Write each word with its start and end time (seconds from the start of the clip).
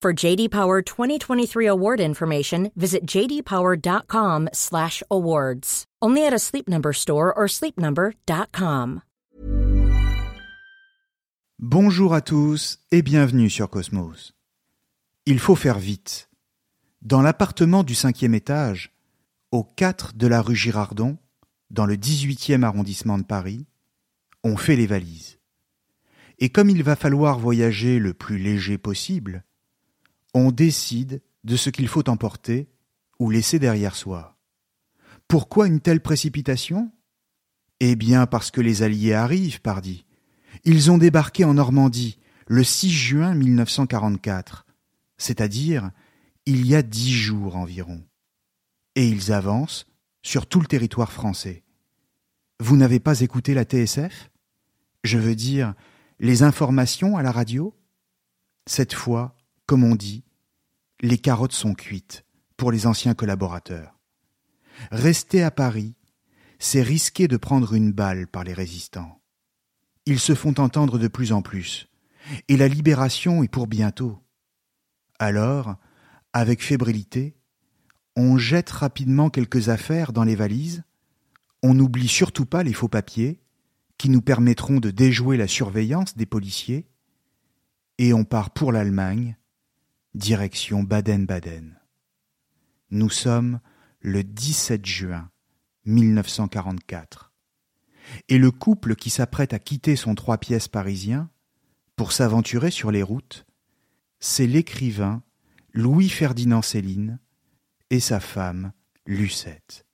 For 0.00 0.12
JD 0.12 0.50
Power 0.50 0.80
2023 0.80 1.66
award 1.66 2.00
information, 2.00 2.70
visit 2.76 3.04
jdpower.com/awards. 3.04 5.84
Only 6.00 6.24
at 6.24 6.32
a 6.32 6.38
Sleep 6.38 6.68
Number 6.68 6.92
store 6.92 7.36
or 7.36 7.48
sleepnumber.com. 7.48 9.00
Bonjour 11.58 12.14
à 12.14 12.20
tous 12.20 12.78
et 12.92 13.02
bienvenue 13.02 13.50
sur 13.50 13.68
Cosmos. 13.68 14.34
Il 15.26 15.40
faut 15.40 15.56
faire 15.56 15.80
vite. 15.80 16.30
Dans 17.02 17.20
l'appartement 17.20 17.82
du 17.82 17.96
cinquième 17.96 18.34
étage, 18.34 18.94
au 19.50 19.64
4 19.64 20.14
de 20.14 20.28
la 20.28 20.40
rue 20.40 20.54
Girardon, 20.54 21.18
dans 21.70 21.86
le 21.86 21.96
18e 21.96 22.62
arrondissement 22.62 23.18
de 23.18 23.24
Paris, 23.24 23.66
on 24.44 24.56
fait 24.56 24.76
les 24.76 24.86
valises. 24.86 25.40
Et 26.38 26.50
comme 26.50 26.70
il 26.70 26.84
va 26.84 26.94
falloir 26.94 27.40
voyager 27.40 27.98
le 27.98 28.14
plus 28.14 28.38
léger 28.38 28.78
possible, 28.78 29.42
on 30.34 30.50
décide 30.50 31.22
de 31.44 31.56
ce 31.56 31.70
qu'il 31.70 31.88
faut 31.88 32.08
emporter 32.08 32.68
ou 33.18 33.30
laisser 33.30 33.58
derrière 33.58 33.96
soi. 33.96 34.36
Pourquoi 35.26 35.66
une 35.66 35.80
telle 35.80 36.00
précipitation? 36.00 36.90
Eh 37.80 37.96
bien 37.96 38.26
parce 38.26 38.50
que 38.50 38.60
les 38.60 38.82
Alliés 38.82 39.14
arrivent, 39.14 39.60
pardi. 39.60 40.06
Ils 40.64 40.90
ont 40.90 40.98
débarqué 40.98 41.44
en 41.44 41.54
Normandie 41.54 42.18
le 42.46 42.64
6 42.64 42.90
juin 42.90 43.34
1944, 43.34 44.66
c'est-à-dire 45.18 45.90
il 46.46 46.66
y 46.66 46.74
a 46.74 46.82
dix 46.82 47.12
jours 47.12 47.56
environ. 47.56 48.02
Et 48.94 49.06
ils 49.06 49.32
avancent 49.32 49.86
sur 50.22 50.46
tout 50.46 50.60
le 50.60 50.66
territoire 50.66 51.12
français. 51.12 51.62
Vous 52.58 52.76
n'avez 52.76 53.00
pas 53.00 53.20
écouté 53.20 53.54
la 53.54 53.64
TSF 53.64 54.30
Je 55.04 55.18
veux 55.18 55.36
dire, 55.36 55.74
les 56.18 56.42
informations 56.42 57.16
à 57.16 57.22
la 57.22 57.30
radio? 57.30 57.74
Cette 58.66 58.94
fois, 58.94 59.37
comme 59.68 59.84
on 59.84 59.94
dit, 59.94 60.24
les 61.02 61.18
carottes 61.18 61.52
sont 61.52 61.74
cuites 61.74 62.24
pour 62.56 62.72
les 62.72 62.86
anciens 62.86 63.12
collaborateurs. 63.12 64.00
Rester 64.90 65.42
à 65.42 65.50
Paris, 65.50 65.94
c'est 66.58 66.80
risquer 66.80 67.28
de 67.28 67.36
prendre 67.36 67.74
une 67.74 67.92
balle 67.92 68.28
par 68.28 68.44
les 68.44 68.54
résistants. 68.54 69.20
Ils 70.06 70.20
se 70.20 70.34
font 70.34 70.54
entendre 70.58 70.98
de 70.98 71.06
plus 71.06 71.32
en 71.32 71.42
plus, 71.42 71.90
et 72.48 72.56
la 72.56 72.66
libération 72.66 73.42
est 73.42 73.48
pour 73.48 73.66
bientôt. 73.66 74.18
Alors, 75.18 75.76
avec 76.32 76.62
fébrilité, 76.62 77.36
on 78.16 78.38
jette 78.38 78.70
rapidement 78.70 79.28
quelques 79.28 79.68
affaires 79.68 80.14
dans 80.14 80.24
les 80.24 80.34
valises, 80.34 80.82
on 81.62 81.74
n'oublie 81.74 82.08
surtout 82.08 82.46
pas 82.46 82.62
les 82.62 82.72
faux 82.72 82.88
papiers, 82.88 83.42
qui 83.98 84.08
nous 84.08 84.22
permettront 84.22 84.80
de 84.80 84.90
déjouer 84.90 85.36
la 85.36 85.46
surveillance 85.46 86.16
des 86.16 86.26
policiers, 86.26 86.88
et 87.98 88.14
on 88.14 88.24
part 88.24 88.50
pour 88.50 88.72
l'Allemagne, 88.72 89.36
direction 90.14 90.82
Baden-Baden. 90.82 91.78
Nous 92.90 93.10
sommes 93.10 93.60
le 94.00 94.24
17 94.24 94.84
juin 94.84 95.30
1944. 95.84 97.32
Et 98.28 98.38
le 98.38 98.50
couple 98.50 98.94
qui 98.94 99.10
s'apprête 99.10 99.52
à 99.52 99.58
quitter 99.58 99.96
son 99.96 100.14
trois 100.14 100.38
pièces 100.38 100.68
parisien 100.68 101.30
pour 101.96 102.12
s'aventurer 102.12 102.70
sur 102.70 102.90
les 102.90 103.02
routes, 103.02 103.46
c'est 104.20 104.46
l'écrivain 104.46 105.22
Louis-Ferdinand 105.72 106.62
Céline 106.62 107.18
et 107.90 108.00
sa 108.00 108.20
femme 108.20 108.72
Lucette. 109.06 109.86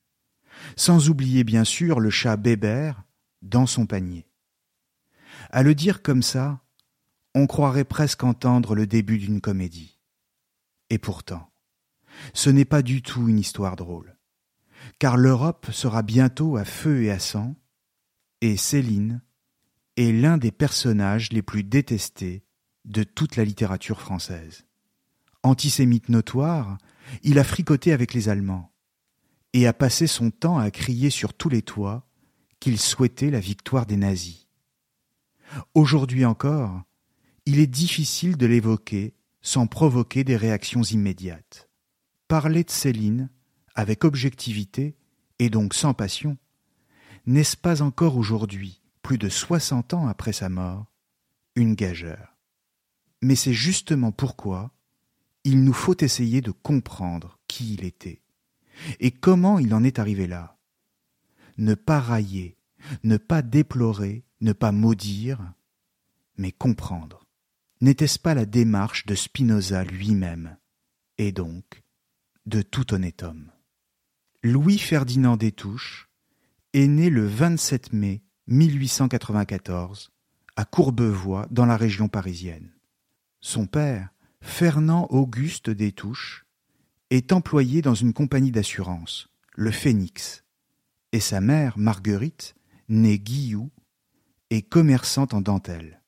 Sans 0.77 1.09
oublier 1.09 1.43
bien 1.43 1.63
sûr 1.63 1.99
le 1.99 2.09
chat 2.09 2.37
Bébert 2.37 3.03
dans 3.41 3.65
son 3.65 3.85
panier. 3.85 4.27
À 5.49 5.63
le 5.63 5.75
dire 5.75 6.01
comme 6.01 6.23
ça, 6.23 6.61
on 7.33 7.47
croirait 7.47 7.83
presque 7.83 8.23
entendre 8.23 8.75
le 8.75 8.87
début 8.87 9.17
d'une 9.17 9.41
comédie. 9.41 9.94
Et 10.89 10.97
pourtant, 10.97 11.51
ce 12.33 12.49
n'est 12.49 12.65
pas 12.65 12.81
du 12.81 13.01
tout 13.01 13.27
une 13.27 13.39
histoire 13.39 13.75
drôle, 13.75 14.17
car 14.99 15.17
l'Europe 15.17 15.67
sera 15.71 16.01
bientôt 16.01 16.57
à 16.57 16.65
feu 16.65 17.03
et 17.03 17.11
à 17.11 17.19
sang, 17.19 17.55
et 18.41 18.57
Céline 18.57 19.21
est 19.97 20.11
l'un 20.11 20.37
des 20.37 20.51
personnages 20.51 21.31
les 21.31 21.41
plus 21.41 21.63
détestés 21.63 22.43
de 22.85 23.03
toute 23.03 23.35
la 23.35 23.45
littérature 23.45 24.01
française. 24.01 24.65
Antisémite 25.43 26.09
notoire, 26.09 26.77
il 27.23 27.39
a 27.39 27.43
fricoté 27.43 27.91
avec 27.91 28.13
les 28.13 28.29
Allemands, 28.29 28.71
et 29.53 29.67
a 29.67 29.73
passé 29.73 30.05
son 30.05 30.31
temps 30.31 30.57
à 30.57 30.69
crier 30.69 31.09
sur 31.09 31.33
tous 31.33 31.49
les 31.49 31.61
toits 31.61 32.07
qu'il 32.59 32.79
souhaitait 32.79 33.31
la 33.31 33.39
victoire 33.39 33.85
des 33.85 33.97
nazis. 33.97 34.47
Aujourd'hui 35.73 36.25
encore, 36.25 36.81
il 37.45 37.59
est 37.59 37.67
difficile 37.67 38.37
de 38.37 38.45
l'évoquer 38.45 39.15
sans 39.45 39.67
provoquer 39.67 40.23
des 40.23 40.37
réactions 40.37 40.81
immédiates. 40.81 41.69
Parler 42.27 42.63
de 42.63 42.71
Céline, 42.71 43.29
avec 43.75 44.03
objectivité, 44.03 44.97
et 45.37 45.51
donc 45.51 45.75
sans 45.75 45.93
passion, 45.93 46.39
n'est-ce 47.27 47.55
pas 47.55 47.83
encore 47.83 48.17
aujourd'hui, 48.17 48.81
plus 49.03 49.19
de 49.19 49.29
soixante 49.29 49.93
ans 49.93 50.07
après 50.07 50.33
sa 50.33 50.49
mort, 50.49 50.87
une 51.55 51.75
gageure? 51.75 52.35
Mais 53.21 53.35
c'est 53.35 53.53
justement 53.53 54.11
pourquoi 54.11 54.71
il 55.43 55.63
nous 55.63 55.73
faut 55.73 55.95
essayer 55.99 56.41
de 56.41 56.51
comprendre 56.51 57.37
qui 57.47 57.75
il 57.75 57.83
était, 57.83 58.23
et 58.99 59.11
comment 59.11 59.59
il 59.59 59.75
en 59.75 59.83
est 59.83 59.99
arrivé 59.99 60.25
là. 60.25 60.57
Ne 61.59 61.75
pas 61.75 61.99
railler, 61.99 62.57
ne 63.03 63.17
pas 63.17 63.43
déplorer, 63.43 64.25
ne 64.41 64.53
pas 64.53 64.71
maudire, 64.71 65.53
mais 66.35 66.51
comprendre. 66.51 67.24
N'était-ce 67.81 68.19
pas 68.19 68.33
la 68.33 68.45
démarche 68.45 69.05
de 69.05 69.15
Spinoza 69.15 69.83
lui-même, 69.83 70.57
et 71.17 71.31
donc 71.31 71.83
de 72.45 72.61
tout 72.61 72.93
honnête 72.93 73.23
homme 73.23 73.51
Louis-Ferdinand 74.43 75.35
Détouche 75.35 76.09
est 76.73 76.87
né 76.87 77.09
le 77.09 77.25
27 77.25 77.91
mai 77.93 78.21
1894 78.47 80.11
à 80.55 80.65
Courbevoie 80.65 81.47
dans 81.51 81.65
la 81.65 81.75
région 81.75 82.07
parisienne. 82.07 82.71
Son 83.41 83.65
père, 83.65 84.09
Fernand 84.41 85.07
Auguste 85.09 85.69
Détouche, 85.69 86.45
est 87.09 87.33
employé 87.33 87.81
dans 87.81 87.95
une 87.95 88.13
compagnie 88.13 88.51
d'assurance, 88.51 89.27
le 89.55 89.71
Phénix, 89.71 90.43
et 91.11 91.19
sa 91.19 91.41
mère, 91.41 91.77
Marguerite, 91.77 92.55
née 92.87 93.19
Guillou, 93.19 93.71
est 94.49 94.61
commerçante 94.61 95.33
en 95.33 95.41
dentelle. 95.41 96.01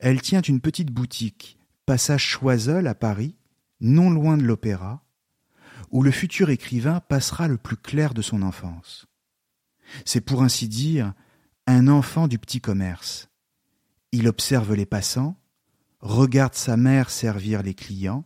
Elle 0.00 0.20
tient 0.20 0.42
une 0.42 0.60
petite 0.60 0.90
boutique, 0.90 1.58
passage 1.84 2.24
Choiseul 2.24 2.86
à 2.86 2.94
Paris, 2.94 3.36
non 3.80 4.10
loin 4.10 4.36
de 4.36 4.42
l'opéra, 4.42 5.04
où 5.90 6.02
le 6.02 6.10
futur 6.10 6.50
écrivain 6.50 7.00
passera 7.00 7.48
le 7.48 7.56
plus 7.56 7.76
clair 7.76 8.14
de 8.14 8.22
son 8.22 8.42
enfance. 8.42 9.06
C'est 10.04 10.20
pour 10.20 10.42
ainsi 10.42 10.68
dire 10.68 11.14
un 11.66 11.88
enfant 11.88 12.28
du 12.28 12.38
petit 12.38 12.60
commerce. 12.60 13.28
Il 14.12 14.28
observe 14.28 14.74
les 14.74 14.86
passants, 14.86 15.38
regarde 16.00 16.54
sa 16.54 16.76
mère 16.76 17.10
servir 17.10 17.62
les 17.62 17.74
clients, 17.74 18.24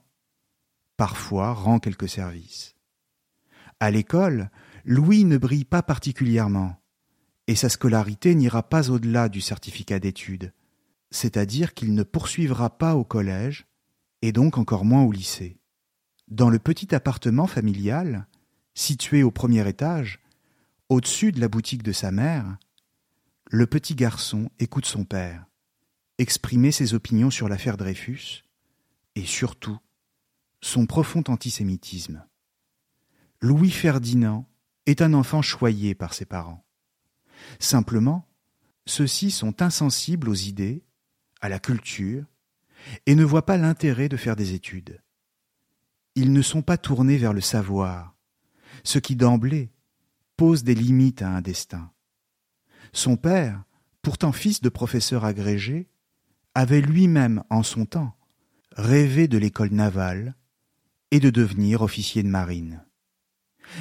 parfois 0.96 1.52
rend 1.52 1.78
quelques 1.78 2.08
services. 2.08 2.74
À 3.78 3.90
l'école, 3.90 4.50
Louis 4.84 5.24
ne 5.24 5.38
brille 5.38 5.64
pas 5.64 5.82
particulièrement, 5.82 6.76
et 7.46 7.54
sa 7.54 7.68
scolarité 7.68 8.34
n'ira 8.34 8.62
pas 8.62 8.90
au-delà 8.90 9.28
du 9.28 9.40
certificat 9.40 9.98
d'études 9.98 10.52
c'est-à-dire 11.10 11.74
qu'il 11.74 11.94
ne 11.94 12.02
poursuivra 12.02 12.78
pas 12.78 12.94
au 12.94 13.04
collège 13.04 13.66
et 14.22 14.32
donc 14.32 14.58
encore 14.58 14.84
moins 14.84 15.02
au 15.02 15.12
lycée. 15.12 15.58
Dans 16.28 16.50
le 16.50 16.58
petit 16.58 16.94
appartement 16.94 17.46
familial, 17.46 18.26
situé 18.74 19.22
au 19.22 19.30
premier 19.30 19.68
étage, 19.68 20.20
au-dessus 20.88 21.32
de 21.32 21.40
la 21.40 21.48
boutique 21.48 21.82
de 21.82 21.92
sa 21.92 22.10
mère, 22.10 22.58
le 23.50 23.66
petit 23.66 23.94
garçon 23.94 24.50
écoute 24.58 24.86
son 24.86 25.04
père 25.04 25.46
exprimer 26.20 26.70
ses 26.70 26.92
opinions 26.92 27.30
sur 27.30 27.48
l'affaire 27.48 27.78
Dreyfus, 27.78 28.44
et 29.14 29.24
surtout 29.24 29.78
son 30.60 30.84
profond 30.84 31.24
antisémitisme. 31.28 32.26
Louis 33.40 33.70
Ferdinand 33.70 34.46
est 34.84 35.00
un 35.00 35.14
enfant 35.14 35.40
choyé 35.40 35.94
par 35.94 36.12
ses 36.12 36.26
parents. 36.26 36.62
Simplement, 37.58 38.28
ceux-ci 38.84 39.30
sont 39.30 39.62
insensibles 39.62 40.28
aux 40.28 40.34
idées, 40.34 40.84
à 41.40 41.48
la 41.48 41.58
culture, 41.58 42.24
et 43.06 43.14
ne 43.14 43.24
voient 43.24 43.46
pas 43.46 43.56
l'intérêt 43.56 44.08
de 44.08 44.16
faire 44.16 44.36
des 44.36 44.54
études. 44.54 45.00
Ils 46.14 46.32
ne 46.32 46.42
sont 46.42 46.62
pas 46.62 46.78
tournés 46.78 47.18
vers 47.18 47.32
le 47.32 47.40
savoir, 47.40 48.14
ce 48.84 48.98
qui 48.98 49.16
d'emblée 49.16 49.70
pose 50.36 50.64
des 50.64 50.74
limites 50.74 51.22
à 51.22 51.28
un 51.28 51.40
destin. 51.40 51.92
Son 52.92 53.16
père, 53.16 53.62
pourtant 54.02 54.32
fils 54.32 54.60
de 54.60 54.68
professeur 54.68 55.24
agrégé, 55.24 55.88
avait 56.54 56.80
lui-même 56.80 57.44
en 57.50 57.62
son 57.62 57.86
temps 57.86 58.16
rêvé 58.76 59.28
de 59.28 59.38
l'école 59.38 59.70
navale 59.70 60.34
et 61.10 61.20
de 61.20 61.30
devenir 61.30 61.82
officier 61.82 62.22
de 62.22 62.28
marine. 62.28 62.84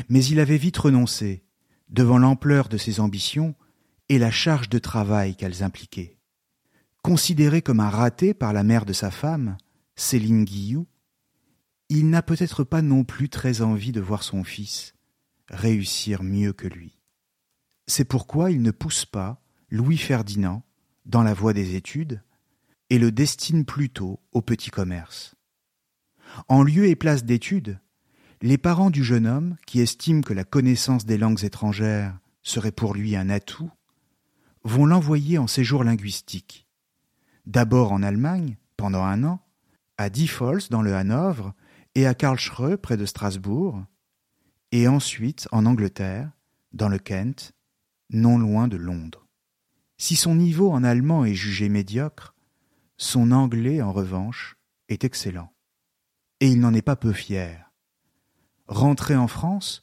Mais 0.08 0.24
il 0.24 0.40
avait 0.40 0.58
vite 0.58 0.78
renoncé 0.78 1.44
devant 1.90 2.18
l'ampleur 2.18 2.70
de 2.70 2.78
ses 2.78 3.00
ambitions 3.00 3.56
et 4.10 4.20
la 4.20 4.32
charge 4.32 4.70
de 4.70 4.80
travail 4.80 5.36
qu'elles 5.36 5.64
impliquaient. 5.64 6.19
Considéré 7.01 7.62
comme 7.62 7.80
un 7.80 7.90
raté 7.90 8.34
par 8.34 8.54
la 8.54 8.63
mère 8.63 8.86
de 8.86 8.94
sa 8.94 9.12
femme, 9.12 9.57
Céline 9.96 10.44
Guillou, 10.44 10.88
il 11.90 12.10
n'a 12.10 12.22
peut-être 12.22 12.63
pas 12.63 12.81
non 12.81 13.04
plus 13.04 13.30
très 13.30 13.62
envie 13.62 13.92
de 13.92 14.01
voir 14.01 14.24
son 14.24 14.44
fils 14.44 14.94
réussir 15.50 16.24
mieux 16.24 16.54
que 16.54 16.68
lui. 16.68 17.00
C'est 17.88 18.06
pourquoi 18.06 18.51
il 18.51 18.62
ne 18.62 18.72
pousse 18.72 19.06
pas 19.06 19.42
Louis 19.69 19.98
Ferdinand 19.98 20.63
dans 21.06 21.24
la 21.24 21.34
voie 21.34 21.54
des 21.54 21.75
études 21.75 22.22
et 22.90 23.00
le 23.00 23.12
destine 23.12 23.66
plutôt 23.66 24.19
au 24.31 24.42
petit 24.42 24.69
commerce. 24.69 25.36
En 26.48 26.62
lieu 26.62 26.86
et 26.88 26.96
place 26.96 27.24
d'études, 27.24 27.80
les 28.42 28.57
parents 28.57 28.92
du 28.92 29.04
jeune 29.04 29.28
homme, 29.28 29.57
qui 29.66 29.81
estiment 29.81 30.22
que 30.22 30.34
la 30.34 30.44
connaissance 30.44 31.06
des 31.06 31.18
langues 31.18 31.44
étrangères 31.44 32.18
serait 32.44 32.72
pour 32.72 32.94
lui 32.94 33.16
un 33.16 33.30
atout, 33.30 33.72
vont 34.63 34.86
l'envoyer 34.86 35.38
en 35.38 35.48
séjour 35.48 35.84
linguistique. 35.84 36.69
D'abord 37.50 37.94
en 37.94 38.04
Allemagne, 38.04 38.57
pendant 38.78 39.04
un 39.04 39.24
an, 39.24 39.40
à 39.98 40.12
Diepholz 40.12 40.69
dans 40.69 40.84
le 40.84 40.94
Hanovre 40.94 41.56
et 41.96 42.06
à 42.06 42.13
Karlsruhe 42.13 42.78
près 42.78 42.96
de 42.96 43.07
Strasbourg, 43.07 43.84
et 44.72 44.88
ensuite 44.88 45.48
en 45.51 45.66
Angleterre, 45.66 46.30
dans 46.74 46.90
le 46.90 47.00
Kent, 47.00 47.54
non 48.12 48.38
loin 48.38 48.68
de 48.68 48.78
Londres. 48.78 49.25
Si 49.98 50.16
son 50.16 50.36
niveau 50.36 50.69
en 50.69 50.84
allemand 50.84 51.25
est 51.25 51.34
jugé 51.34 51.69
médiocre, 51.69 52.36
son 52.98 53.31
anglais, 53.31 53.81
en 53.81 53.94
revanche, 53.94 54.56
est 54.88 55.04
excellent. 55.04 55.51
Et 56.42 56.50
il 56.50 56.60
n'en 56.60 56.75
est 56.75 56.84
pas 56.84 56.96
peu 56.96 57.13
fier. 57.13 57.72
Rentré 58.68 59.16
en 59.16 59.28
France, 59.28 59.81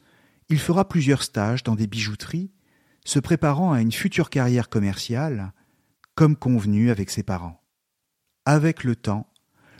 il 0.48 0.60
fera 0.60 0.88
plusieurs 0.88 1.24
stages 1.24 1.64
dans 1.64 1.74
des 1.74 1.88
bijouteries, 1.88 2.52
se 3.04 3.18
préparant 3.18 3.72
à 3.72 3.80
une 3.80 3.90
future 3.90 4.30
carrière 4.30 4.68
commerciale, 4.68 5.52
comme 6.16 6.34
convenu 6.34 6.90
avec 6.90 7.10
ses 7.10 7.22
parents. 7.22 7.62
Avec 8.46 8.82
le 8.82 8.96
temps, 8.96 9.30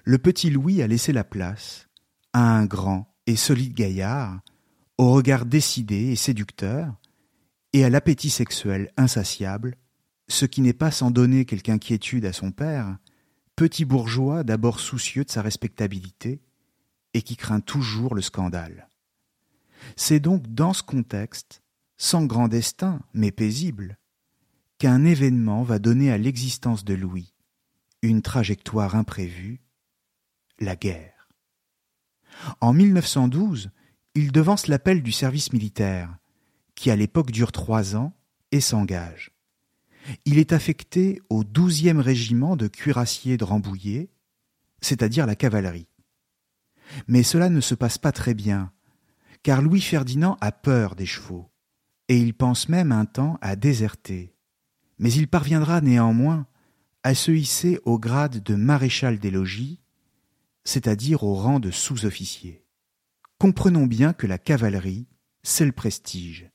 le 0.05 0.19
petit 0.19 0.50
Louis 0.50 0.83
a 0.83 0.87
laissé 0.87 1.12
la 1.12 1.25
place 1.25 1.88
à 2.33 2.56
un 2.56 2.67
grand 2.67 3.12
et 3.27 3.37
solide 3.37 3.75
gaillard, 3.75 4.41
au 4.99 5.12
regard 5.12 5.47
décidé 5.47 6.12
et 6.12 6.17
séducteur, 6.17 6.94
et 7.73 7.85
à 7.85 7.91
l'appétit 7.91 8.31
sexuel 8.31 8.93
insatiable, 8.97 9.77
ce 10.29 10.44
qui 10.44 10.61
n'est 10.61 10.73
pas 10.73 10.91
sans 10.91 11.11
donner 11.11 11.47
quelque 11.47 11.71
inquiétude 11.71 12.27
à 12.27 12.33
son 12.33 12.53
père, 12.53 12.99
petit 13.56 13.85
bourgeois 13.85 14.44
d'abord 14.44 14.81
soucieux 14.81 15.25
de 15.25 15.31
sa 15.31 15.43
respectabilité 15.43 16.43
et 17.15 17.23
qui 17.23 17.37
craint 17.37 17.61
toujours 17.61 18.15
le 18.15 18.23
scandale. 18.23 18.91
C'est 19.97 20.21
donc 20.21 20.47
dans 20.49 20.75
ce 20.75 20.83
contexte, 20.83 21.62
sans 21.97 22.27
grand 22.27 22.49
destin, 22.49 23.00
mais 23.15 23.31
paisible, 23.31 23.99
qu'un 24.78 25.05
événement 25.05 25.62
va 25.62 25.78
donner 25.78 26.11
à 26.11 26.19
l'existence 26.19 26.84
de 26.84 26.94
Louis 26.94 27.32
une 28.02 28.23
trajectoire 28.23 28.94
imprévue, 28.94 29.61
la 30.61 30.76
guerre. 30.76 31.28
En 32.61 32.73
1912, 32.73 33.70
il 34.14 34.32
devance 34.32 34.67
l'appel 34.67 35.02
du 35.02 35.12
service 35.12 35.52
militaire, 35.52 36.17
qui 36.75 36.90
à 36.90 36.96
l'époque 36.96 37.31
dure 37.31 37.52
trois 37.52 37.96
ans, 37.96 38.12
et 38.52 38.61
s'engage. 38.61 39.32
Il 40.25 40.38
est 40.38 40.52
affecté 40.52 41.20
au 41.31 41.43
12e 41.43 41.99
régiment 41.99 42.56
de 42.56 42.69
cuirassiers 42.69 43.37
de 43.37 43.44
Rambouillet, 43.44 44.11
c'est-à-dire 44.81 45.26
la 45.26 45.34
cavalerie. 45.34 45.88
Mais 47.08 47.25
cela 47.25 47.49
ne 47.49 47.61
se 47.61 47.75
passe 47.75 47.99
pas 47.99 48.12
très 48.12 48.34
bien, 48.34 48.73
car 49.43 49.62
Louis 49.62 49.81
Ferdinand 49.81 50.37
a 50.40 50.52
peur 50.52 50.94
des 50.94 51.06
chevaux, 51.06 51.50
et 52.08 52.19
il 52.19 52.34
pense 52.34 52.69
même 52.69 52.93
un 52.93 53.05
temps 53.05 53.38
à 53.40 53.56
déserter. 53.56 54.36
Mais 54.99 55.13
il 55.13 55.29
parviendra 55.29 55.81
néanmoins 55.81 56.47
à 57.03 57.15
se 57.15 57.31
hisser 57.31 57.79
au 57.85 57.99
grade 57.99 58.43
de 58.43 58.55
maréchal 58.55 59.19
des 59.19 59.31
logis, 59.31 59.81
c'est-à-dire 60.65 61.23
au 61.23 61.35
rang 61.35 61.61
de 61.61 61.71
sous-officier. 61.71 62.65
Comprenons 63.39 63.87
bien 63.87 64.13
que 64.13 64.27
la 64.27 64.39
cavalerie, 64.39 65.07
c'est 65.43 65.67
le 65.67 65.73
prestige. 65.73 66.51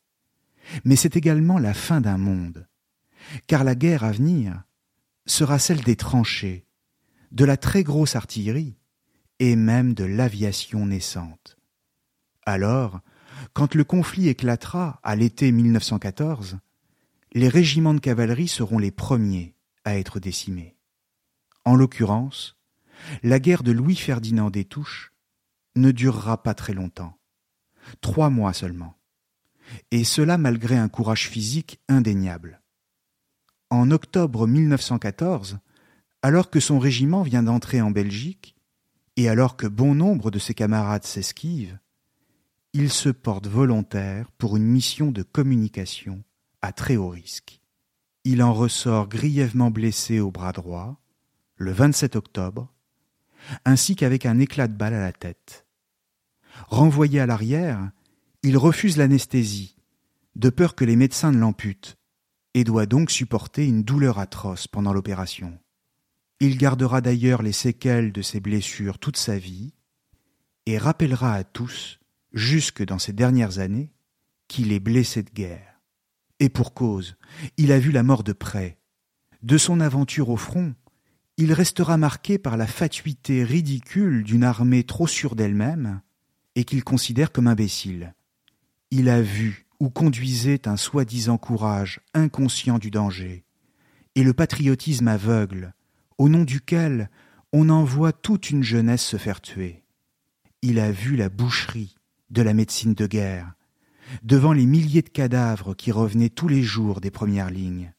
Mais 0.84 0.96
c'est 0.96 1.16
également 1.16 1.60
la 1.60 1.74
fin 1.74 2.02
d'un 2.02 2.18
monde, 2.18 2.68
car 3.48 3.64
la 3.64 3.76
guerre 3.76 4.04
à 4.04 4.12
venir 4.12 4.64
sera 5.26 5.60
celle 5.60 5.82
des 5.82 5.96
tranchées, 5.96 6.66
de 7.32 7.46
la 7.46 7.58
très 7.58 7.84
grosse 7.84 8.16
artillerie 8.16 8.76
et 9.40 9.56
même 9.56 9.94
de 9.94 10.04
l'aviation 10.04 10.86
naissante. 10.86 11.58
Alors, 12.46 13.00
quand 13.54 13.76
le 13.76 13.84
conflit 13.84 14.28
éclatera 14.28 15.00
à 15.04 15.16
l'été 15.16 15.52
1914, 15.52 16.60
les 17.34 17.48
régiments 17.48 17.94
de 17.94 18.00
cavalerie 18.00 18.48
seront 18.48 18.78
les 18.78 18.92
premiers 18.92 19.56
à 19.86 19.98
être 19.98 20.20
décimés. 20.20 20.76
En 21.64 21.76
l'occurrence, 21.76 22.58
la 23.24 23.40
guerre 23.40 23.64
de 23.64 23.72
Louis-Ferdinand 23.72 24.50
des 24.50 24.66
Touches 24.66 25.14
ne 25.76 25.92
durera 25.92 26.44
pas 26.44 26.54
très 26.54 26.74
longtemps, 26.74 27.18
trois 28.02 28.30
mois 28.30 28.54
seulement, 28.54 28.98
et 29.92 30.04
cela 30.04 30.38
malgré 30.38 30.78
un 30.78 30.90
courage 30.90 31.30
physique 31.30 31.80
indéniable. 31.88 32.62
En 33.70 33.92
octobre 33.92 34.46
1914, 34.46 35.60
alors 36.22 36.50
que 36.50 36.60
son 36.60 36.80
régiment 36.80 37.24
vient 37.24 37.44
d'entrer 37.44 37.82
en 37.82 37.92
Belgique, 37.92 38.56
et 39.16 39.30
alors 39.30 39.56
que 39.56 39.68
bon 39.68 39.96
nombre 39.96 40.32
de 40.32 40.40
ses 40.40 40.54
camarades 40.54 41.06
s'esquivent, 41.06 41.80
il 42.74 42.90
se 42.90 43.10
porte 43.10 43.48
volontaire 43.48 44.32
pour 44.38 44.58
une 44.58 44.66
mission 44.66 45.12
de 45.12 45.24
communication 45.24 46.24
à 46.62 46.72
très 46.72 46.96
haut 46.96 47.10
risque. 47.10 47.60
Il 48.24 48.44
en 48.44 48.54
ressort 48.54 49.08
grièvement 49.08 49.72
blessé 49.72 50.20
au 50.20 50.32
bras 50.32 50.52
droit, 50.52 51.02
le 51.56 51.72
27 51.72 52.16
octobre, 52.16 52.72
ainsi 53.66 53.96
qu'avec 53.96 54.26
un 54.26 54.40
éclat 54.40 54.68
de 54.68 54.76
balle 54.76 54.94
à 54.94 55.02
la 55.02 55.12
tête. 55.12 55.66
Renvoyé 56.68 57.20
à 57.20 57.26
l'arrière, 57.26 57.92
il 58.44 58.58
refuse 58.58 58.98
l'anesthésie, 58.98 59.78
de 60.36 60.50
peur 60.50 60.76
que 60.76 60.86
les 60.86 60.96
médecins 60.96 61.32
ne 61.32 61.40
l'amputent, 61.40 61.98
et 62.54 62.64
doit 62.64 62.86
donc 62.86 63.12
supporter 63.12 63.66
une 63.66 63.84
douleur 63.84 64.20
atroce 64.20 64.68
pendant 64.68 64.94
l'opération. 64.94 65.58
Il 66.40 66.58
gardera 66.58 67.02
d'ailleurs 67.02 67.44
les 67.44 67.54
séquelles 67.54 68.12
de 68.12 68.22
ses 68.22 68.40
blessures 68.40 69.00
toute 69.00 69.18
sa 69.18 69.38
vie 69.38 69.74
et 70.66 70.78
rappellera 70.78 71.34
à 71.34 71.44
tous, 71.44 72.00
jusque 72.34 72.84
dans 72.84 73.00
ses 73.00 73.14
dernières 73.14 73.60
années, 73.60 73.92
qu'il 74.48 74.72
est 74.74 74.80
blessé 74.80 75.24
de 75.24 75.30
guerre. 75.30 75.71
Et 76.42 76.50
pour 76.50 76.74
cause, 76.74 77.18
il 77.58 77.72
a 77.72 77.78
vu 77.78 77.92
la 77.92 78.02
mort 78.02 78.24
de 78.24 78.34
près. 78.34 78.80
De 79.44 79.60
son 79.60 79.80
aventure 79.80 80.30
au 80.30 80.38
front, 80.38 80.74
il 81.38 81.54
restera 81.54 81.98
marqué 81.98 82.40
par 82.40 82.58
la 82.58 82.66
fatuité 82.66 83.44
ridicule 83.44 84.24
d'une 84.24 84.44
armée 84.44 84.84
trop 84.84 85.06
sûre 85.06 85.36
d'elle-même 85.36 86.02
et 86.56 86.64
qu'il 86.64 86.84
considère 86.84 87.32
comme 87.32 87.46
imbécile. 87.46 88.16
Il 88.90 89.08
a 89.08 89.22
vu 89.22 89.68
où 89.80 89.92
conduisait 89.92 90.68
un 90.68 90.78
soi-disant 90.78 91.38
courage 91.38 92.02
inconscient 92.16 92.80
du 92.80 92.90
danger, 92.90 93.46
et 94.16 94.24
le 94.24 94.34
patriotisme 94.34 95.10
aveugle, 95.10 95.76
au 96.18 96.28
nom 96.28 96.44
duquel 96.44 97.12
on 97.54 97.70
envoie 97.70 98.14
toute 98.14 98.50
une 98.50 98.64
jeunesse 98.64 99.06
se 99.06 99.18
faire 99.18 99.42
tuer. 99.42 99.84
Il 100.64 100.80
a 100.80 100.92
vu 100.92 101.16
la 101.16 101.30
boucherie 101.30 101.96
de 102.32 102.42
la 102.42 102.56
médecine 102.56 102.96
de 102.96 103.06
guerre, 103.06 103.54
devant 104.24 104.54
les 104.54 104.66
milliers 104.66 105.02
de 105.02 105.10
cadavres 105.10 105.74
qui 105.74 105.92
revenaient 105.92 106.30
tous 106.30 106.48
les 106.48 106.64
jours 106.64 107.02
des 107.02 107.12
premières 107.12 107.50
lignes. 107.50 107.94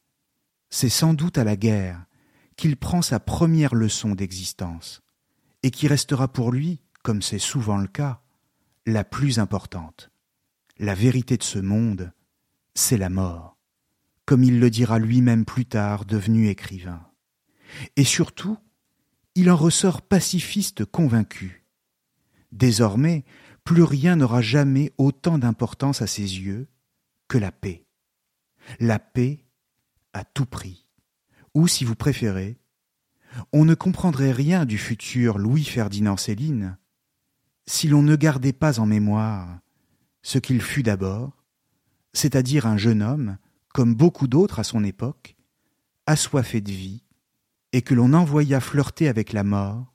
C'est 0.70 0.88
sans 0.88 1.14
doute 1.14 1.38
à 1.38 1.44
la 1.44 1.56
guerre 1.56 2.04
qu'il 2.56 2.76
prend 2.76 3.02
sa 3.02 3.20
première 3.20 3.74
leçon 3.74 4.14
d'existence, 4.14 5.02
et 5.62 5.70
qui 5.70 5.86
restera 5.88 6.28
pour 6.28 6.52
lui, 6.52 6.80
comme 7.02 7.22
c'est 7.22 7.38
souvent 7.38 7.78
le 7.78 7.88
cas, 7.88 8.22
la 8.86 9.04
plus 9.04 9.38
importante. 9.38 10.10
La 10.78 10.94
vérité 10.94 11.36
de 11.36 11.42
ce 11.42 11.58
monde, 11.58 12.12
c'est 12.74 12.96
la 12.96 13.08
mort, 13.08 13.56
comme 14.24 14.42
il 14.42 14.60
le 14.60 14.70
dira 14.70 14.98
lui-même 14.98 15.44
plus 15.44 15.66
tard, 15.66 16.04
devenu 16.04 16.48
écrivain. 16.48 17.06
Et 17.96 18.04
surtout, 18.04 18.58
il 19.34 19.50
en 19.50 19.56
ressort 19.56 20.02
pacifiste 20.02 20.84
convaincu. 20.84 21.64
Désormais, 22.50 23.24
plus 23.64 23.82
rien 23.82 24.16
n'aura 24.16 24.40
jamais 24.40 24.92
autant 24.98 25.38
d'importance 25.38 26.02
à 26.02 26.06
ses 26.06 26.22
yeux 26.40 26.68
que 27.28 27.38
la 27.38 27.52
paix. 27.52 27.86
La 28.80 28.98
paix 28.98 29.44
à 30.12 30.24
tout 30.24 30.46
prix. 30.46 30.86
Ou, 31.54 31.68
si 31.68 31.84
vous 31.84 31.94
préférez, 31.94 32.58
on 33.52 33.64
ne 33.64 33.74
comprendrait 33.74 34.32
rien 34.32 34.64
du 34.64 34.78
futur 34.78 35.38
Louis-Ferdinand 35.38 36.16
Céline 36.16 36.76
si 37.66 37.88
l'on 37.88 38.02
ne 38.02 38.16
gardait 38.16 38.52
pas 38.52 38.80
en 38.80 38.86
mémoire 38.86 39.60
ce 40.22 40.38
qu'il 40.38 40.60
fut 40.60 40.82
d'abord, 40.82 41.44
c'est-à-dire 42.12 42.66
un 42.66 42.76
jeune 42.76 43.02
homme, 43.02 43.38
comme 43.72 43.94
beaucoup 43.94 44.26
d'autres 44.26 44.58
à 44.58 44.64
son 44.64 44.84
époque, 44.84 45.36
assoiffé 46.06 46.60
de 46.60 46.70
vie, 46.70 47.04
et 47.72 47.82
que 47.82 47.94
l'on 47.94 48.12
envoya 48.12 48.60
flirter 48.60 49.08
avec 49.08 49.32
la 49.32 49.44
mort, 49.44 49.94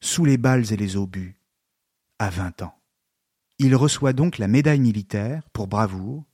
sous 0.00 0.24
les 0.24 0.36
balles 0.36 0.72
et 0.72 0.76
les 0.76 0.96
obus, 0.96 1.40
à 2.18 2.28
vingt 2.30 2.62
ans. 2.62 2.78
Il 3.58 3.74
reçoit 3.74 4.12
donc 4.12 4.36
la 4.36 4.48
médaille 4.48 4.80
militaire 4.80 5.48
pour 5.54 5.66
bravoure 5.66 6.24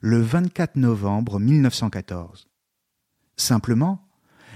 le 0.00 0.20
24 0.20 0.76
novembre 0.76 1.38
1914. 1.38 2.48
Simplement, 3.36 4.08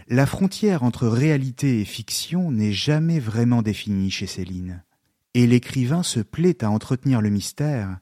la 0.09 0.27
frontière 0.27 0.83
entre 0.83 1.07
réalité 1.07 1.81
et 1.81 1.85
fiction 1.85 2.51
n'est 2.51 2.73
jamais 2.73 3.21
vraiment 3.21 3.63
définie 3.63 4.11
chez 4.11 4.27
Céline, 4.27 4.83
et 5.35 5.47
l'écrivain 5.47 6.03
se 6.03 6.19
plaît 6.19 6.65
à 6.65 6.71
entretenir 6.71 7.21
le 7.21 7.31
mystère 7.31 8.01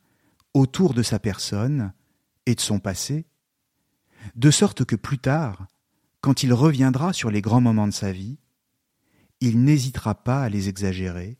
autour 0.54 0.94
de 0.94 1.02
sa 1.02 1.18
personne 1.18 1.92
et 2.46 2.54
de 2.54 2.60
son 2.60 2.78
passé, 2.78 3.26
de 4.36 4.50
sorte 4.50 4.86
que 4.86 4.96
plus 4.96 5.18
tard, 5.18 5.66
quand 6.22 6.42
il 6.42 6.54
reviendra 6.54 7.12
sur 7.12 7.30
les 7.30 7.42
grands 7.42 7.60
moments 7.60 7.86
de 7.86 7.92
sa 7.92 8.10
vie, 8.10 8.38
il 9.40 9.62
n'hésitera 9.62 10.14
pas 10.14 10.42
à 10.42 10.48
les 10.48 10.70
exagérer, 10.70 11.38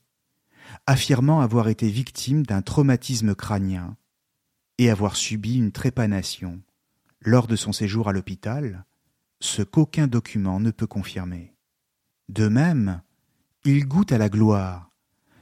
affirmant 0.86 1.40
avoir 1.40 1.68
été 1.68 1.88
victime 1.88 2.44
d'un 2.44 2.62
traumatisme 2.62 3.34
crânien 3.34 3.96
et 4.78 4.90
avoir 4.90 5.16
subi 5.16 5.56
une 5.56 5.72
trépanation 5.72 6.60
lors 7.20 7.46
de 7.46 7.56
son 7.56 7.72
séjour 7.72 8.08
à 8.08 8.12
l'hôpital, 8.12 8.84
ce 9.40 9.62
qu'aucun 9.62 10.06
document 10.06 10.60
ne 10.60 10.70
peut 10.70 10.86
confirmer. 10.86 11.54
De 12.28 12.48
même, 12.48 13.02
il 13.64 13.86
goûte 13.86 14.12
à 14.12 14.18
la 14.18 14.28
gloire 14.28 14.88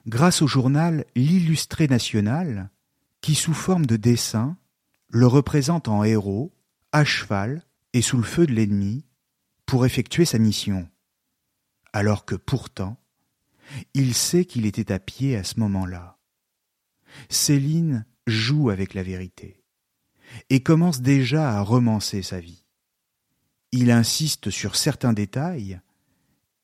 grâce 0.07 0.41
au 0.43 0.47
journal 0.47 1.05
L'Illustré 1.17 1.89
National, 1.89 2.71
qui 3.21 3.35
sous 3.35 3.55
forme 3.55 3.87
de 3.87 3.97
dessin 3.97 4.57
le 5.09 5.27
représente 5.27 5.89
en 5.89 6.05
héros, 6.05 6.53
à 6.93 7.05
cheval 7.05 7.63
et 7.93 8.03
sous 8.03 8.17
le 8.17 8.23
feu 8.23 8.47
de 8.47 8.53
l'ennemi, 8.53 9.05
pour 9.67 9.85
effectuer 9.85 10.25
sa 10.25 10.39
mission, 10.39 10.89
alors 11.93 12.25
que 12.25 12.37
pourtant, 12.37 12.97
il 13.95 14.15
sait 14.15 14.45
qu'il 14.45 14.67
était 14.67 14.93
à 14.93 14.99
pied 14.99 15.37
à 15.37 15.45
ce 15.45 15.61
moment-là. 15.61 16.19
Céline 17.29 18.05
joue 18.27 18.71
avec 18.71 18.95
la 18.95 19.03
vérité 19.03 19.63
et 20.51 20.63
commence 20.63 21.01
déjà 21.01 21.57
à 21.57 21.61
romancer 21.61 22.23
sa 22.23 22.41
vie. 22.41 22.65
Il 23.73 23.91
insiste 23.91 24.51
sur 24.51 24.77
certains 24.77 25.13
détails 25.13 25.81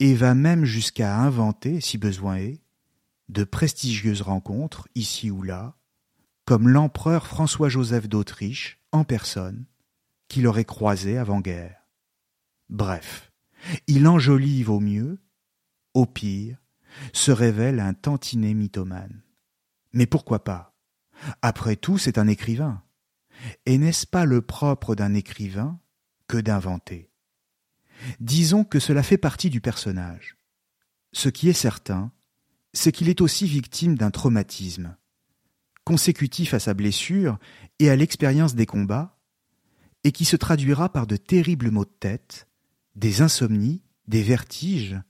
et 0.01 0.15
va 0.15 0.35
même 0.35 0.65
jusqu'à 0.65 1.17
inventer, 1.19 1.81
si 1.81 1.99
besoin 1.99 2.37
est, 2.37 2.61
de 3.29 3.45
prestigieuses 3.45 4.23
rencontres 4.23 4.89
ici 4.95 5.31
ou 5.31 5.43
là, 5.43 5.77
comme 6.45 6.69
l'empereur 6.69 7.27
François-Joseph 7.27 8.09
d'Autriche 8.09 8.81
en 8.91 9.05
personne, 9.05 9.65
qu'il 10.29 10.47
aurait 10.47 10.65
croisé 10.65 11.19
avant-guerre. 11.19 11.87
Bref, 12.69 13.33
il 13.87 14.09
enjolive 14.09 14.71
au 14.71 14.81
mieux, 14.81 15.21
au 15.95 16.07
pire, 16.07 16.62
se 17.13 17.31
révèle 17.31 17.81
un 17.81 17.95
tantinet 17.95 18.55
mythomane. 18.55 19.23
Mais 19.93 20.07
pourquoi 20.07 20.45
pas? 20.45 20.75
Après 21.43 21.77
tout, 21.77 21.99
c'est 21.99 22.19
un 22.19 22.29
écrivain. 22.29 22.83
Et 23.67 23.79
n'est-ce 23.79 24.07
pas 24.07 24.25
le 24.25 24.43
propre 24.43 24.95
d'un 24.95 25.15
écrivain 25.15 25.81
que 26.29 26.39
d'inventer? 26.39 27.11
Disons 28.21 28.65
que 28.65 28.79
cela 28.79 29.03
fait 29.03 29.19
partie 29.19 29.51
du 29.51 29.61
personnage. 29.61 30.37
Ce 31.13 31.29
qui 31.29 31.49
est 31.49 31.55
certain, 31.55 32.11
c'est 32.73 32.93
qu'il 32.93 33.09
est 33.09 33.21
aussi 33.21 33.47
victime 33.47 33.97
d'un 33.97 34.11
traumatisme. 34.11 34.97
Consécutif 35.85 36.55
à 36.55 36.61
sa 36.61 36.75
blessure 36.75 37.39
et 37.79 37.91
à 37.91 37.97
l'expérience 37.97 38.55
des 38.55 38.67
combats, 38.67 39.19
et 40.05 40.13
qui 40.13 40.25
se 40.25 40.37
traduira 40.37 40.93
par 40.93 41.07
de 41.07 41.17
terribles 41.17 41.71
maux 41.71 41.85
de 41.85 41.91
tête, 41.91 42.49
des 42.97 43.21
insomnies, 43.21 43.83
des 44.09 44.23
vertiges, 44.23 45.01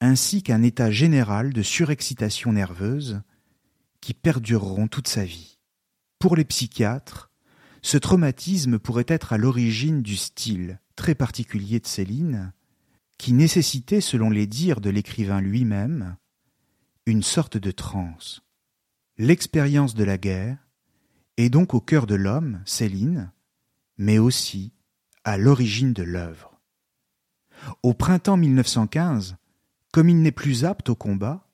ainsi 0.00 0.42
qu'un 0.42 0.62
état 0.62 0.90
général 0.90 1.52
de 1.52 1.62
surexcitation 1.62 2.52
nerveuse 2.52 3.22
qui 4.00 4.14
perdureront 4.14 4.88
toute 4.88 5.08
sa 5.08 5.24
vie. 5.24 5.58
Pour 6.18 6.36
les 6.36 6.44
psychiatres, 6.44 7.30
ce 7.82 7.98
traumatisme 7.98 8.78
pourrait 8.78 9.06
être 9.08 9.32
à 9.32 9.38
l'origine 9.38 10.02
du 10.02 10.16
style 10.16 10.80
très 10.96 11.14
particulier 11.14 11.78
de 11.80 11.86
Céline, 11.86 12.52
qui 13.18 13.32
nécessitait, 13.32 14.00
selon 14.00 14.30
les 14.30 14.46
dires 14.46 14.80
de 14.80 14.90
l'écrivain 14.90 15.40
lui-même, 15.40 16.16
une 17.06 17.22
sorte 17.22 17.56
de 17.56 17.70
transe. 17.70 18.42
L'expérience 19.18 19.94
de 19.94 20.04
la 20.04 20.18
guerre 20.18 20.58
est 21.36 21.50
donc 21.50 21.74
au 21.74 21.80
cœur 21.80 22.06
de 22.06 22.14
l'homme, 22.14 22.60
Céline, 22.64 23.30
mais 23.98 24.18
aussi 24.18 24.72
à 25.24 25.38
l'origine 25.38 25.92
de 25.92 26.02
l'œuvre. 26.02 26.60
Au 27.82 27.94
printemps 27.94 28.36
1915, 28.36 29.36
comme 29.96 30.10
il 30.10 30.20
n'est 30.20 30.30
plus 30.30 30.66
apte 30.66 30.90
au 30.90 30.94
combat, 30.94 31.48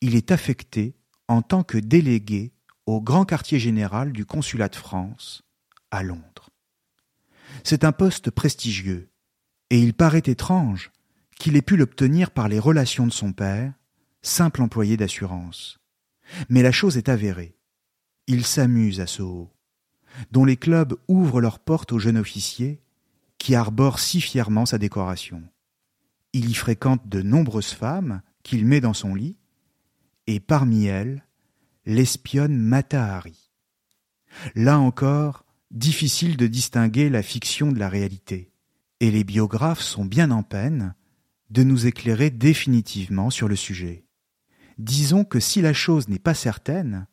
il 0.00 0.16
est 0.16 0.32
affecté 0.32 0.96
en 1.28 1.42
tant 1.42 1.62
que 1.62 1.78
délégué 1.78 2.52
au 2.86 3.00
grand 3.00 3.24
quartier 3.24 3.60
général 3.60 4.10
du 4.12 4.26
consulat 4.26 4.68
de 4.68 4.74
France 4.74 5.44
à 5.92 6.02
Londres. 6.02 6.50
C'est 7.62 7.84
un 7.84 7.92
poste 7.92 8.32
prestigieux, 8.32 9.12
et 9.70 9.78
il 9.80 9.94
paraît 9.94 10.24
étrange 10.26 10.90
qu'il 11.38 11.54
ait 11.54 11.62
pu 11.62 11.76
l'obtenir 11.76 12.32
par 12.32 12.48
les 12.48 12.58
relations 12.58 13.06
de 13.06 13.12
son 13.12 13.32
père, 13.32 13.72
simple 14.22 14.60
employé 14.60 14.96
d'assurance. 14.96 15.78
Mais 16.48 16.62
la 16.62 16.72
chose 16.72 16.96
est 16.96 17.08
avérée. 17.08 17.54
Il 18.26 18.44
s'amuse 18.44 19.00
à 19.00 19.06
Soho, 19.06 19.52
dont 20.32 20.44
les 20.44 20.56
clubs 20.56 20.98
ouvrent 21.06 21.40
leurs 21.40 21.60
portes 21.60 21.92
aux 21.92 22.00
jeunes 22.00 22.18
officiers 22.18 22.82
qui 23.38 23.54
arbore 23.54 24.00
si 24.00 24.20
fièrement 24.20 24.66
sa 24.66 24.78
décoration. 24.78 25.44
Il 26.32 26.48
y 26.50 26.54
fréquente 26.54 27.08
de 27.08 27.22
nombreuses 27.22 27.72
femmes 27.72 28.22
qu'il 28.42 28.66
met 28.66 28.80
dans 28.80 28.94
son 28.94 29.14
lit, 29.14 29.36
et 30.26 30.40
parmi 30.40 30.86
elles, 30.86 31.24
l'espionne 31.86 32.56
Matahari. 32.56 33.50
Là 34.54 34.78
encore, 34.78 35.44
difficile 35.70 36.36
de 36.36 36.46
distinguer 36.46 37.08
la 37.08 37.22
fiction 37.22 37.72
de 37.72 37.78
la 37.78 37.88
réalité, 37.88 38.52
et 39.00 39.10
les 39.10 39.24
biographes 39.24 39.80
sont 39.80 40.04
bien 40.04 40.30
en 40.30 40.42
peine 40.42 40.94
de 41.50 41.62
nous 41.62 41.86
éclairer 41.86 42.30
définitivement 42.30 43.30
sur 43.30 43.48
le 43.48 43.56
sujet. 43.56 44.04
Disons 44.76 45.24
que 45.24 45.40
si 45.40 45.62
la 45.62 45.72
chose 45.72 46.08
n'est 46.08 46.18
pas 46.18 46.34
certaine, 46.34 47.06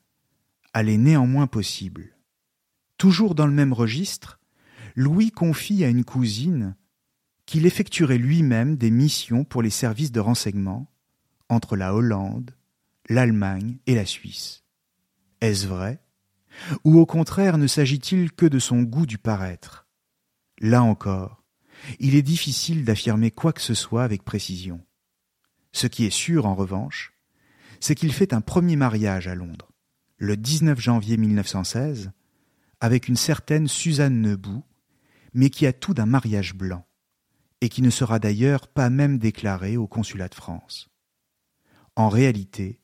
elle 0.74 0.90
est 0.90 0.98
néanmoins 0.98 1.48
possible. 1.48 2.18
Toujours 2.98 3.34
dans 3.34 3.48
le 3.48 3.54
même 3.54 3.74
registre, 3.74 4.40
Louis 4.96 5.32
confie 5.32 5.84
à 5.84 5.90
une 5.90 6.04
cousine 6.04 6.76
qu'il 7.46 7.66
effectuerait 7.66 8.18
lui-même 8.18 8.76
des 8.76 8.92
missions 8.92 9.44
pour 9.44 9.62
les 9.62 9.70
services 9.70 10.12
de 10.12 10.20
renseignement 10.20 10.92
entre 11.50 11.76
la 11.76 11.94
Hollande, 11.94 12.52
l'Allemagne 13.10 13.78
et 13.86 13.96
la 13.96 14.06
Suisse. 14.06 14.64
Est-ce 15.42 15.68
vrai? 15.68 16.00
Ou 16.84 17.00
au 17.00 17.06
contraire 17.06 17.58
ne 17.58 17.68
s'agit-il 17.68 18.32
que 18.32 18.46
de 18.46 18.60
son 18.60 18.82
goût 18.82 19.06
du 19.06 19.18
paraître? 19.18 19.88
Là 20.60 20.84
encore, 20.84 21.44
il 22.00 22.16
est 22.16 22.22
difficile 22.22 22.86
d'affirmer 22.86 23.32
quoi 23.32 23.54
que 23.54 23.62
ce 23.62 23.74
soit 23.74 24.04
avec 24.04 24.24
précision. 24.24 24.82
Ce 25.74 25.88
qui 25.88 26.06
est 26.06 26.10
sûr, 26.10 26.46
en 26.46 26.56
revanche, 26.56 27.14
c'est 27.80 27.96
qu'il 27.96 28.14
fait 28.14 28.34
un 28.34 28.42
premier 28.42 28.78
mariage 28.78 29.28
à 29.28 29.36
Londres, 29.36 29.72
le 30.18 30.38
19 30.38 30.80
janvier 30.80 31.18
1916, 31.18 32.12
avec 32.80 33.08
une 33.08 33.18
certaine 33.18 33.68
Suzanne 33.68 34.22
Nebout, 34.22 34.64
mais 35.34 35.50
qui 35.50 35.68
a 35.68 35.74
tout 35.74 35.94
d'un 35.94 36.06
mariage 36.06 36.56
blanc, 36.56 36.86
et 37.66 37.70
qui 37.70 37.82
ne 37.82 37.90
sera 37.90 38.20
d'ailleurs 38.20 38.68
pas 38.68 38.92
même 38.92 39.18
déclaré 39.18 39.76
au 39.76 39.88
consulat 39.88 40.30
de 40.30 40.36
France. 40.36 40.88
En 41.96 42.10
réalité, 42.10 42.80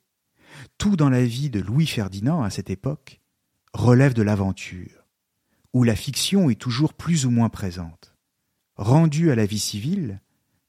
tout 0.80 0.96
dans 0.96 1.12
la 1.12 1.24
vie 1.24 1.52
de 1.52 1.60
Louis 1.60 1.86
Ferdinand 1.86 2.42
à 2.42 2.50
cette 2.50 2.72
époque 2.72 3.22
relève 3.76 4.16
de 4.16 4.24
l'aventure, 4.24 5.06
où 5.74 5.84
la 5.84 5.96
fiction 5.96 6.50
est 6.50 6.60
toujours 6.60 6.96
plus 6.96 7.28
ou 7.28 7.30
moins 7.30 7.50
présente. 7.50 8.16
Rendu 8.76 9.30
à 9.30 9.36
la 9.36 9.46
vie 9.46 9.60
civile, 9.60 10.20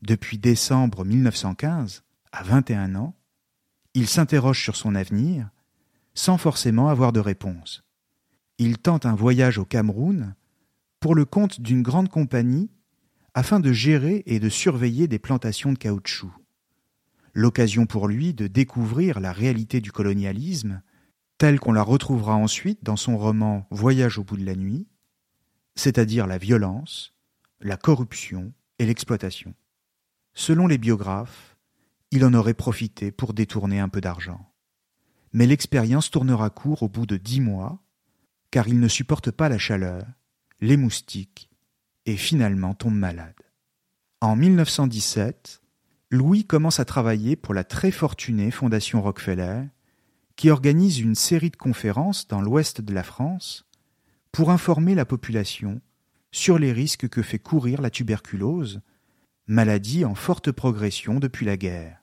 depuis 0.02 0.36
décembre 0.36 1.06
1915, 1.06 2.04
à 2.32 2.42
21 2.42 2.94
ans, 2.96 3.16
Il 3.94 4.06
s'interroge 4.06 4.62
sur 4.62 4.76
son 4.76 4.94
avenir, 4.94 5.48
sans 6.12 6.36
forcément 6.36 6.90
avoir 6.90 7.14
de 7.14 7.20
réponse. 7.20 7.82
Il 8.58 8.76
tente 8.76 9.06
un 9.06 9.14
voyage 9.14 9.56
au 9.56 9.64
Cameroun 9.64 10.34
pour 11.00 11.14
le 11.14 11.24
compte 11.24 11.62
d'une 11.62 11.80
grande 11.80 12.10
compagnie 12.10 12.68
afin 13.34 13.60
de 13.60 13.72
gérer 13.72 14.22
et 14.26 14.40
de 14.40 14.48
surveiller 14.48 15.08
des 15.08 15.18
plantations 15.18 15.72
de 15.72 15.78
caoutchouc. 15.78 16.32
L'occasion 17.34 17.86
pour 17.86 18.08
lui 18.08 18.34
de 18.34 18.46
découvrir 18.46 19.20
la 19.20 19.32
réalité 19.32 19.80
du 19.80 19.90
colonialisme, 19.90 20.82
telle 21.38 21.58
qu'on 21.58 21.72
la 21.72 21.82
retrouvera 21.82 22.34
ensuite 22.34 22.84
dans 22.84 22.96
son 22.96 23.16
roman 23.16 23.66
Voyage 23.70 24.18
au 24.18 24.24
bout 24.24 24.36
de 24.36 24.44
la 24.44 24.54
nuit, 24.54 24.86
c'est-à-dire 25.74 26.26
la 26.26 26.38
violence, 26.38 27.14
la 27.60 27.76
corruption 27.76 28.52
et 28.78 28.86
l'exploitation. 28.86 29.54
Selon 30.34 30.66
les 30.66 30.78
biographes, 30.78 31.56
il 32.10 32.24
en 32.24 32.34
aurait 32.34 32.54
profité 32.54 33.10
pour 33.10 33.32
détourner 33.32 33.80
un 33.80 33.88
peu 33.88 34.02
d'argent. 34.02 34.52
Mais 35.32 35.46
l'expérience 35.46 36.10
tournera 36.10 36.50
court 36.50 36.82
au 36.82 36.88
bout 36.88 37.06
de 37.06 37.16
dix 37.16 37.40
mois, 37.40 37.82
car 38.50 38.68
il 38.68 38.80
ne 38.80 38.88
supporte 38.88 39.30
pas 39.30 39.48
la 39.48 39.56
chaleur, 39.56 40.04
les 40.60 40.76
moustiques, 40.76 41.50
et 42.06 42.16
finalement 42.16 42.74
tombe 42.74 42.94
malade. 42.94 43.34
En 44.20 44.36
1917, 44.36 45.60
Louis 46.10 46.44
commence 46.44 46.78
à 46.78 46.84
travailler 46.84 47.36
pour 47.36 47.54
la 47.54 47.64
très 47.64 47.90
fortunée 47.90 48.50
Fondation 48.50 49.00
Rockefeller, 49.02 49.64
qui 50.36 50.50
organise 50.50 50.98
une 50.98 51.14
série 51.14 51.50
de 51.50 51.56
conférences 51.56 52.26
dans 52.26 52.40
l'ouest 52.40 52.80
de 52.80 52.92
la 52.92 53.02
France 53.02 53.66
pour 54.30 54.50
informer 54.50 54.94
la 54.94 55.04
population 55.04 55.80
sur 56.30 56.58
les 56.58 56.72
risques 56.72 57.08
que 57.08 57.22
fait 57.22 57.38
courir 57.38 57.82
la 57.82 57.90
tuberculose, 57.90 58.80
maladie 59.46 60.04
en 60.04 60.14
forte 60.14 60.50
progression 60.50 61.20
depuis 61.20 61.46
la 61.46 61.56
guerre. 61.56 61.98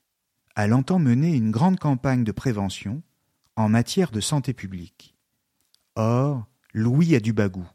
Elle 0.55 0.73
entend 0.73 0.99
mener 0.99 1.35
une 1.35 1.51
grande 1.51 1.79
campagne 1.79 2.23
de 2.23 2.31
prévention 2.31 3.01
en 3.55 3.69
matière 3.69 4.11
de 4.11 4.19
santé 4.19 4.53
publique. 4.53 5.15
Or, 5.95 6.45
Louis 6.73 7.15
a 7.15 7.19
du 7.19 7.33
bagou, 7.33 7.67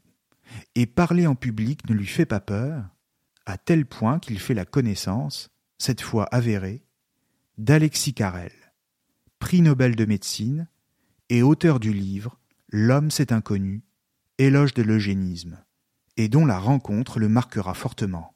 et 0.75 0.85
parler 0.85 1.27
en 1.27 1.35
public 1.35 1.87
ne 1.89 1.95
lui 1.95 2.07
fait 2.07 2.25
pas 2.25 2.39
peur, 2.39 2.83
à 3.45 3.57
tel 3.57 3.85
point 3.85 4.19
qu'il 4.19 4.39
fait 4.39 4.53
la 4.53 4.65
connaissance, 4.65 5.49
cette 5.77 6.01
fois 6.01 6.25
avérée, 6.31 6.83
d'Alexis 7.57 8.13
Carrel, 8.13 8.51
prix 9.39 9.61
Nobel 9.61 9.95
de 9.95 10.05
médecine 10.05 10.67
et 11.29 11.41
auteur 11.41 11.79
du 11.79 11.93
livre 11.93 12.39
L'homme 12.69 13.11
c'est 13.11 13.31
inconnu, 13.31 13.83
éloge 14.37 14.73
de 14.73 14.83
l'eugénisme, 14.83 15.63
et 16.17 16.27
dont 16.27 16.45
la 16.45 16.59
rencontre 16.59 17.19
le 17.19 17.29
marquera 17.29 17.73
fortement. 17.73 18.35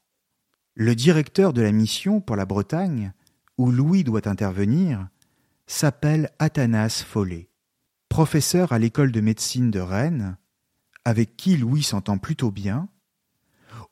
Le 0.76 0.96
directeur 0.96 1.52
de 1.52 1.62
la 1.62 1.72
mission 1.72 2.22
pour 2.22 2.36
la 2.36 2.46
Bretagne, 2.46 3.12
où 3.58 3.72
Louis 3.72 4.04
doit 4.04 4.30
intervenir, 4.30 5.10
s'appelle 5.68 6.30
Athanas 6.40 7.04
Follet, 7.06 7.50
professeur 8.08 8.72
à 8.72 8.80
l'école 8.80 9.12
de 9.12 9.20
médecine 9.20 9.72
de 9.72 9.80
Rennes, 9.80 10.38
avec 11.10 11.36
qui 11.36 11.58
Louis 11.58 11.82
s'entend 11.82 12.20
plutôt 12.20 12.52
bien, 12.52 12.88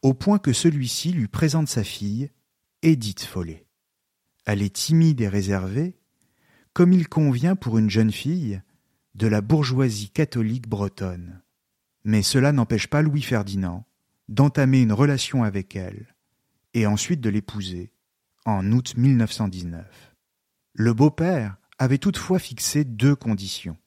au 0.04 0.14
point 0.14 0.38
que 0.38 0.54
celui-ci 0.54 1.14
lui 1.14 1.28
présente 1.28 1.68
sa 1.68 1.84
fille, 1.84 2.30
Edith 2.84 3.24
Follet. 3.24 3.66
Elle 4.46 4.62
est 4.62 4.76
timide 4.76 5.22
et 5.22 5.28
réservée, 5.28 5.98
comme 6.74 6.94
il 6.94 7.10
convient 7.10 7.56
pour 7.56 7.80
une 7.80 7.90
jeune 7.90 8.12
fille 8.12 8.62
de 9.16 9.26
la 9.26 9.42
bourgeoisie 9.42 10.12
catholique 10.12 10.70
bretonne. 10.70 11.42
Mais 12.04 12.22
cela 12.22 12.52
n'empêche 12.52 12.86
pas 12.86 13.02
Louis 13.02 13.24
Ferdinand 13.24 13.88
d'entamer 14.30 14.82
une 14.82 14.94
relation 14.94 15.44
avec 15.44 15.76
elle 15.76 16.14
et 16.76 16.86
ensuite 16.86 17.20
de 17.20 17.32
l'épouser 17.32 17.92
en 18.46 18.72
août 18.72 18.94
1919. 18.96 20.16
Le 20.74 20.94
beau-père 20.94 21.58
avait 21.80 21.98
toutefois 21.98 22.38
fixé 22.38 22.84
deux 22.84 23.16
conditions. 23.16 23.78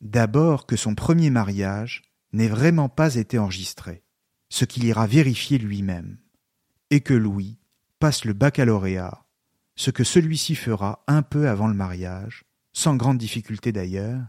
D'abord 0.00 0.66
que 0.66 0.74
son 0.74 0.96
premier 0.96 1.30
mariage 1.30 2.11
n'ait 2.32 2.48
vraiment 2.48 2.88
pas 2.88 3.16
été 3.16 3.38
enregistré, 3.38 4.02
ce 4.48 4.64
qu'il 4.64 4.84
ira 4.84 5.06
vérifier 5.06 5.58
lui-même, 5.58 6.18
et 6.90 7.00
que 7.00 7.14
Louis 7.14 7.58
passe 7.98 8.24
le 8.24 8.32
baccalauréat, 8.32 9.24
ce 9.76 9.90
que 9.90 10.04
celui-ci 10.04 10.54
fera 10.54 11.04
un 11.06 11.22
peu 11.22 11.48
avant 11.48 11.68
le 11.68 11.74
mariage, 11.74 12.44
sans 12.72 12.96
grande 12.96 13.18
difficulté 13.18 13.72
d'ailleurs, 13.72 14.24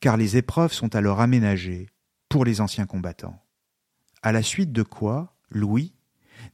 car 0.00 0.16
les 0.16 0.36
épreuves 0.36 0.72
sont 0.72 0.94
alors 0.94 1.20
aménagées 1.20 1.88
pour 2.28 2.44
les 2.44 2.60
anciens 2.60 2.86
combattants. 2.86 3.40
À 4.22 4.32
la 4.32 4.42
suite 4.42 4.72
de 4.72 4.82
quoi, 4.82 5.36
Louis, 5.50 5.94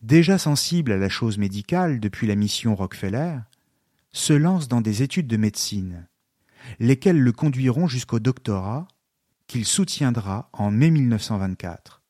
déjà 0.03 0.39
sensible 0.39 0.93
à 0.93 0.97
la 0.97 1.09
chose 1.09 1.39
médicale 1.39 2.01
depuis 2.01 2.27
la 2.27 2.35
mission 2.35 2.75
Rockefeller, 2.75 3.39
se 4.13 4.33
lance 4.33 4.69
dans 4.69 4.81
des 4.81 5.03
études 5.03 5.27
de 5.27 5.37
médecine, 5.37 6.09
lesquelles 6.79 7.21
le 7.21 7.33
conduiront 7.33 7.87
jusqu'au 7.87 8.19
doctorat 8.19 8.89
qu'il 9.51 9.67
soutiendra 9.67 10.49
en 10.53 10.71
mai 10.71 10.93
1924. 10.93 12.05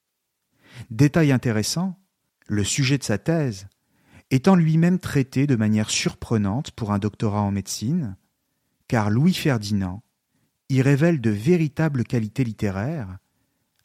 Détail 0.91 1.33
intéressant, 1.33 1.99
le 2.47 2.65
sujet 2.65 2.99
de 2.99 3.03
sa 3.03 3.17
thèse 3.17 3.67
étant 4.31 4.57
lui-même 4.57 4.99
traité 4.99 5.47
de 5.47 5.57
manière 5.57 5.89
surprenante 5.89 6.71
pour 6.73 6.93
un 6.93 6.99
doctorat 6.99 7.41
en 7.41 7.51
médecine, 7.51 8.19
car 8.89 9.09
Louis 9.09 9.33
Ferdinand 9.33 10.03
y 10.69 10.83
révèle 10.83 11.23
de 11.23 11.31
véritables 11.31 12.05
qualités 12.05 12.45
littéraires, 12.45 13.17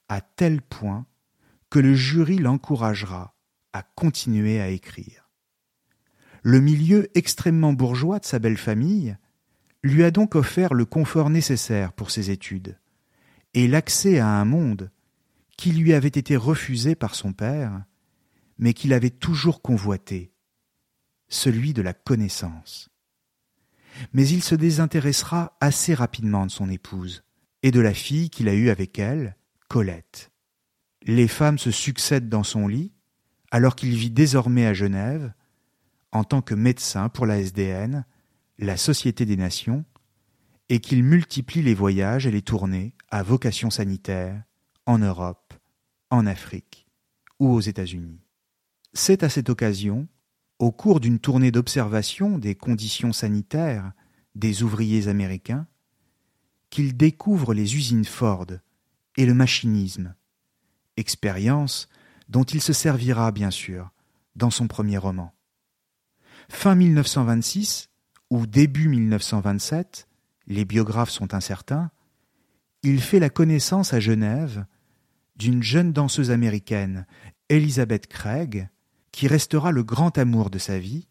à 0.09 0.19
tel 0.19 0.61
point 0.61 1.05
que 1.69 1.79
le 1.79 1.95
jury 1.95 2.39
l'encouragera 2.39 3.37
à 3.71 3.83
continuer 3.83 4.59
à 4.59 4.67
écrire. 4.67 5.29
Le 6.43 6.59
milieu 6.59 7.07
extrêmement 7.17 7.71
bourgeois 7.71 8.19
de 8.19 8.25
sa 8.25 8.37
belle 8.37 8.57
famille 8.57 9.15
lui 9.81 10.03
a 10.03 10.11
donc 10.11 10.35
offert 10.35 10.73
le 10.73 10.83
confort 10.83 11.29
nécessaire 11.29 11.93
pour 11.93 12.11
ses 12.11 12.31
études 12.31 12.77
et 13.55 13.67
l'accès 13.69 14.19
à 14.19 14.27
un 14.27 14.45
monde 14.45 14.91
qui 15.57 15.71
lui 15.71 15.93
avait 15.93 16.09
été 16.09 16.35
refusé 16.35 16.93
par 16.93 17.15
son 17.15 17.31
père, 17.31 17.85
mais 18.59 18.73
qu'il 18.73 18.93
avait 18.93 19.09
toujours 19.09 19.61
convoité, 19.61 20.33
celui 21.29 21.73
de 21.73 21.81
la 21.81 21.93
connaissance. 21.93 22.89
Mais 24.11 24.27
il 24.27 24.43
se 24.43 24.55
désintéressera 24.55 25.55
assez 25.61 25.93
rapidement 25.93 26.45
de 26.45 26.51
son 26.51 26.69
épouse 26.69 27.23
et 27.63 27.71
de 27.71 27.79
la 27.79 27.93
fille 27.93 28.29
qu'il 28.29 28.49
a 28.49 28.53
eue 28.53 28.69
avec 28.69 28.99
elle, 28.99 29.37
Colette. 29.69 30.31
Les 31.03 31.29
femmes 31.29 31.57
se 31.57 31.71
succèdent 31.71 32.29
dans 32.29 32.43
son 32.43 32.67
lit, 32.67 32.91
alors 33.51 33.77
qu'il 33.77 33.95
vit 33.95 34.11
désormais 34.11 34.65
à 34.65 34.73
Genève, 34.73 35.33
en 36.11 36.25
tant 36.25 36.41
que 36.41 36.55
médecin 36.55 37.07
pour 37.07 37.25
la 37.25 37.39
SDN, 37.39 38.05
la 38.59 38.75
Société 38.75 39.25
des 39.25 39.37
Nations, 39.37 39.85
et 40.67 40.79
qu'il 40.79 41.03
multiplie 41.03 41.61
les 41.61 41.73
voyages 41.73 42.27
et 42.27 42.31
les 42.31 42.41
tournées 42.41 42.93
à 43.15 43.23
vocation 43.23 43.69
sanitaire 43.69 44.43
en 44.85 44.97
Europe, 44.97 45.53
en 46.09 46.27
Afrique 46.27 46.85
ou 47.39 47.47
aux 47.47 47.61
États-Unis. 47.61 48.19
C'est 48.91 49.23
à 49.23 49.29
cette 49.29 49.49
occasion, 49.49 50.09
au 50.59 50.73
cours 50.73 50.99
d'une 50.99 51.19
tournée 51.19 51.49
d'observation 51.49 52.37
des 52.37 52.55
conditions 52.55 53.13
sanitaires 53.13 53.93
des 54.35 54.63
ouvriers 54.63 55.07
américains, 55.07 55.65
qu'il 56.69 56.97
découvre 56.97 57.53
les 57.53 57.77
usines 57.77 58.03
Ford 58.03 58.47
et 59.15 59.25
le 59.25 59.33
machinisme, 59.33 60.13
expérience 60.97 61.87
dont 62.27 62.43
il 62.43 62.61
se 62.61 62.73
servira 62.73 63.31
bien 63.31 63.49
sûr 63.49 63.91
dans 64.35 64.51
son 64.51 64.67
premier 64.67 64.97
roman. 64.97 65.33
Fin 66.49 66.75
1926 66.75 67.87
ou 68.29 68.45
début 68.45 68.89
1927, 68.89 70.05
les 70.47 70.65
biographes 70.65 71.11
sont 71.11 71.33
incertains, 71.33 71.91
il 72.83 73.01
fait 73.01 73.19
la 73.19 73.29
connaissance 73.29 73.93
à 73.93 73.99
Genève 73.99 74.65
d'une 75.35 75.63
jeune 75.63 75.91
danseuse 75.91 76.31
américaine, 76.31 77.05
Elizabeth 77.49 78.07
Craig, 78.07 78.69
qui 79.11 79.27
restera 79.27 79.71
le 79.71 79.83
grand 79.83 80.17
amour 80.17 80.49
de 80.49 80.57
sa 80.57 80.79
vie, 80.79 81.07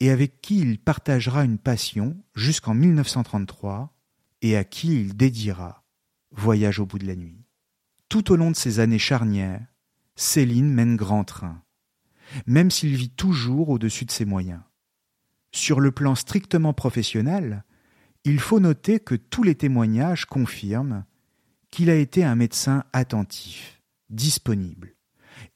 et 0.00 0.10
avec 0.10 0.40
qui 0.40 0.58
il 0.60 0.78
partagera 0.78 1.44
une 1.44 1.58
passion 1.58 2.16
jusqu'en 2.34 2.74
1933, 2.74 3.94
et 4.42 4.56
à 4.56 4.64
qui 4.64 5.00
il 5.00 5.16
dédiera 5.16 5.84
Voyage 6.32 6.78
au 6.78 6.86
bout 6.86 6.98
de 6.98 7.06
la 7.06 7.16
nuit. 7.16 7.44
Tout 8.08 8.32
au 8.32 8.36
long 8.36 8.50
de 8.50 8.56
ces 8.56 8.78
années 8.78 9.00
charnières, 9.00 9.66
Céline 10.14 10.72
mène 10.72 10.96
grand 10.96 11.24
train, 11.24 11.62
même 12.46 12.70
s'il 12.70 12.94
vit 12.94 13.10
toujours 13.10 13.68
au-dessus 13.68 14.04
de 14.04 14.10
ses 14.10 14.24
moyens. 14.24 14.60
Sur 15.52 15.80
le 15.80 15.90
plan 15.90 16.14
strictement 16.14 16.72
professionnel, 16.72 17.64
il 18.24 18.38
faut 18.38 18.60
noter 18.60 19.00
que 19.00 19.14
tous 19.14 19.42
les 19.42 19.54
témoignages 19.54 20.26
confirment 20.26 21.04
qu'il 21.70 21.90
a 21.90 21.94
été 21.94 22.24
un 22.24 22.34
médecin 22.34 22.84
attentif, 22.92 23.80
disponible 24.10 24.94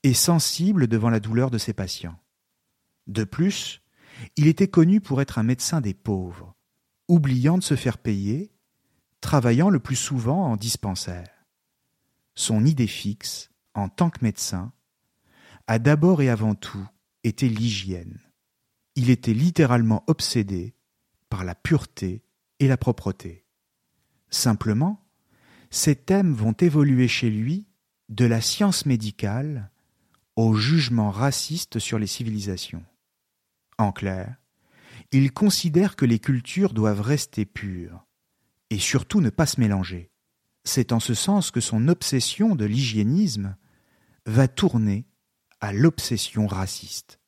et 0.02 0.14
sensible 0.14 0.86
devant 0.86 1.10
la 1.10 1.20
douleur 1.20 1.50
de 1.50 1.58
ses 1.58 1.72
patients. 1.72 2.18
De 3.06 3.24
plus, 3.24 3.82
il 4.36 4.46
était 4.46 4.68
connu 4.68 5.00
pour 5.00 5.20
être 5.20 5.38
un 5.38 5.42
médecin 5.42 5.80
des 5.80 5.94
pauvres, 5.94 6.54
oubliant 7.08 7.58
de 7.58 7.62
se 7.62 7.76
faire 7.76 7.98
payer, 7.98 8.52
travaillant 9.20 9.70
le 9.70 9.80
plus 9.80 9.96
souvent 9.96 10.46
en 10.46 10.56
dispensaire. 10.56 11.28
Son 12.34 12.64
idée 12.64 12.86
fixe, 12.86 13.50
en 13.74 13.88
tant 13.88 14.10
que 14.10 14.22
médecin, 14.22 14.72
a 15.66 15.78
d'abord 15.78 16.22
et 16.22 16.30
avant 16.30 16.54
tout 16.54 16.86
été 17.24 17.48
l'hygiène. 17.48 18.20
Il 18.96 19.10
était 19.10 19.34
littéralement 19.34 20.04
obsédé 20.06 20.74
par 21.28 21.44
la 21.44 21.54
pureté 21.54 22.23
et 22.60 22.68
la 22.68 22.76
propreté. 22.76 23.44
Simplement, 24.30 25.04
ces 25.70 25.96
thèmes 25.96 26.34
vont 26.34 26.52
évoluer 26.52 27.08
chez 27.08 27.30
lui 27.30 27.66
de 28.08 28.24
la 28.24 28.40
science 28.40 28.86
médicale 28.86 29.70
au 30.36 30.54
jugement 30.54 31.10
raciste 31.10 31.78
sur 31.78 31.98
les 31.98 32.06
civilisations. 32.06 32.84
En 33.78 33.92
clair, 33.92 34.36
il 35.12 35.32
considère 35.32 35.96
que 35.96 36.04
les 36.04 36.18
cultures 36.18 36.72
doivent 36.72 37.00
rester 37.00 37.44
pures 37.44 38.06
et 38.70 38.78
surtout 38.78 39.20
ne 39.20 39.30
pas 39.30 39.46
se 39.46 39.60
mélanger. 39.60 40.10
C'est 40.64 40.92
en 40.92 41.00
ce 41.00 41.14
sens 41.14 41.50
que 41.50 41.60
son 41.60 41.88
obsession 41.88 42.56
de 42.56 42.64
l'hygiénisme 42.64 43.56
va 44.26 44.48
tourner 44.48 45.06
à 45.60 45.72
l'obsession 45.72 46.46
raciste. 46.46 47.20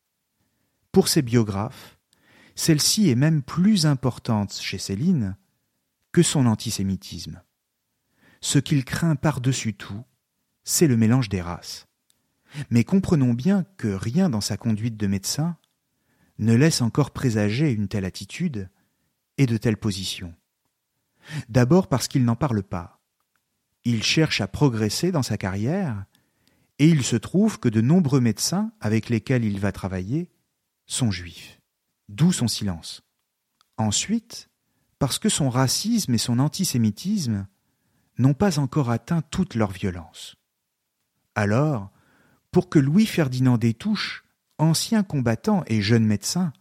Pour 0.92 1.08
ses 1.08 1.22
biographes, 1.22 1.95
celle-ci 2.56 3.10
est 3.10 3.14
même 3.14 3.42
plus 3.42 3.86
importante 3.86 4.54
chez 4.54 4.78
Céline 4.78 5.36
que 6.10 6.22
son 6.22 6.46
antisémitisme. 6.46 7.42
Ce 8.40 8.58
qu'il 8.58 8.84
craint 8.84 9.14
par-dessus 9.14 9.74
tout, 9.74 10.02
c'est 10.64 10.88
le 10.88 10.96
mélange 10.96 11.28
des 11.28 11.42
races. 11.42 11.86
Mais 12.70 12.82
comprenons 12.82 13.34
bien 13.34 13.64
que 13.76 13.88
rien 13.88 14.30
dans 14.30 14.40
sa 14.40 14.56
conduite 14.56 14.96
de 14.96 15.06
médecin 15.06 15.56
ne 16.38 16.54
laisse 16.54 16.80
encore 16.80 17.10
présager 17.10 17.70
une 17.70 17.88
telle 17.88 18.04
attitude 18.04 18.70
et 19.38 19.46
de 19.46 19.58
telles 19.58 19.76
positions. 19.76 20.34
D'abord 21.48 21.88
parce 21.88 22.08
qu'il 22.08 22.24
n'en 22.24 22.36
parle 22.36 22.62
pas. 22.62 23.00
Il 23.84 24.02
cherche 24.02 24.40
à 24.40 24.48
progresser 24.48 25.12
dans 25.12 25.22
sa 25.22 25.36
carrière, 25.36 26.04
et 26.78 26.88
il 26.88 27.04
se 27.04 27.16
trouve 27.16 27.58
que 27.58 27.68
de 27.68 27.80
nombreux 27.80 28.20
médecins 28.20 28.72
avec 28.80 29.08
lesquels 29.08 29.44
il 29.44 29.58
va 29.60 29.72
travailler 29.72 30.30
sont 30.86 31.10
juifs. 31.10 31.55
D'où 32.08 32.32
son 32.32 32.48
silence. 32.48 33.02
Ensuite, 33.78 34.48
parce 34.98 35.18
que 35.18 35.28
son 35.28 35.50
racisme 35.50 36.14
et 36.14 36.18
son 36.18 36.38
antisémitisme 36.38 37.46
n'ont 38.18 38.34
pas 38.34 38.58
encore 38.58 38.90
atteint 38.90 39.22
toute 39.22 39.54
leur 39.54 39.70
violence. 39.70 40.36
Alors, 41.34 41.90
pour 42.50 42.70
que 42.70 42.78
Louis-Ferdinand 42.78 43.58
Détouche, 43.58 44.24
ancien 44.58 45.02
combattant 45.02 45.62
et 45.66 45.82
jeune 45.82 46.06
médecin, 46.06 46.52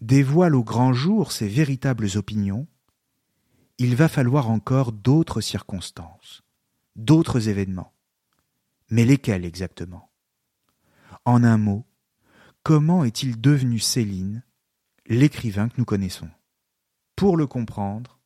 dévoile 0.00 0.54
au 0.54 0.62
grand 0.62 0.92
jour 0.92 1.32
ses 1.32 1.48
véritables 1.48 2.08
opinions, 2.16 2.66
il 3.78 3.96
va 3.96 4.08
falloir 4.08 4.50
encore 4.50 4.92
d'autres 4.92 5.40
circonstances, 5.40 6.42
d'autres 6.96 7.48
événements. 7.48 7.94
Mais 8.90 9.06
lesquels 9.06 9.46
exactement? 9.46 10.10
En 11.24 11.44
un 11.44 11.56
mot, 11.56 11.86
comment 12.62 13.04
est-il 13.04 13.40
devenu 13.40 13.78
Céline, 13.78 14.42
l'écrivain 15.10 15.68
que 15.68 15.74
nous 15.76 15.84
connaissons 15.84 16.30
Pour 17.16 17.36
le 17.36 17.48
comprendre, 17.48 18.20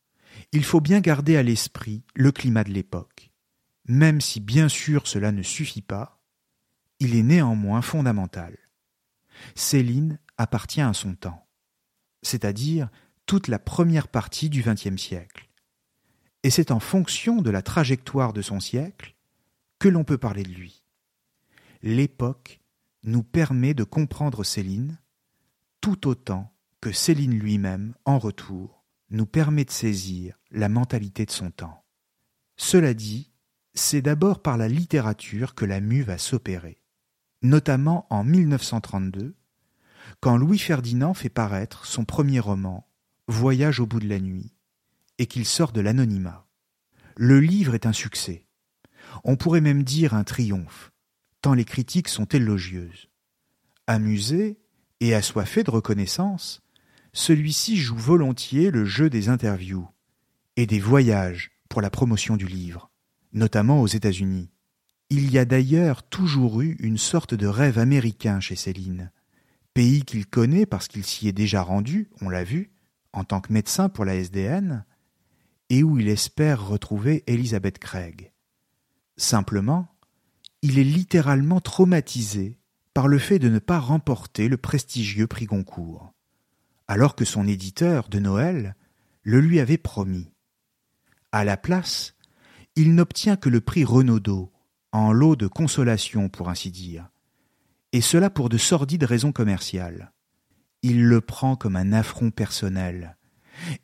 il 0.53 0.64
faut 0.64 0.83
bien 0.83 1.01
garder 1.01 1.37
à 1.37 1.42
l'esprit 1.42 2.05
le 2.14 2.31
climat 2.31 2.62
de 2.62 2.73
l'époque. 2.73 3.33
Même 3.87 4.20
si 4.20 4.38
bien 4.38 4.68
sûr 4.68 5.07
cela 5.07 5.33
ne 5.33 5.42
suffit 5.42 5.83
pas, 5.83 6.23
il 7.01 7.16
est 7.16 7.23
néanmoins 7.23 7.81
fondamental. 7.81 8.57
Céline 9.55 10.18
appartient 10.37 10.83
à 10.83 10.92
son 10.92 11.14
temps, 11.14 11.49
c'est-à-dire 12.23 12.90
toute 13.25 13.49
la 13.49 13.59
première 13.59 14.09
partie 14.09 14.51
du 14.51 14.62
XXe 14.62 15.01
siècle. 15.01 15.49
Et 16.42 16.51
c'est 16.51 16.70
en 16.70 16.81
fonction 16.81 17.40
de 17.40 17.51
la 17.51 17.62
trajectoire 17.62 18.35
de 18.35 18.42
son 18.42 18.61
siècle 18.61 19.14
que 19.79 19.88
l'on 19.88 20.05
peut 20.05 20.18
parler 20.18 20.42
de 20.42 20.53
lui. 20.53 20.85
L'époque 21.83 22.61
nous 23.05 23.23
permet 23.23 23.73
de 23.73 23.85
comprendre 23.85 24.44
Céline 24.44 24.99
tout 25.81 26.07
autant 26.07 26.54
que 26.85 26.92
Céline 26.92 27.38
lui-même, 27.38 27.94
en 28.05 28.18
retour, 28.18 28.85
nous 29.11 29.27
permet 29.27 29.64
de 29.64 29.70
saisir 29.70 30.38
la 30.51 30.68
mentalité 30.68 31.25
de 31.25 31.31
son 31.31 31.51
temps. 31.51 31.85
Cela 32.57 32.94
dit, 32.94 33.33
c'est 33.73 34.03
d'abord 34.03 34.42
par 34.42 34.57
la 34.57 34.68
littérature 34.68 35.55
que 35.55 35.64
la 35.64 35.81
mue 35.81 36.03
va 36.03 36.18
s'opérer 36.18 36.85
notamment 37.44 38.07
en 38.09 38.25
1932, 38.25 39.37
quand 40.20 40.37
Louis 40.37 40.59
Ferdinand 40.59 41.14
fait 41.14 41.29
paraître 41.29 41.87
son 41.87 42.05
premier 42.05 42.40
roman, 42.40 42.88
Voyage 43.29 43.81
au 43.81 43.87
bout 43.87 44.01
de 44.01 44.09
la 44.09 44.18
nuit, 44.18 44.55
et 45.18 45.27
qu'il 45.27 45.47
sort 45.47 45.73
de 45.73 45.81
l'anonymat. 45.81 46.47
Le 47.16 47.40
livre 47.40 47.75
est 47.75 47.87
un 47.87 47.92
succès. 47.92 48.47
On 49.25 49.37
pourrait 49.37 49.61
même 49.61 49.83
dire 49.83 50.14
un 50.14 50.25
triomphe, 50.25 50.92
tant 51.42 51.55
les 51.55 51.64
critiques 51.64 52.09
sont 52.09 52.27
élogieuses. 52.27 53.09
Amusé 53.87 54.59
et 55.01 55.14
assoiffé 55.14 55.62
de 55.62 55.70
reconnaissance, 55.70 56.62
celui-ci 57.14 57.77
joue 57.77 57.96
volontiers 57.96 58.70
le 58.72 58.85
jeu 58.85 59.09
des 59.09 59.29
interviews 59.29 59.87
et 60.57 60.66
des 60.66 60.81
voyages 60.81 61.53
pour 61.68 61.81
la 61.81 61.88
promotion 61.88 62.37
du 62.37 62.46
livre, 62.46 62.90
notamment 63.33 63.81
aux 63.81 63.87
États-Unis. 63.87 64.50
Il 65.11 65.31
y 65.31 65.38
a 65.38 65.44
d'ailleurs 65.44 66.03
toujours 66.03 66.61
eu 66.61 66.77
une 66.81 66.98
sorte 66.98 67.35
de 67.35 67.46
rêve 67.46 67.79
américain 67.79 68.40
chez 68.40 68.57
Céline, 68.57 69.12
pays 69.74 70.03
qu'il 70.03 70.27
connaît 70.27 70.66
parce 70.66 70.88
qu'il 70.88 71.05
s'y 71.05 71.29
est 71.29 71.33
déjà 71.33 71.62
rendu, 71.62 72.11
on 72.20 72.29
l'a 72.29 72.42
vu, 72.42 72.72
en 73.12 73.22
tant 73.22 73.40
que 73.40 73.53
médecin 73.53 73.88
pour 73.88 74.05
la 74.05 74.16
SDN, 74.16 74.85
et 75.70 75.85
où 75.85 75.98
il 75.98 76.09
espère 76.09 76.66
retrouver 76.66 77.22
Elizabeth 77.29 77.79
Craig. 77.79 78.33
Simplement, 79.16 79.88
il 80.62 80.81
est 80.81 80.85
littéralement 80.85 81.61
traumatisé 81.61 82.59
par 82.92 83.07
le 83.07 83.18
fait 83.18 83.38
de 83.38 83.48
ne 83.48 83.61
pas 83.61 83.79
remporter 83.79 84.48
le 84.48 84.57
prestigieux 84.57 85.27
prix 85.27 85.46
Goncourt, 85.46 86.13
alors 86.88 87.14
que 87.14 87.25
son 87.25 87.47
éditeur 87.47 88.09
de 88.09 88.18
Noël 88.18 88.77
le 89.23 89.40
lui 89.40 89.61
avait 89.61 89.79
promis. 89.79 90.31
À 91.33 91.44
la 91.44 91.57
place, 91.57 92.14
il 92.77 92.94
n'obtient 92.94 93.37
que 93.37 93.49
le 93.49 93.61
prix 93.61 93.85
Renaudot, 93.85 94.53
en 94.92 95.12
lot 95.12 95.37
de 95.37 95.47
consolation, 95.47 96.29
pour 96.29 96.49
ainsi 96.49 96.70
dire, 96.70 97.09
et 97.92 98.01
cela 98.01 98.31
pour 98.31 98.49
de 98.49 98.59
sordides 98.59 99.05
raisons 99.05 99.33
commerciales. 99.33 100.12
Il 100.83 101.05
le 101.05 101.20
prend 101.20 101.57
comme 101.57 101.77
un 101.77 101.92
affront 101.92 102.31
personnel, 102.31 103.16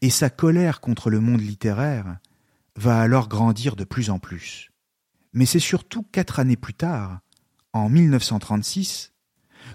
et 0.02 0.10
sa 0.10 0.30
colère 0.30 0.80
contre 0.80 1.10
le 1.10 1.20
monde 1.20 1.40
littéraire 1.40 2.18
va 2.76 3.00
alors 3.00 3.28
grandir 3.28 3.76
de 3.76 3.84
plus 3.84 4.10
en 4.10 4.18
plus. 4.18 4.70
Mais 5.32 5.46
c'est 5.46 5.58
surtout 5.58 6.02
quatre 6.02 6.40
années 6.40 6.56
plus 6.56 6.74
tard, 6.74 7.20
en 7.72 7.88
1936, 7.88 9.12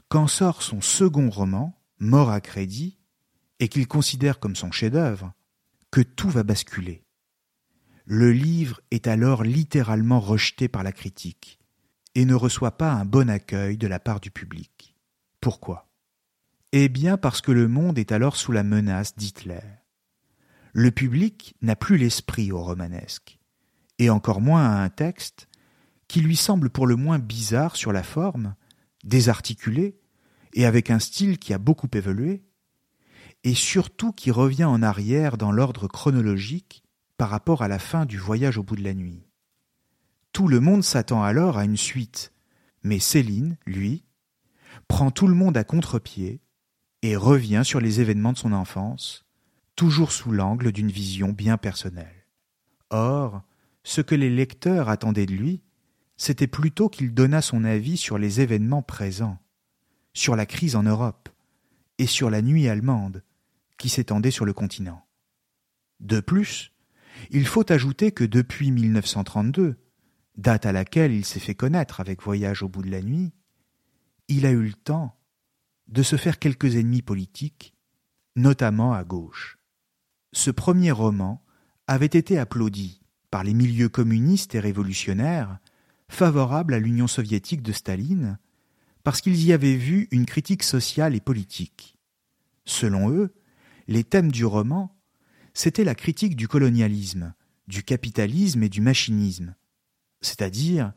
qu'en 0.09 0.27
sort 0.27 0.61
son 0.61 0.81
second 0.81 1.29
roman, 1.29 1.79
Mort 1.99 2.29
à 2.29 2.41
crédit, 2.41 2.99
et 3.59 3.67
qu'il 3.67 3.87
considère 3.87 4.39
comme 4.39 4.55
son 4.55 4.71
chef-d'œuvre, 4.71 5.33
que 5.91 6.01
tout 6.01 6.29
va 6.29 6.43
basculer. 6.43 7.05
Le 8.05 8.31
livre 8.31 8.81
est 8.91 9.07
alors 9.07 9.43
littéralement 9.43 10.19
rejeté 10.19 10.67
par 10.67 10.83
la 10.83 10.91
critique 10.91 11.59
et 12.13 12.25
ne 12.25 12.35
reçoit 12.35 12.77
pas 12.77 12.91
un 12.91 13.05
bon 13.05 13.29
accueil 13.29 13.77
de 13.77 13.87
la 13.87 13.99
part 13.99 14.19
du 14.19 14.31
public. 14.31 14.95
Pourquoi? 15.41 15.89
Eh 16.71 16.89
bien 16.89 17.17
parce 17.17 17.41
que 17.41 17.51
le 17.51 17.67
monde 17.67 17.97
est 17.97 18.11
alors 18.11 18.35
sous 18.35 18.51
la 18.51 18.63
menace 18.63 19.15
d'Hitler. 19.15 19.61
Le 20.73 20.91
public 20.91 21.55
n'a 21.61 21.75
plus 21.75 21.97
l'esprit 21.97 22.51
au 22.51 22.61
romanesque, 22.61 23.39
et 23.97 24.09
encore 24.09 24.41
moins 24.41 24.65
à 24.65 24.83
un 24.83 24.89
texte 24.89 25.47
qui 26.07 26.21
lui 26.21 26.35
semble 26.35 26.69
pour 26.69 26.85
le 26.85 26.95
moins 26.95 27.19
bizarre 27.19 27.75
sur 27.75 27.93
la 27.93 28.03
forme, 28.03 28.55
désarticulé, 29.03 29.97
et 30.53 30.65
avec 30.65 30.89
un 30.89 30.99
style 30.99 31.37
qui 31.37 31.53
a 31.53 31.57
beaucoup 31.57 31.89
évolué, 31.93 32.43
et 33.45 33.53
surtout 33.53 34.11
qui 34.11 34.31
revient 34.31 34.65
en 34.65 34.81
arrière 34.81 35.37
dans 35.37 35.51
l'ordre 35.51 35.87
chronologique 35.87 36.83
par 37.15 37.29
rapport 37.29 37.61
à 37.61 37.67
la 37.67 37.77
fin 37.77 38.05
du 38.05 38.17
voyage 38.17 38.57
au 38.57 38.63
bout 38.63 38.75
de 38.75 38.83
la 38.83 38.95
nuit. 38.95 39.23
Tout 40.33 40.47
le 40.47 40.59
monde 40.59 40.83
s'attend 40.83 41.23
alors 41.23 41.59
à 41.59 41.63
une 41.63 41.77
suite, 41.77 42.33
mais 42.81 42.97
Céline, 42.97 43.55
lui, 43.67 44.03
prend 44.87 45.11
tout 45.11 45.27
le 45.27 45.35
monde 45.35 45.55
à 45.57 45.63
contre-pied 45.63 46.41
et 47.03 47.15
revient 47.15 47.61
sur 47.63 47.79
les 47.79 48.01
événements 48.01 48.33
de 48.33 48.39
son 48.39 48.51
enfance, 48.51 49.25
toujours 49.75 50.11
sous 50.11 50.31
l'angle 50.31 50.71
d'une 50.71 50.91
vision 50.91 51.31
bien 51.31 51.57
personnelle. 51.57 52.25
Or, 52.89 53.43
ce 53.83 54.01
que 54.01 54.15
les 54.15 54.31
lecteurs 54.31 54.89
attendaient 54.89 55.27
de 55.27 55.33
lui, 55.33 55.61
c'était 56.17 56.47
plutôt 56.47 56.89
qu'il 56.89 57.13
donnât 57.13 57.43
son 57.43 57.63
avis 57.63 57.97
sur 57.97 58.17
les 58.17 58.41
événements 58.41 58.81
présents, 58.81 59.37
sur 60.13 60.35
la 60.35 60.47
crise 60.47 60.75
en 60.75 60.83
Europe 60.83 61.29
et 61.99 62.07
sur 62.07 62.31
la 62.31 62.41
nuit 62.41 62.67
allemande 62.67 63.21
qui 63.77 63.89
s'étendait 63.89 64.31
sur 64.31 64.45
le 64.45 64.53
continent. 64.53 65.05
De 65.99 66.19
plus, 66.19 66.71
il 67.31 67.45
faut 67.45 67.71
ajouter 67.71 68.11
que 68.11 68.23
depuis 68.23 68.71
1932, 68.71 69.77
date 70.37 70.65
à 70.65 70.71
laquelle 70.71 71.13
il 71.13 71.25
s'est 71.25 71.39
fait 71.39 71.55
connaître 71.55 71.99
avec 71.99 72.21
Voyage 72.21 72.63
au 72.63 72.69
bout 72.69 72.81
de 72.81 72.91
la 72.91 73.01
nuit, 73.01 73.33
il 74.27 74.45
a 74.45 74.51
eu 74.51 74.63
le 74.63 74.73
temps 74.73 75.17
de 75.87 76.03
se 76.03 76.15
faire 76.15 76.39
quelques 76.39 76.75
ennemis 76.75 77.01
politiques, 77.01 77.75
notamment 78.35 78.93
à 78.93 79.03
gauche. 79.03 79.59
Ce 80.33 80.51
premier 80.51 80.91
roman 80.91 81.43
avait 81.87 82.05
été 82.05 82.37
applaudi 82.37 83.01
par 83.29 83.43
les 83.43 83.53
milieux 83.53 83.89
communistes 83.89 84.55
et 84.55 84.59
révolutionnaires 84.59 85.59
favorables 86.09 86.73
à 86.73 86.79
l'Union 86.79 87.07
soviétique 87.07 87.61
de 87.61 87.71
Staline, 87.71 88.39
parce 89.03 89.21
qu'ils 89.21 89.43
y 89.43 89.53
avaient 89.53 89.75
vu 89.75 90.07
une 90.11 90.25
critique 90.25 90.63
sociale 90.63 91.15
et 91.15 91.21
politique. 91.21 91.97
Selon 92.65 93.11
eux, 93.11 93.33
les 93.87 94.03
thèmes 94.03 94.31
du 94.31 94.45
roman 94.45 94.95
c'était 95.55 95.85
la 95.85 95.95
critique 95.95 96.35
du 96.35 96.49
colonialisme, 96.49 97.33
du 97.67 97.81
capitalisme 97.81 98.61
et 98.61 98.69
du 98.69 98.81
machinisme, 98.81 99.55
c'est-à-dire 100.21 100.91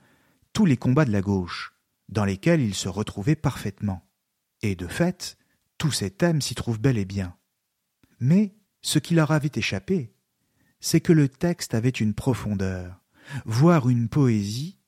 tous 0.53 0.67
les 0.67 0.77
combats 0.77 1.05
de 1.05 1.13
la 1.13 1.21
gauche, 1.21 1.75
dans 2.09 2.25
lesquels 2.25 2.61
il 2.61 2.75
se 2.75 2.89
retrouvait 2.89 3.37
parfaitement. 3.37 4.05
Et 4.63 4.75
de 4.75 4.89
fait, 4.89 5.39
tous 5.79 5.93
ces 5.93 6.11
thèmes 6.11 6.41
s'y 6.41 6.57
trouvent 6.57 6.81
bel 6.81 6.99
et 6.99 7.05
bien. 7.05 7.37
Mais 8.19 8.57
ce 8.83 8.99
qui 8.99 9.15
leur 9.15 9.31
avait 9.31 9.53
échappé, 9.55 10.13
c'est 10.81 11.01
que 11.01 11.13
le 11.13 11.29
texte 11.29 11.75
avait 11.75 11.89
une 11.89 12.15
profondeur, 12.15 13.01
voire 13.45 13.89
une 13.89 14.09
poésie, 14.09 14.81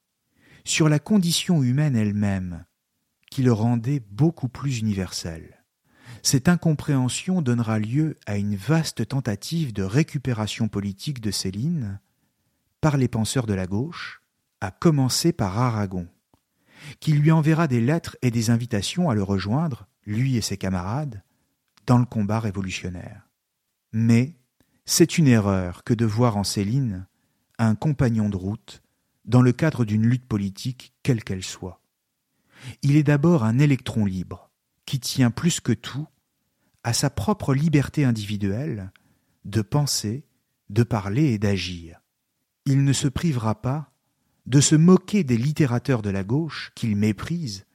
sur 0.65 0.89
la 0.89 0.99
condition 0.99 1.63
humaine 1.63 1.95
elle-même, 1.95 2.65
qui 3.31 3.45
le 3.45 3.53
rendait 3.53 4.01
beaucoup 4.11 4.49
plus 4.49 4.81
universel. 4.81 5.60
Cette 6.23 6.49
incompréhension 6.49 7.43
donnera 7.43 7.79
lieu 7.79 8.19
à 8.27 8.37
une 8.37 8.57
vaste 8.57 9.07
tentative 9.09 9.73
de 9.73 9.83
récupération 9.83 10.69
politique 10.69 11.21
de 11.21 11.31
Céline 11.31 12.01
par 12.81 12.97
les 12.97 13.09
penseurs 13.09 13.47
de 13.47 13.55
la 13.55 13.67
gauche, 13.67 14.23
à 14.61 14.71
commencer 14.71 15.33
par 15.33 15.59
Aragon, 15.59 16.09
qui 16.99 17.13
lui 17.13 17.31
enverra 17.31 17.67
des 17.67 17.81
lettres 17.81 18.17
et 18.23 18.31
des 18.31 18.51
invitations 18.51 19.09
à 19.09 19.15
le 19.15 19.23
rejoindre, 19.23 19.87
lui 20.05 20.37
et 20.37 20.41
ses 20.41 20.57
camarades, 20.57 21.23
dans 21.87 21.99
le 21.99 22.07
combat 22.07 22.41
révolutionnaire. 22.41 23.29
Mais 23.93 24.37
c'est 24.85 25.19
une 25.19 25.29
erreur 25.29 25.85
que 25.85 25.95
de 25.95 26.05
voir 26.05 26.37
en 26.37 26.45
Céline 26.45 27.07
un 27.59 27.75
compagnon 27.75 28.29
de 28.29 28.37
route 28.37 28.83
dans 29.25 29.43
le 29.43 29.53
cadre 29.53 29.85
d'une 29.85 30.07
lutte 30.07 30.27
politique 30.27 30.95
quelle 31.03 31.23
qu'elle 31.25 31.45
soit. 31.45 31.81
Il 32.83 32.97
est 32.97 33.03
d'abord 33.03 33.45
un 33.45 33.59
électron 33.59 34.05
libre, 34.05 34.50
qui 34.91 34.99
tient 34.99 35.31
plus 35.31 35.61
que 35.61 35.71
tout 35.71 36.09
à 36.83 36.93
sa 36.93 37.11
propre 37.11 37.55
liberté 37.55 38.05
individuelle 38.05 38.91
de 39.45 39.63
penser, 39.63 40.27
de 40.69 40.83
parler 40.83 41.27
et 41.27 41.39
d'agir. 41.39 42.01
Il 42.67 42.83
ne 42.83 42.93
se 42.93 43.07
privera 43.07 43.63
pas 43.63 43.93
de 44.47 44.61
se 44.61 44.75
moquer 44.75 45.23
des 45.23 45.37
littérateurs 45.37 46.03
de 46.03 46.11
la 46.11 46.25
gauche 46.25 46.73
qu'il 46.75 46.97
méprise, 46.97 47.67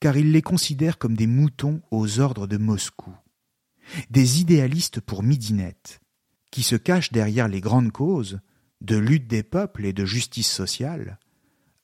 car 0.00 0.16
il 0.16 0.32
les 0.32 0.40
considère 0.40 0.96
comme 0.96 1.14
des 1.14 1.26
moutons 1.26 1.82
aux 1.90 2.20
ordres 2.20 2.46
de 2.46 2.56
Moscou, 2.56 3.14
des 4.08 4.40
idéalistes 4.40 5.02
pour 5.02 5.22
midinette, 5.22 6.00
qui 6.50 6.62
se 6.62 6.76
cachent 6.76 7.12
derrière 7.12 7.48
les 7.48 7.60
grandes 7.60 7.92
causes 7.92 8.40
de 8.80 8.96
lutte 8.96 9.28
des 9.28 9.42
peuples 9.42 9.84
et 9.84 9.92
de 9.92 10.06
justice 10.06 10.50
sociale, 10.50 11.18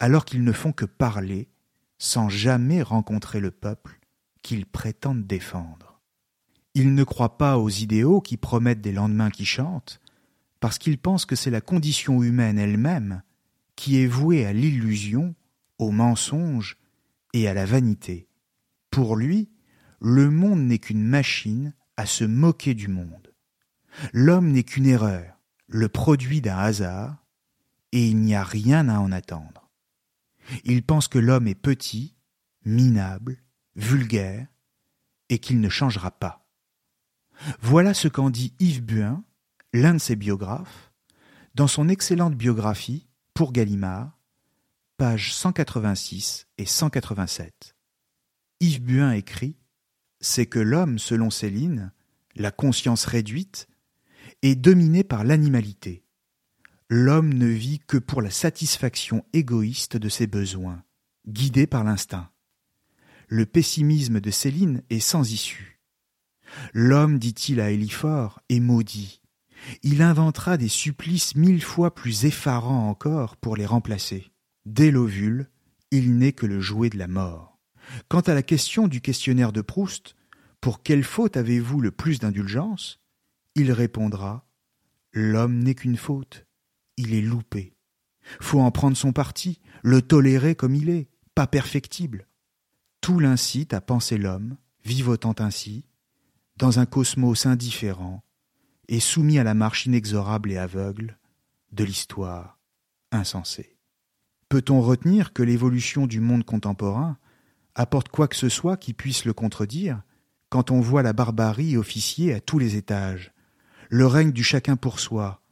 alors 0.00 0.24
qu'ils 0.24 0.44
ne 0.44 0.52
font 0.52 0.72
que 0.72 0.86
parler 0.86 1.50
sans 1.98 2.30
jamais 2.30 2.80
rencontrer 2.80 3.40
le 3.40 3.50
peuple 3.50 3.97
qu'ils 4.42 4.66
prétendent 4.66 5.26
défendre. 5.26 6.00
Ils 6.74 6.94
ne 6.94 7.04
croient 7.04 7.38
pas 7.38 7.58
aux 7.58 7.68
idéaux 7.68 8.20
qui 8.20 8.36
promettent 8.36 8.80
des 8.80 8.92
lendemains 8.92 9.30
qui 9.30 9.44
chantent, 9.44 10.00
parce 10.60 10.78
qu'ils 10.78 10.98
pensent 10.98 11.26
que 11.26 11.36
c'est 11.36 11.50
la 11.50 11.60
condition 11.60 12.22
humaine 12.22 12.58
elle-même 12.58 13.22
qui 13.76 14.02
est 14.02 14.06
vouée 14.06 14.44
à 14.44 14.52
l'illusion, 14.52 15.34
au 15.78 15.90
mensonge 15.90 16.78
et 17.32 17.46
à 17.46 17.54
la 17.54 17.64
vanité. 17.64 18.28
Pour 18.90 19.16
lui, 19.16 19.50
le 20.00 20.30
monde 20.30 20.60
n'est 20.60 20.78
qu'une 20.78 21.04
machine 21.04 21.74
à 21.96 22.06
se 22.06 22.24
moquer 22.24 22.74
du 22.74 22.88
monde. 22.88 23.32
L'homme 24.12 24.50
n'est 24.52 24.64
qu'une 24.64 24.86
erreur, 24.86 25.38
le 25.68 25.88
produit 25.88 26.40
d'un 26.40 26.58
hasard, 26.58 27.24
et 27.92 28.06
il 28.06 28.18
n'y 28.18 28.34
a 28.34 28.44
rien 28.44 28.88
à 28.88 28.98
en 28.98 29.12
attendre. 29.12 29.68
Il 30.64 30.82
pense 30.82 31.08
que 31.08 31.18
l'homme 31.18 31.48
est 31.48 31.54
petit, 31.54 32.14
minable, 32.64 33.38
vulgaire, 33.78 34.46
et 35.30 35.38
qu'il 35.38 35.60
ne 35.60 35.68
changera 35.68 36.10
pas. 36.10 36.46
Voilà 37.60 37.94
ce 37.94 38.08
qu'en 38.08 38.28
dit 38.28 38.52
Yves 38.58 38.82
Buin, 38.82 39.24
l'un 39.72 39.94
de 39.94 39.98
ses 39.98 40.16
biographes, 40.16 40.92
dans 41.54 41.66
son 41.66 41.88
excellente 41.88 42.34
biographie 42.34 43.06
pour 43.32 43.52
Gallimard, 43.52 44.18
pages 44.98 45.32
186 45.32 46.46
et 46.58 46.66
187. 46.66 47.74
Yves 48.60 48.82
Buin 48.82 49.12
écrit 49.12 49.56
C'est 50.20 50.46
que 50.46 50.58
l'homme, 50.58 50.98
selon 50.98 51.30
Céline, 51.30 51.92
la 52.34 52.50
conscience 52.50 53.06
réduite, 53.06 53.68
est 54.42 54.56
dominé 54.56 55.04
par 55.04 55.24
l'animalité 55.24 56.04
l'homme 56.88 57.34
ne 57.34 57.46
vit 57.46 57.80
que 57.80 57.98
pour 57.98 58.22
la 58.22 58.30
satisfaction 58.30 59.24
égoïste 59.32 59.96
de 59.96 60.08
ses 60.08 60.26
besoins, 60.26 60.82
guidé 61.26 61.66
par 61.66 61.84
l'instinct. 61.84 62.30
Le 63.30 63.44
pessimisme 63.44 64.20
de 64.20 64.30
Céline 64.30 64.82
est 64.88 65.00
sans 65.00 65.30
issue. 65.30 65.80
L'homme, 66.72 67.18
dit-il 67.18 67.60
à 67.60 67.70
Éliphore, 67.70 68.40
est 68.48 68.58
maudit. 68.58 69.20
Il 69.82 70.00
inventera 70.00 70.56
des 70.56 70.68
supplices 70.68 71.34
mille 71.34 71.62
fois 71.62 71.94
plus 71.94 72.24
effarants 72.24 72.88
encore 72.88 73.36
pour 73.36 73.54
les 73.56 73.66
remplacer. 73.66 74.32
Dès 74.64 74.90
l'ovule, 74.90 75.50
il 75.90 76.16
n'est 76.16 76.32
que 76.32 76.46
le 76.46 76.60
jouet 76.60 76.88
de 76.88 76.96
la 76.96 77.06
mort. 77.06 77.58
Quant 78.08 78.20
à 78.20 78.32
la 78.32 78.42
question 78.42 78.88
du 78.88 79.02
questionnaire 79.02 79.52
de 79.52 79.60
Proust, 79.60 80.14
pour 80.62 80.82
quelle 80.82 81.04
faute 81.04 81.36
avez-vous 81.36 81.82
le 81.82 81.90
plus 81.90 82.20
d'indulgence? 82.20 82.98
Il 83.54 83.72
répondra 83.72 84.46
L'homme 85.12 85.58
n'est 85.58 85.74
qu'une 85.74 85.96
faute, 85.96 86.46
il 86.96 87.12
est 87.12 87.22
loupé. 87.22 87.74
Faut 88.40 88.60
en 88.60 88.70
prendre 88.70 88.96
son 88.96 89.12
parti, 89.12 89.60
le 89.82 90.00
tolérer 90.00 90.54
comme 90.54 90.74
il 90.74 90.88
est, 90.88 91.08
pas 91.34 91.46
perfectible. 91.46 92.27
Tout 93.00 93.20
l'incite 93.20 93.74
à 93.74 93.80
penser 93.80 94.18
l'homme, 94.18 94.56
vivotant 94.84 95.34
ainsi, 95.38 95.84
dans 96.56 96.78
un 96.78 96.86
cosmos 96.86 97.46
indifférent 97.46 98.22
et 98.88 99.00
soumis 99.00 99.38
à 99.38 99.44
la 99.44 99.54
marche 99.54 99.86
inexorable 99.86 100.50
et 100.50 100.58
aveugle 100.58 101.18
de 101.72 101.84
l'histoire 101.84 102.58
insensée. 103.12 103.76
Peut-on 104.48 104.80
retenir 104.80 105.32
que 105.32 105.42
l'évolution 105.42 106.06
du 106.06 106.20
monde 106.20 106.44
contemporain 106.44 107.18
apporte 107.74 108.08
quoi 108.08 108.28
que 108.28 108.36
ce 108.36 108.48
soit 108.48 108.76
qui 108.76 108.94
puisse 108.94 109.24
le 109.24 109.32
contredire 109.32 110.02
quand 110.48 110.70
on 110.70 110.80
voit 110.80 111.02
la 111.02 111.12
barbarie 111.12 111.76
officier 111.76 112.32
à 112.32 112.40
tous 112.40 112.58
les 112.58 112.76
étages, 112.76 113.32
le 113.90 114.06
règne 114.06 114.32
du 114.32 114.42
chacun 114.42 114.76
pour 114.76 114.98
soi, 114.98 115.42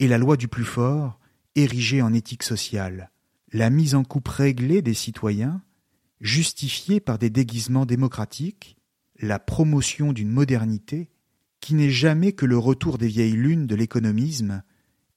et 0.00 0.08
la 0.08 0.18
loi 0.18 0.36
du 0.36 0.48
plus 0.48 0.64
fort, 0.64 1.20
érigée 1.54 2.02
en 2.02 2.12
éthique 2.12 2.42
sociale, 2.42 3.10
la 3.52 3.70
mise 3.70 3.94
en 3.94 4.02
coupe 4.02 4.28
réglée 4.28 4.82
des 4.82 4.94
citoyens, 4.94 5.62
justifiée 6.20 7.00
par 7.00 7.18
des 7.18 7.30
déguisements 7.30 7.86
démocratiques, 7.86 8.76
la 9.18 9.38
promotion 9.38 10.12
d'une 10.12 10.30
modernité 10.30 11.10
qui 11.60 11.74
n'est 11.74 11.90
jamais 11.90 12.32
que 12.32 12.46
le 12.46 12.58
retour 12.58 12.98
des 12.98 13.08
vieilles 13.08 13.32
lunes 13.32 13.66
de 13.66 13.74
l'économisme 13.74 14.62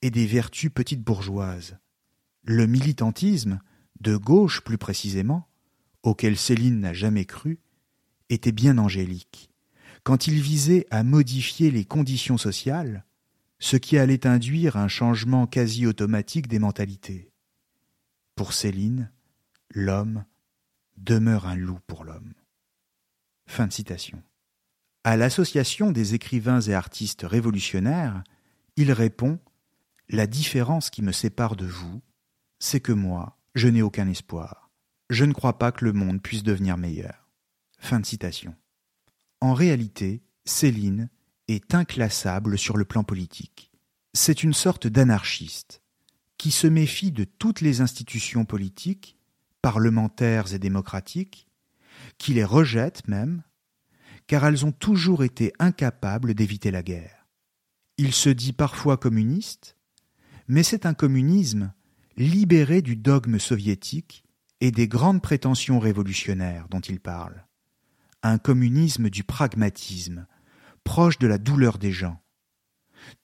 et 0.02 0.12
des 0.12 0.26
vertus 0.26 0.72
petites 0.74 1.04
bourgeoises. 1.04 1.78
Le 2.44 2.68
militantisme, 2.68 3.62
de 4.02 4.18
gauche 4.18 4.62
plus 4.62 4.78
précisément, 4.78 5.48
auquel 6.04 6.38
Céline 6.38 6.82
n'a 6.82 6.94
jamais 6.94 7.26
cru, 7.26 7.60
était 8.30 8.52
bien 8.52 8.78
angélique. 8.78 9.50
Quand 10.04 10.28
il 10.28 10.42
visait 10.42 10.86
à 10.92 11.04
modifier 11.04 11.72
les 11.72 11.86
conditions 11.86 12.38
sociales, 12.38 13.06
ce 13.60 13.78
qui 13.78 13.98
allait 13.98 14.28
induire 14.28 14.76
un 14.76 14.90
changement 14.90 15.48
quasi 15.48 15.88
automatique 15.88 16.48
des 16.48 16.60
mentalités. 16.60 17.32
Pour 18.36 18.52
Céline, 18.52 19.10
l'homme 19.70 20.26
demeure 20.98 21.48
un 21.48 21.56
loup 21.56 21.80
pour 21.88 22.04
l'homme. 22.04 22.34
Fin. 23.46 23.68
À 25.04 25.18
l'association 25.18 25.92
des 25.92 26.14
écrivains 26.14 26.62
et 26.62 26.74
artistes 26.74 27.24
révolutionnaires, 27.24 28.24
il 28.78 28.92
répond 28.92 29.40
La 30.10 30.28
différence 30.28 30.90
qui 30.90 31.02
me 31.02 31.12
sépare 31.12 31.56
de 31.56 31.66
vous, 31.66 32.02
c'est 32.60 32.80
que 32.80 32.94
moi, 32.94 33.38
je 33.56 33.68
n'ai 33.68 33.82
aucun 33.82 34.08
espoir. 34.08 34.72
Je 35.10 35.26
ne 35.26 35.34
crois 35.34 35.60
pas 35.60 35.72
que 35.72 35.86
le 35.86 35.94
monde 35.94 36.22
puisse 36.22 36.44
devenir 36.44 36.78
meilleur. 36.78 37.30
En 39.42 39.54
réalité, 39.54 40.24
Céline 40.46 41.10
est 41.48 41.76
inclassable 41.76 42.58
sur 42.58 42.78
le 42.78 42.86
plan 42.86 43.04
politique. 43.04 43.72
C'est 44.14 44.44
une 44.44 44.54
sorte 44.54 44.88
d'anarchiste 44.88 45.82
qui 46.38 46.52
se 46.52 46.68
méfie 46.68 47.12
de 47.12 47.26
toutes 47.26 47.62
les 47.62 47.82
institutions 47.82 48.46
politiques, 48.46 49.18
parlementaires 49.64 50.54
et 50.54 50.60
démocratiques, 50.60 51.48
qui 52.20 52.34
les 52.34 52.44
rejette 52.44 53.08
même, 53.08 53.42
car 54.28 54.46
elles 54.46 54.66
ont 54.66 54.74
toujours 54.74 55.24
été 55.24 55.54
incapables 55.58 56.36
d'éviter 56.36 56.70
la 56.70 56.84
guerre. 56.84 57.26
Il 57.98 58.14
se 58.14 58.30
dit 58.30 58.54
parfois 58.54 58.98
communiste, 58.98 59.78
mais 60.48 60.64
c'est 60.64 60.86
un 60.86 60.94
communisme 60.94 61.74
libéré 62.18 62.82
du 62.82 62.96
dogme 62.98 63.40
soviétique 63.40 64.26
et 64.60 64.72
des 64.72 64.88
grandes 64.88 65.22
prétentions 65.22 65.80
révolutionnaires 65.80 66.68
dont 66.70 66.82
il 66.82 67.00
parle. 67.00 67.46
Un 68.22 68.38
communisme 68.38 69.10
du 69.10 69.24
pragmatisme, 69.24 70.28
proche 70.84 71.20
de 71.20 71.28
la 71.28 71.38
douleur 71.38 71.78
des 71.78 71.94
gens. 71.94 72.22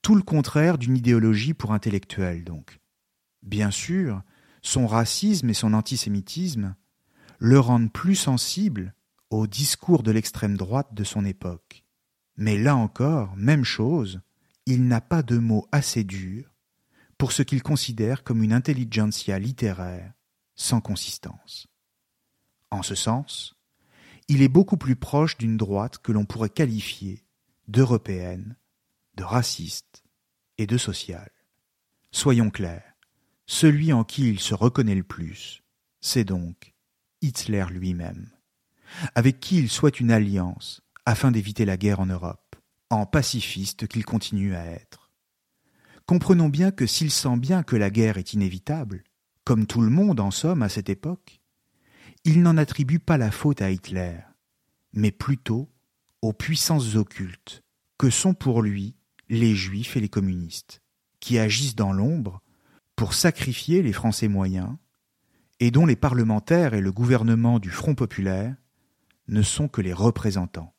Tout 0.02 0.16
le 0.16 0.22
contraire 0.22 0.78
d'une 0.78 0.98
idéologie 0.98 1.54
pour 1.54 1.74
intellectuels, 1.74 2.46
donc. 2.46 2.80
Bien 3.44 3.72
sûr, 3.72 4.22
son 4.62 4.88
racisme 4.88 5.50
et 5.50 5.54
son 5.54 5.74
antisémitisme 5.74 6.76
le 7.40 7.60
rendent 7.60 7.92
plus 7.92 8.16
sensible 8.16 8.94
au 9.30 9.48
discours 9.48 10.04
de 10.04 10.12
l'extrême 10.12 10.58
droite 10.58 10.94
de 10.94 11.04
son 11.04 11.26
époque. 11.26 11.86
Mais 12.36 12.58
là 12.58 12.76
encore, 12.76 13.36
même 13.36 13.64
chose, 13.64 14.22
il 14.66 14.88
n'a 14.88 15.02
pas 15.02 15.24
de 15.24 15.38
mots 15.38 15.68
assez 15.72 16.04
durs 16.04 16.54
pour 17.18 17.32
ce 17.32 17.44
qu'il 17.44 17.62
considère 17.62 18.24
comme 18.24 18.44
une 18.44 18.54
intelligentsia 18.54 19.40
littéraire 19.40 20.14
sans 20.56 20.82
consistance. 20.82 21.68
En 22.72 22.82
ce 22.82 22.96
sens, 22.96 23.56
il 24.28 24.42
est 24.42 24.50
beaucoup 24.50 24.78
plus 24.78 24.96
proche 24.96 25.38
d'une 25.38 25.58
droite 25.58 25.98
que 25.98 26.12
l'on 26.12 26.26
pourrait 26.26 26.50
qualifier 26.50 27.26
d'européenne, 27.68 28.56
de 29.16 29.24
raciste 29.24 30.04
et 30.58 30.68
de 30.68 30.78
sociale. 30.78 31.32
Soyons 32.12 32.50
clairs, 32.50 32.89
celui 33.50 33.92
en 33.94 34.04
qui 34.04 34.30
il 34.30 34.40
se 34.40 34.54
reconnaît 34.54 34.94
le 34.94 35.02
plus, 35.02 35.64
c'est 36.02 36.24
donc 36.24 36.76
Hitler 37.24 37.66
lui-même, 37.72 38.30
avec 39.16 39.40
qui 39.40 39.58
il 39.58 39.72
souhaite 39.72 40.00
une 40.00 40.12
alliance 40.12 40.82
afin 41.08 41.32
d'éviter 41.32 41.66
la 41.66 41.76
guerre 41.76 42.00
en 42.00 42.06
Europe, 42.06 42.56
en 42.92 43.08
pacifiste 43.08 43.88
qu'il 43.88 44.06
continue 44.06 44.54
à 44.54 44.64
être. 44.66 45.10
Comprenons 46.06 46.48
bien 46.48 46.70
que 46.70 46.86
s'il 46.86 47.10
sent 47.10 47.38
bien 47.38 47.64
que 47.64 47.76
la 47.76 47.90
guerre 47.90 48.20
est 48.20 48.34
inévitable, 48.34 49.04
comme 49.46 49.66
tout 49.66 49.82
le 49.82 49.90
monde 49.90 50.20
en 50.20 50.30
somme 50.30 50.62
à 50.62 50.70
cette 50.70 50.90
époque, 50.90 51.42
il 52.26 52.44
n'en 52.44 52.56
attribue 52.56 53.00
pas 53.00 53.18
la 53.18 53.32
faute 53.32 53.64
à 53.64 53.72
Hitler, 53.72 54.20
mais 54.94 55.12
plutôt 55.12 55.72
aux 56.22 56.34
puissances 56.34 56.96
occultes 56.96 57.64
que 57.98 58.12
sont 58.12 58.36
pour 58.36 58.62
lui 58.62 58.96
les 59.28 59.56
juifs 59.56 59.98
et 59.98 60.02
les 60.02 60.08
communistes, 60.08 60.84
qui 61.20 61.40
agissent 61.40 61.76
dans 61.76 61.94
l'ombre 61.94 62.44
pour 63.00 63.14
sacrifier 63.14 63.82
les 63.82 63.94
Français 63.94 64.28
moyens, 64.28 64.76
et 65.62 65.72
dont 65.72 65.86
les 65.86 65.96
parlementaires 65.96 66.74
et 66.74 66.82
le 66.82 66.92
gouvernement 66.92 67.58
du 67.58 67.70
Front 67.70 67.96
populaire 67.96 68.54
ne 69.30 69.42
sont 69.42 69.70
que 69.70 69.80
les 69.80 69.94
représentants. 69.94 70.74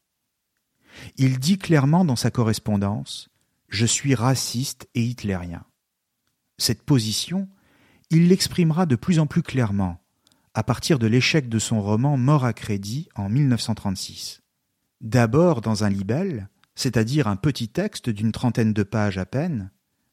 Il 1.17 1.39
dit 1.39 1.57
clairement 1.57 2.05
dans 2.05 2.17
sa 2.17 2.31
correspondance 2.31 3.31
Je 3.71 3.87
suis 3.87 4.15
raciste 4.15 4.87
et 4.95 5.03
hitlérien. 5.03 5.65
Cette 6.59 6.83
position, 6.83 7.49
il 8.11 8.29
l'exprimera 8.29 8.85
de 8.85 8.97
plus 8.97 9.19
en 9.19 9.27
plus 9.27 9.43
clairement 9.43 10.05
à 10.53 10.63
partir 10.63 10.99
de 10.99 11.07
l'échec 11.07 11.49
de 11.49 11.59
son 11.59 11.81
roman 11.81 12.19
Mort 12.19 12.45
à 12.45 12.53
crédit 12.53 13.09
en 13.15 13.31
1936. 13.31 14.43
D'abord 15.01 15.63
dans 15.63 15.85
un 15.85 15.89
libelle, 15.89 16.51
c'est-à-dire 16.75 17.29
un 17.29 17.37
petit 17.37 17.71
texte 17.71 18.11
d'une 18.11 18.33
trentaine 18.33 18.75
de 18.75 18.83
pages 18.83 19.17
à 19.17 19.25
peine, 19.25 19.71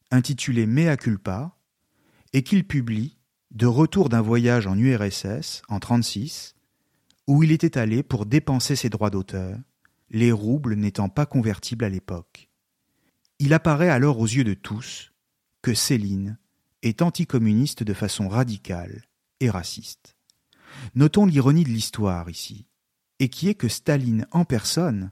intitulé 0.09 0.67
Mea 0.67 0.95
culpa, 0.95 1.56
et 2.37 2.43
qu'il 2.43 2.67
publie 2.67 3.17
de 3.49 3.65
retour 3.65 4.09
d'un 4.09 4.21
voyage 4.21 4.67
en 4.67 4.77
URSS 4.77 5.63
en 5.69 5.79
36, 5.79 6.53
où 7.25 7.41
il 7.41 7.51
était 7.51 7.79
allé 7.79 8.03
pour 8.03 8.27
dépenser 8.27 8.75
ses 8.75 8.89
droits 8.89 9.09
d'auteur, 9.09 9.57
les 10.11 10.31
roubles 10.31 10.75
n'étant 10.75 11.09
pas 11.09 11.25
convertibles 11.25 11.83
à 11.83 11.89
l'époque. 11.89 12.51
Il 13.39 13.55
apparaît 13.55 13.89
alors 13.89 14.19
aux 14.19 14.27
yeux 14.27 14.43
de 14.43 14.53
tous 14.53 15.13
que 15.63 15.73
Céline 15.73 16.37
est 16.83 17.01
anticommuniste 17.01 17.81
de 17.81 17.93
façon 17.95 18.27
radicale 18.27 19.05
et 19.39 19.49
raciste. 19.49 20.15
Notons 20.93 21.25
l'ironie 21.25 21.63
de 21.63 21.69
l'histoire 21.69 22.29
ici, 22.29 22.67
et 23.17 23.29
qui 23.29 23.49
est 23.49 23.55
que 23.55 23.67
Staline 23.67 24.27
en 24.29 24.45
personne 24.45 25.11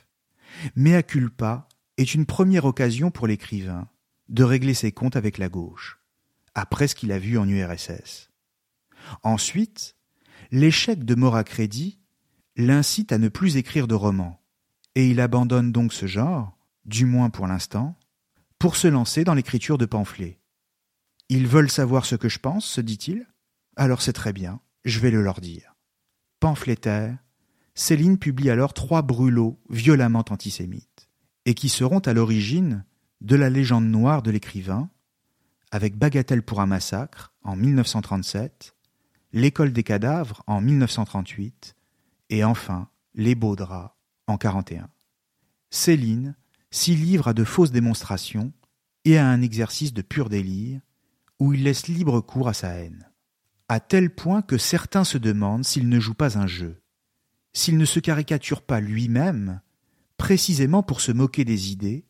Mea 0.75 1.03
culpa 1.03 1.67
est 1.97 2.13
une 2.13 2.25
première 2.25 2.65
occasion 2.65 3.11
pour 3.11 3.27
l'écrivain 3.27 3.87
de 4.29 4.43
régler 4.43 4.73
ses 4.73 4.91
comptes 4.91 5.15
avec 5.15 5.37
la 5.37 5.49
gauche, 5.49 5.99
après 6.55 6.87
ce 6.87 6.95
qu'il 6.95 7.11
a 7.11 7.19
vu 7.19 7.37
en 7.37 7.47
URSS. 7.47 8.31
Ensuite, 9.23 9.95
l'échec 10.51 11.03
de 11.03 11.15
Mora 11.15 11.43
Crédit 11.43 11.99
l'incite 12.55 13.11
à 13.11 13.17
ne 13.17 13.29
plus 13.29 13.57
écrire 13.57 13.87
de 13.87 13.95
romans, 13.95 14.41
et 14.95 15.09
il 15.09 15.19
abandonne 15.19 15.71
donc 15.71 15.93
ce 15.93 16.05
genre, 16.05 16.57
du 16.85 17.05
moins 17.05 17.29
pour 17.29 17.47
l'instant, 17.47 17.97
pour 18.59 18.75
se 18.75 18.87
lancer 18.87 19.23
dans 19.23 19.33
l'écriture 19.33 19.77
de 19.77 19.85
pamphlets. 19.85 20.39
Ils 21.29 21.47
veulent 21.47 21.71
savoir 21.71 22.05
ce 22.05 22.15
que 22.15 22.29
je 22.29 22.39
pense, 22.39 22.65
se 22.65 22.81
dit-il 22.81 23.25
Alors 23.75 24.01
c'est 24.01 24.13
très 24.13 24.33
bien, 24.33 24.59
je 24.85 24.99
vais 24.99 25.11
le 25.11 25.21
leur 25.21 25.39
dire. 25.39 25.75
Pamphlétaire, 26.39 27.17
Céline 27.73 28.17
publie 28.17 28.49
alors 28.49 28.73
trois 28.73 29.01
brûlots 29.01 29.59
violemment 29.69 30.25
antisémites, 30.29 31.09
et 31.45 31.53
qui 31.53 31.69
seront 31.69 31.99
à 31.99 32.13
l'origine 32.13 32.85
de 33.21 33.35
la 33.35 33.49
légende 33.49 33.85
noire 33.85 34.21
de 34.21 34.31
l'écrivain, 34.31 34.89
avec 35.71 35.97
Bagatelle 35.97 36.43
pour 36.43 36.59
un 36.59 36.65
massacre 36.65 37.33
en 37.43 37.55
1937, 37.55 38.75
L'école 39.33 39.71
des 39.71 39.83
cadavres 39.83 40.43
en 40.45 40.59
1938, 40.59 41.75
et 42.29 42.43
enfin 42.43 42.89
Les 43.15 43.35
beaux 43.35 43.55
draps 43.55 43.95
en 44.27 44.37
41. 44.37 44.89
Céline 45.69 46.35
s'y 46.69 46.95
livre 46.95 47.29
à 47.29 47.33
de 47.33 47.45
fausses 47.45 47.71
démonstrations 47.71 48.51
et 49.05 49.17
à 49.17 49.27
un 49.27 49.41
exercice 49.41 49.93
de 49.93 50.01
pur 50.01 50.29
délire, 50.29 50.81
où 51.39 51.53
il 51.53 51.63
laisse 51.63 51.87
libre 51.87 52.19
cours 52.19 52.49
à 52.49 52.53
sa 52.53 52.69
haine, 52.73 53.09
à 53.69 53.79
tel 53.79 54.13
point 54.13 54.41
que 54.41 54.57
certains 54.57 55.05
se 55.05 55.17
demandent 55.17 55.65
s'il 55.65 55.87
ne 55.87 55.99
joue 55.99 56.13
pas 56.13 56.37
un 56.37 56.47
jeu, 56.47 56.80
s'il 57.53 57.77
ne 57.77 57.85
se 57.85 57.99
caricature 57.99 58.61
pas 58.61 58.79
lui-même, 58.79 59.61
précisément 60.17 60.83
pour 60.83 61.01
se 61.01 61.11
moquer 61.11 61.45
des 61.45 61.71
idées 61.71 62.05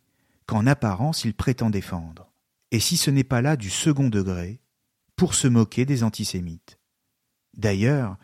qu'en 0.45 0.67
apparence 0.67 1.23
il 1.23 1.33
prétend 1.33 1.69
défendre, 1.69 2.31
et 2.71 2.79
si 2.79 2.97
ce 2.97 3.09
n'est 3.09 3.23
pas 3.23 3.41
là 3.41 3.55
du 3.55 3.69
second 3.69 4.09
degré, 4.09 4.61
pour 5.15 5.35
se 5.35 5.47
moquer 5.47 5.85
des 5.85 6.03
antisémites. 6.03 6.79
D'ailleurs, 7.55 8.17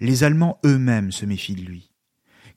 les 0.00 0.24
Allemands 0.24 0.60
eux-mêmes 0.64 1.12
se 1.12 1.26
méfient 1.26 1.54
de 1.54 1.62
lui, 1.62 1.92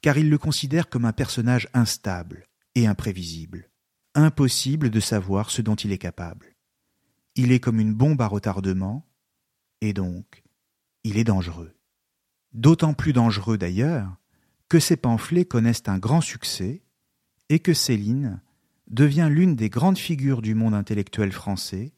car 0.02 0.18
ils 0.18 0.30
le 0.30 0.38
considèrent 0.38 0.90
comme 0.90 1.06
un 1.06 1.14
personnage 1.14 1.68
instable 1.74 2.48
et 2.76 2.88
imprévisible, 2.88 3.70
impossible 4.16 4.90
de 4.90 5.00
savoir 5.00 5.50
ce 5.50 5.62
dont 5.62 5.76
il 5.76 5.92
est 5.92 5.98
capable. 5.98 6.56
Il 7.36 7.52
est 7.52 7.60
comme 7.60 7.80
une 7.80 7.94
bombe 7.94 8.22
à 8.22 8.28
retardement, 8.28 9.08
et 9.82 9.94
donc 9.94 10.44
il 11.04 11.18
est 11.18 11.24
dangereux. 11.24 11.77
D'autant 12.58 12.96
plus 12.96 13.14
dangereux 13.14 13.60
d'ailleurs 13.60 14.18
que 14.68 14.80
ces 14.80 14.98
pamphlets 14.98 15.46
connaissent 15.46 15.84
un 15.86 16.00
grand 16.00 16.22
succès 16.22 16.82
et 17.50 17.60
que 17.60 17.76
Céline 17.76 18.42
devient 18.88 19.30
l'une 19.30 19.56
des 19.56 19.70
grandes 19.70 20.00
figures 20.00 20.42
du 20.42 20.56
monde 20.56 20.74
intellectuel 20.74 21.32
français 21.32 21.94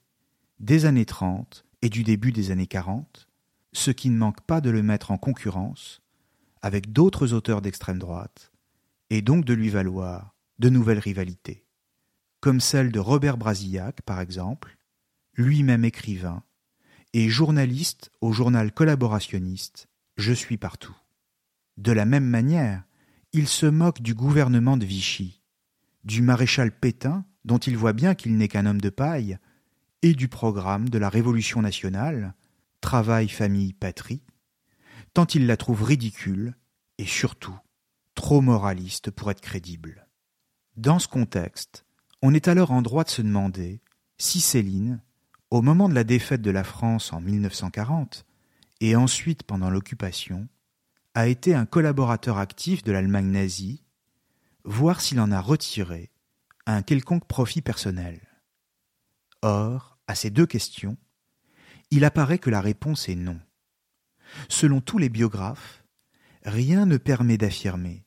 des 0.60 0.84
années 0.84 1.06
30 1.06 1.64
et 1.82 1.88
du 1.88 2.04
début 2.04 2.34
des 2.34 2.52
années 2.52 2.68
40, 2.68 3.30
ce 3.72 3.92
qui 3.92 4.10
ne 4.10 4.18
manque 4.18 4.42
pas 4.42 4.60
de 4.60 4.70
le 4.70 4.84
mettre 4.84 5.12
en 5.12 5.18
concurrence 5.18 6.02
avec 6.62 6.92
d'autres 6.92 7.32
auteurs 7.32 7.62
d'extrême 7.62 8.00
droite, 8.00 8.52
et 9.10 9.22
donc 9.22 9.46
de 9.46 9.54
lui 9.54 9.70
valoir 9.70 10.36
de 10.60 10.68
nouvelles 10.68 11.00
rivalités, 11.00 11.64
comme 12.42 12.60
celle 12.60 12.92
de 12.92 13.00
Robert 13.00 13.38
Brasillac, 13.38 14.02
par 14.02 14.20
exemple, 14.20 14.78
lui-même 15.36 15.86
écrivain, 15.86 16.44
et 17.14 17.30
journaliste 17.30 18.12
au 18.20 18.34
journal 18.34 18.74
collaborationniste 18.74 19.88
Je 20.20 20.34
suis 20.34 20.58
partout. 20.58 20.98
De 21.78 21.94
la 21.94 22.04
même 22.04 22.26
manière, 22.26 22.84
il 23.32 23.48
se 23.48 23.66
moque 23.66 24.02
du 24.02 24.14
gouvernement 24.14 24.76
de 24.76 24.84
Vichy, 24.84 25.42
du 26.04 26.22
maréchal 26.22 26.78
Pétain, 26.78 27.24
dont 27.46 27.58
il 27.58 27.78
voit 27.78 27.94
bien 27.94 28.16
qu'il 28.16 28.36
n'est 28.36 28.50
qu'un 28.50 28.66
homme 28.66 28.82
de 28.82 28.90
paille, 28.90 29.38
et 30.02 30.14
du 30.14 30.28
programme 30.28 30.90
de 30.90 30.98
la 30.98 31.08
Révolution 31.08 31.62
nationale, 31.62 32.34
Travail, 32.82 33.30
famille, 33.30 33.72
patrie, 33.72 34.22
tant 35.14 35.26
il 35.26 35.48
la 35.48 35.56
trouve 35.56 35.84
ridicule 35.84 36.58
et 36.98 37.06
surtout 37.06 37.58
trop 38.14 38.42
moraliste 38.42 39.12
pour 39.12 39.32
être 39.32 39.40
crédible. 39.40 40.06
Dans 40.76 41.00
ce 41.00 41.08
contexte, 41.08 41.86
on 42.22 42.34
est 42.34 42.50
alors 42.50 42.72
en 42.72 42.82
droit 42.82 43.06
de 43.06 43.10
se 43.10 43.22
demander 43.22 43.82
si 44.18 44.42
Céline, 44.42 45.02
au 45.50 45.62
moment 45.62 45.88
de 45.88 45.96
la 45.96 46.04
défaite 46.04 46.42
de 46.42 46.52
la 46.52 46.66
France 46.66 47.14
en 47.14 47.22
1940, 47.22 48.26
et 48.82 48.96
ensuite 48.96 49.44
pendant 49.44 49.70
l'occupation, 49.70 50.48
a 51.16 51.28
été 51.28 51.54
un 51.54 51.66
collaborateur 51.66 52.38
actif 52.38 52.84
de 52.84 52.92
l'Allemagne 52.92 53.32
nazie, 53.32 53.84
voire 54.64 55.02
s'il 55.02 55.20
en 55.20 55.32
a 55.32 55.42
retiré 55.42 56.12
un 56.66 56.82
quelconque 56.82 57.28
profit 57.28 57.62
personnel. 57.62 58.22
Or, 59.42 59.98
à 60.08 60.16
ces 60.16 60.30
deux 60.30 60.46
questions, 60.46 60.98
il 61.92 62.06
apparaît 62.06 62.38
que 62.38 62.50
la 62.50 62.62
réponse 62.62 63.10
est 63.10 63.16
non. 63.16 63.40
Selon 64.48 64.80
tous 64.80 64.98
les 64.98 65.10
biographes, 65.10 65.84
rien 66.44 66.86
ne 66.86 66.98
permet 66.98 67.38
d'affirmer, 67.38 68.06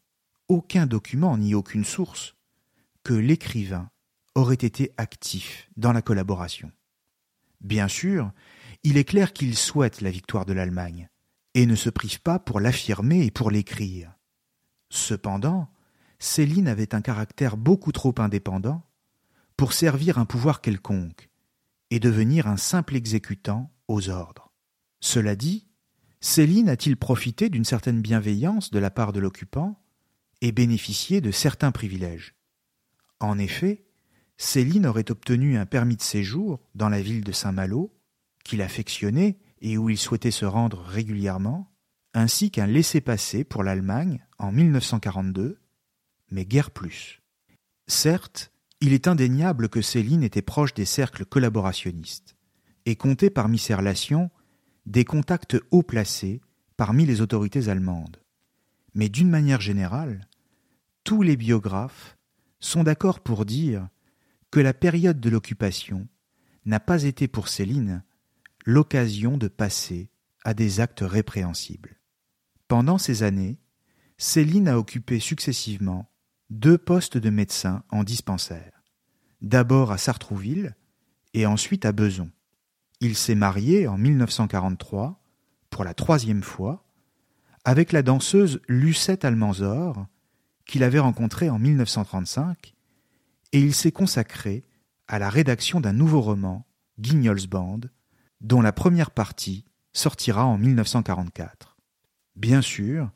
aucun 0.48 0.86
document 0.86 1.36
ni 1.36 1.54
aucune 1.54 1.84
source, 1.84 2.36
que 3.02 3.14
l'écrivain 3.14 3.90
aurait 4.34 4.54
été 4.54 4.92
actif 4.96 5.68
dans 5.76 5.92
la 5.92 6.02
collaboration. 6.02 6.70
Bien 7.60 7.88
sûr, 7.88 8.32
il 8.84 8.96
est 8.96 9.04
clair 9.04 9.32
qu'il 9.32 9.56
souhaite 9.56 10.00
la 10.00 10.10
victoire 10.10 10.44
de 10.44 10.52
l'Allemagne, 10.52 11.08
et 11.54 11.66
ne 11.66 11.74
se 11.74 11.90
prive 11.90 12.20
pas 12.20 12.38
pour 12.38 12.60
l'affirmer 12.60 13.24
et 13.24 13.30
pour 13.30 13.50
l'écrire. 13.50 14.14
Cependant, 14.90 15.70
Céline 16.18 16.68
avait 16.68 16.94
un 16.94 17.00
caractère 17.00 17.56
beaucoup 17.56 17.92
trop 17.92 18.14
indépendant 18.18 18.86
pour 19.56 19.72
servir 19.72 20.18
un 20.18 20.24
pouvoir 20.24 20.60
quelconque 20.60 21.30
et 21.90 22.00
devenir 22.00 22.46
un 22.46 22.56
simple 22.56 22.96
exécutant 22.96 23.70
aux 23.88 24.08
ordres. 24.08 24.52
Cela 25.00 25.36
dit, 25.36 25.68
Céline 26.20 26.68
a-t-il 26.68 26.96
profité 26.96 27.48
d'une 27.48 27.64
certaine 27.64 28.00
bienveillance 28.00 28.70
de 28.70 28.78
la 28.78 28.90
part 28.90 29.12
de 29.12 29.20
l'occupant 29.20 29.82
et 30.40 30.52
bénéficié 30.52 31.20
de 31.20 31.30
certains 31.30 31.72
privilèges? 31.72 32.34
En 33.20 33.38
effet, 33.38 33.84
Céline 34.36 34.86
aurait 34.86 35.10
obtenu 35.10 35.56
un 35.56 35.66
permis 35.66 35.96
de 35.96 36.02
séjour 36.02 36.60
dans 36.74 36.88
la 36.88 37.02
ville 37.02 37.24
de 37.24 37.32
Saint-Malo, 37.32 37.92
qu'il 38.44 38.62
affectionnait 38.62 39.38
et 39.60 39.78
où 39.78 39.88
il 39.90 39.98
souhaitait 39.98 40.30
se 40.30 40.44
rendre 40.44 40.82
régulièrement, 40.82 41.70
ainsi 42.14 42.50
qu'un 42.50 42.66
laissez-passer 42.66 43.44
pour 43.44 43.62
l'Allemagne 43.62 44.24
en 44.38 44.52
1942, 44.52 45.58
mais 46.30 46.44
guère 46.44 46.70
plus. 46.70 47.22
Certes, 47.86 48.52
il 48.80 48.92
est 48.92 49.06
indéniable 49.06 49.68
que 49.68 49.82
Céline 49.82 50.22
était 50.22 50.42
proche 50.42 50.74
des 50.74 50.84
cercles 50.84 51.24
collaborationnistes 51.24 52.36
et 52.84 52.96
comptait 52.96 53.30
parmi 53.30 53.58
ses 53.58 53.74
relations 53.74 54.30
des 54.86 55.04
contacts 55.04 55.56
haut 55.70 55.82
placés 55.84 56.40
parmi 56.76 57.06
les 57.06 57.20
autorités 57.20 57.68
allemandes. 57.68 58.16
Mais 58.94 59.08
d'une 59.08 59.30
manière 59.30 59.60
générale, 59.60 60.28
tous 61.04 61.22
les 61.22 61.36
biographes 61.36 62.18
sont 62.58 62.82
d'accord 62.82 63.20
pour 63.20 63.44
dire 63.44 63.88
que 64.50 64.60
la 64.60 64.74
période 64.74 65.20
de 65.20 65.30
l'occupation 65.30 66.08
n'a 66.66 66.80
pas 66.80 67.04
été 67.04 67.28
pour 67.28 67.48
Céline 67.48 68.02
l'occasion 68.64 69.36
de 69.38 69.48
passer 69.48 70.10
à 70.44 70.54
des 70.54 70.80
actes 70.80 71.02
répréhensibles. 71.02 72.00
Pendant 72.68 72.98
ces 72.98 73.22
années, 73.22 73.58
Céline 74.18 74.68
a 74.68 74.78
occupé 74.78 75.20
successivement 75.20 76.10
deux 76.50 76.78
postes 76.78 77.18
de 77.18 77.30
médecin 77.30 77.82
en 77.90 78.04
dispensaire, 78.04 78.82
d'abord 79.40 79.90
à 79.90 79.98
Sartrouville 79.98 80.76
et 81.34 81.46
ensuite 81.46 81.84
à 81.84 81.92
Beson. 81.92 82.30
Il 83.00 83.16
s'est 83.16 83.34
marié 83.34 83.88
en 83.88 83.98
1943, 83.98 85.20
pour 85.70 85.84
la 85.84 85.94
troisième 85.94 86.42
fois, 86.42 86.84
avec 87.64 87.92
la 87.92 88.02
danseuse 88.02 88.60
Lucette 88.68 89.24
Almanzor, 89.24 90.06
qu'il 90.66 90.84
avait 90.84 90.98
rencontrée 90.98 91.50
en 91.50 91.58
1935, 91.58 92.74
et 93.52 93.60
il 93.60 93.74
s'est 93.74 93.92
consacré 93.92 94.64
à 95.08 95.18
la 95.18 95.30
rédaction 95.30 95.80
d'un 95.80 95.92
nouveau 95.92 96.20
roman, 96.20 96.66
Guignol's 96.98 97.46
Band, 97.46 97.80
dont 98.42 98.60
la 98.60 98.72
première 98.72 99.10
partie 99.10 99.64
sortira 99.92 100.44
en 100.44 100.58
1944. 100.58 101.76
Bien 102.36 102.60
sûr, 102.60 103.10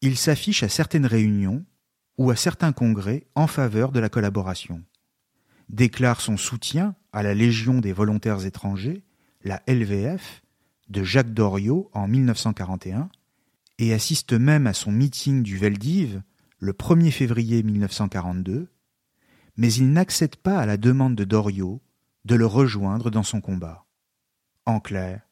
il 0.00 0.16
s'affiche 0.16 0.62
à 0.62 0.68
certaines 0.68 1.06
réunions 1.06 1.64
ou 2.18 2.30
à 2.30 2.36
certains 2.36 2.72
congrès 2.72 3.26
en 3.34 3.46
faveur 3.46 3.92
de 3.92 4.00
la 4.00 4.08
collaboration, 4.08 4.82
déclare 5.68 6.20
son 6.20 6.36
soutien 6.36 6.94
à 7.12 7.22
la 7.22 7.34
Légion 7.34 7.80
des 7.80 7.92
volontaires 7.92 8.44
étrangers, 8.44 9.04
la 9.44 9.62
LVF, 9.66 10.42
de 10.88 11.04
Jacques 11.04 11.32
Doriot 11.32 11.90
en 11.94 12.08
1941, 12.08 13.08
et 13.78 13.94
assiste 13.94 14.32
même 14.32 14.66
à 14.66 14.74
son 14.74 14.92
meeting 14.92 15.42
du 15.42 15.56
Veldiv 15.56 16.22
le 16.58 16.72
1er 16.72 17.10
février 17.10 17.62
1942, 17.62 18.68
mais 19.56 19.72
il 19.72 19.92
n'accède 19.92 20.36
pas 20.36 20.58
à 20.58 20.66
la 20.66 20.76
demande 20.76 21.14
de 21.14 21.24
Doriot 21.24 21.82
de 22.24 22.34
le 22.34 22.46
rejoindre 22.46 23.10
dans 23.10 23.22
son 23.22 23.40
combat. 23.40 23.81
En 24.66 24.80
clair, 24.80 25.22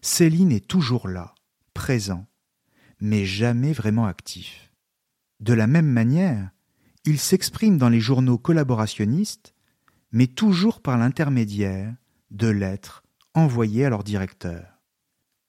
Céline 0.00 0.52
est 0.52 0.66
toujours 0.66 1.08
là, 1.08 1.34
présent, 1.74 2.26
mais 3.00 3.24
jamais 3.24 3.72
vraiment 3.72 4.06
actif. 4.06 4.72
De 5.40 5.52
la 5.52 5.66
même 5.66 5.86
manière, 5.86 6.50
il 7.04 7.18
s'exprime 7.18 7.78
dans 7.78 7.88
les 7.88 8.00
journaux 8.00 8.38
collaborationnistes, 8.38 9.54
mais 10.12 10.26
toujours 10.26 10.80
par 10.80 10.98
l'intermédiaire 10.98 11.94
de 12.30 12.48
lettres 12.48 13.02
envoyées 13.34 13.84
à 13.84 13.90
leur 13.90 14.04
directeur. 14.04 14.80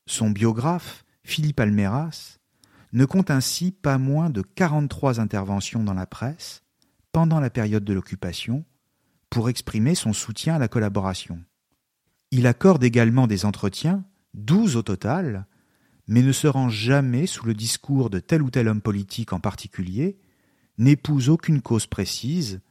Son 0.06 0.30
biographe, 0.30 1.04
Philippe 1.24 1.60
Almeras, 1.60 2.40
ne 2.94 3.06
compte 3.06 3.30
ainsi 3.30 3.72
pas 3.72 3.98
moins 3.98 4.30
de 4.30 4.42
43 4.42 5.20
interventions 5.20 5.84
dans 5.84 5.94
la 5.94 6.08
presse 6.08 6.64
pendant 7.12 7.40
la 7.40 7.50
période 7.50 7.84
de 7.84 7.94
l'occupation 7.94 8.66
pour 9.30 9.50
exprimer 9.50 9.94
son 9.94 10.14
soutien 10.14 10.56
à 10.56 10.60
la 10.60 10.68
collaboration. 10.68 11.44
Il 12.32 12.46
accorde 12.46 12.84
également 12.84 13.28
des 13.28 13.46
entretiens, 13.46 14.06
douze 14.34 14.76
au 14.76 14.84
total, 14.84 15.48
mais 16.08 16.22
ne 16.22 16.32
se 16.32 16.48
rend 16.48 16.70
jamais 16.70 17.26
sous 17.26 17.46
le 17.46 17.54
discours 17.54 18.10
de 18.10 18.20
tel 18.20 18.42
ou 18.42 18.50
tel 18.50 18.68
homme 18.68 18.82
politique 18.82 19.34
en 19.34 19.40
particulier, 19.40 20.18
n'épouse 20.78 21.30
aucune 21.30 21.62
cause 21.62 21.88
précise, 21.88 22.62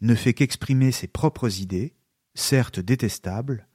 ne 0.00 0.14
fait 0.14 0.34
qu'exprimer 0.34 0.92
ses 0.92 1.06
propres 1.06 1.60
idées, 1.60 1.94
certes 2.34 2.80
détestables, 2.80 3.66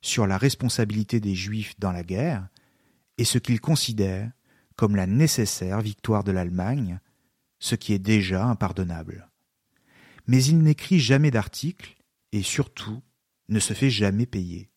sur 0.00 0.26
la 0.26 0.36
responsabilité 0.36 1.20
des 1.20 1.34
Juifs 1.34 1.78
dans 1.78 1.92
la 1.92 2.02
guerre, 2.02 2.48
et 3.18 3.24
ce 3.24 3.38
qu'il 3.38 3.60
considère 3.60 4.30
comme 4.76 4.96
la 4.96 5.06
nécessaire 5.06 5.80
victoire 5.80 6.24
de 6.24 6.32
l'Allemagne, 6.32 7.00
ce 7.58 7.74
qui 7.74 7.92
est 7.92 7.98
déjà 7.98 8.44
impardonnable. 8.44 9.28
Mais 10.26 10.42
il 10.44 10.58
n'écrit 10.58 10.98
jamais 10.98 11.30
d'article, 11.30 11.96
et 12.32 12.42
surtout 12.42 13.02
ne 13.48 13.58
se 13.58 13.74
fait 13.74 13.90
jamais 13.90 14.26
payer. 14.26 14.71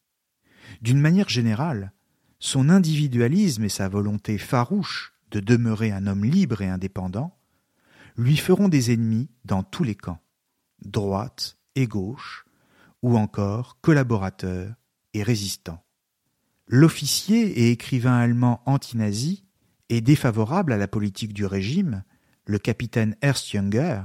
D'une 0.82 1.00
manière 1.00 1.30
générale, 1.30 1.92
son 2.40 2.70
individualisme 2.70 3.64
et 3.64 3.70
sa 3.70 3.88
volonté 3.88 4.38
farouche 4.38 5.14
de 5.32 5.40
demeurer 5.40 5.92
un 5.92 6.08
homme 6.08 6.26
libre 6.26 6.62
et 6.62 6.70
indépendant 6.70 7.38
lui 8.18 8.38
feront 8.38 8.70
des 8.70 8.94
ennemis 8.94 9.30
dans 9.44 9.64
tous 9.64 9.84
les 9.84 9.96
camps, 9.96 10.22
droite 10.84 11.58
et 11.76 11.88
gauche, 11.88 12.46
ou 13.02 13.18
encore 13.18 13.80
collaborateurs 13.82 14.74
et 15.14 15.24
résistants. 15.24 15.84
L'officier 16.68 17.42
et 17.60 17.72
écrivain 17.72 18.18
allemand 18.18 18.62
anti-nazi 18.66 19.46
et 19.90 20.02
défavorable 20.02 20.74
à 20.74 20.78
la 20.78 20.88
politique 20.88 21.34
du 21.34 21.46
régime, 21.46 22.04
le 22.46 22.58
capitaine 22.58 23.16
Ernst 23.22 23.50
Junger, 23.50 24.02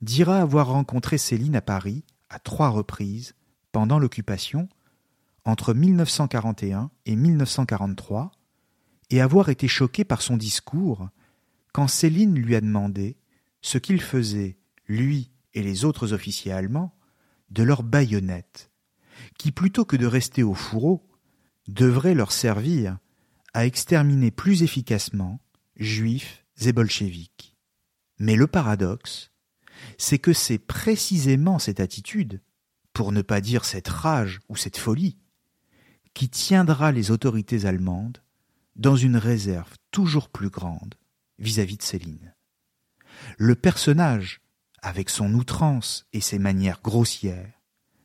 dira 0.00 0.40
avoir 0.40 0.68
rencontré 0.68 1.18
Céline 1.18 1.56
à 1.56 1.60
Paris 1.60 2.04
à 2.30 2.38
trois 2.38 2.68
reprises 2.68 3.34
pendant 3.72 3.98
l'occupation 3.98 4.68
entre 5.44 5.74
1941 5.74 6.90
et 7.06 7.16
1943 7.16 8.32
et 9.10 9.20
avoir 9.20 9.48
été 9.48 9.68
choqué 9.68 10.04
par 10.04 10.22
son 10.22 10.36
discours 10.36 11.08
quand 11.72 11.88
Céline 11.88 12.34
lui 12.34 12.54
a 12.54 12.60
demandé 12.60 13.16
ce 13.60 13.78
qu'il 13.78 14.00
faisait, 14.00 14.58
lui 14.86 15.30
et 15.54 15.62
les 15.62 15.84
autres 15.84 16.12
officiers 16.12 16.52
allemands, 16.52 16.96
de 17.50 17.62
leurs 17.62 17.82
baïonnettes, 17.82 18.70
qui 19.38 19.52
plutôt 19.52 19.84
que 19.84 19.96
de 19.96 20.06
rester 20.06 20.42
au 20.42 20.54
fourreau, 20.54 21.06
devraient 21.68 22.14
leur 22.14 22.32
servir 22.32 22.98
à 23.54 23.66
exterminer 23.66 24.30
plus 24.30 24.62
efficacement 24.62 25.40
juifs 25.76 26.44
et 26.62 26.72
bolcheviques. 26.72 27.54
Mais 28.18 28.36
le 28.36 28.46
paradoxe, 28.46 29.30
c'est 29.98 30.18
que 30.18 30.32
c'est 30.32 30.58
précisément 30.58 31.58
cette 31.58 31.80
attitude, 31.80 32.42
pour 32.92 33.12
ne 33.12 33.22
pas 33.22 33.40
dire 33.40 33.64
cette 33.64 33.88
rage 33.88 34.40
ou 34.48 34.56
cette 34.56 34.76
folie, 34.76 35.18
qui 36.14 36.28
tiendra 36.28 36.92
les 36.92 37.10
autorités 37.10 37.66
allemandes 37.66 38.22
dans 38.76 38.96
une 38.96 39.16
réserve 39.16 39.76
toujours 39.90 40.28
plus 40.28 40.48
grande 40.48 40.94
vis-à-vis 41.38 41.76
de 41.76 41.82
Céline. 41.82 42.34
Le 43.36 43.54
personnage, 43.54 44.40
avec 44.82 45.10
son 45.10 45.32
outrance 45.34 46.06
et 46.12 46.20
ses 46.20 46.38
manières 46.38 46.80
grossières, 46.82 47.60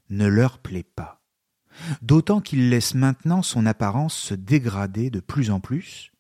ne 0.09 0.25
leur 0.25 0.59
plaît 0.59 0.83
pas, 0.83 1.21
d'autant 2.01 2.41
qu'il 2.41 2.69
laisse 2.69 2.95
maintenant 2.95 3.41
son 3.41 3.65
apparence 3.65 4.15
se 4.15 4.33
dégrader 4.33 5.09
de 5.09 5.19
plus 5.19 5.51
en 5.51 5.59
plus, 5.59 6.11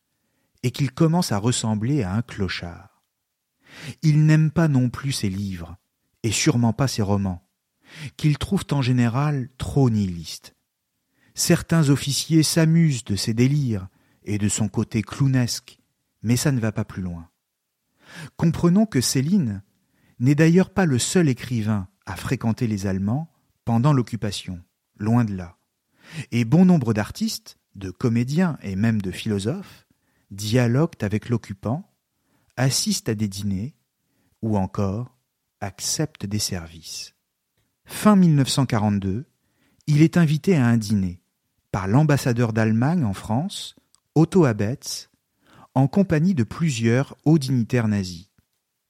et 0.61 0.71
qu'il 0.71 0.91
commence 0.91 1.31
à 1.31 1.37
ressembler 1.37 2.03
à 2.03 2.13
un 2.13 2.21
clochard. 2.21 3.03
Il 4.01 4.25
n'aime 4.25 4.51
pas 4.51 4.67
non 4.67 4.89
plus 4.89 5.11
ses 5.11 5.29
livres, 5.29 5.77
et 6.23 6.31
sûrement 6.31 6.73
pas 6.73 6.87
ses 6.87 7.01
romans, 7.01 7.47
qu'il 8.17 8.37
trouve 8.37 8.65
en 8.71 8.81
général 8.81 9.49
trop 9.57 9.89
nihilistes. 9.89 10.55
Certains 11.39 11.89
officiers 11.89 12.43
s'amusent 12.43 13.05
de 13.05 13.15
ses 13.15 13.33
délires 13.33 13.87
et 14.25 14.37
de 14.37 14.49
son 14.49 14.67
côté 14.67 15.01
clownesque, 15.01 15.79
mais 16.21 16.35
ça 16.35 16.51
ne 16.51 16.59
va 16.59 16.73
pas 16.73 16.83
plus 16.83 17.01
loin. 17.01 17.29
Comprenons 18.35 18.85
que 18.85 18.99
Céline 18.99 19.63
n'est 20.19 20.35
d'ailleurs 20.35 20.69
pas 20.69 20.85
le 20.85 20.99
seul 20.99 21.29
écrivain 21.29 21.87
à 22.05 22.17
fréquenter 22.17 22.67
les 22.67 22.87
Allemands 22.87 23.31
pendant 23.63 23.93
l'occupation, 23.93 24.61
loin 24.97 25.23
de 25.23 25.33
là. 25.33 25.57
Et 26.33 26.43
bon 26.43 26.65
nombre 26.65 26.93
d'artistes, 26.93 27.57
de 27.73 27.89
comédiens 27.89 28.57
et 28.61 28.75
même 28.75 29.01
de 29.01 29.09
philosophes 29.09 29.87
dialoguent 30.31 31.01
avec 31.01 31.29
l'occupant, 31.29 31.89
assistent 32.57 33.07
à 33.07 33.15
des 33.15 33.29
dîners 33.29 33.77
ou 34.41 34.57
encore 34.57 35.17
acceptent 35.61 36.25
des 36.25 36.37
services. 36.37 37.15
Fin 37.85 38.17
1942, 38.17 39.25
il 39.87 40.01
est 40.01 40.17
invité 40.17 40.57
à 40.57 40.67
un 40.67 40.75
dîner 40.75 41.18
par 41.71 41.87
l'ambassadeur 41.87 42.53
d'Allemagne 42.53 43.03
en 43.03 43.13
France, 43.13 43.75
Otto 44.15 44.45
Abetz, 44.45 45.09
en 45.75 45.87
compagnie 45.87 46.33
de 46.33 46.43
plusieurs 46.43 47.15
hauts 47.25 47.37
dignitaires 47.37 47.87
nazis. 47.87 48.29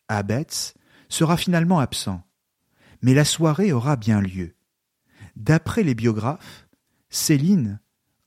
Abetz 0.07 0.73
sera 1.09 1.37
finalement 1.37 1.79
absent, 1.79 2.23
mais 3.01 3.13
la 3.13 3.25
soirée 3.25 3.71
aura 3.71 3.95
bien 3.95 4.21
lieu. 4.21 4.55
D'après 5.35 5.83
les 5.83 5.95
biographes, 5.95 6.67
Céline 7.09 7.79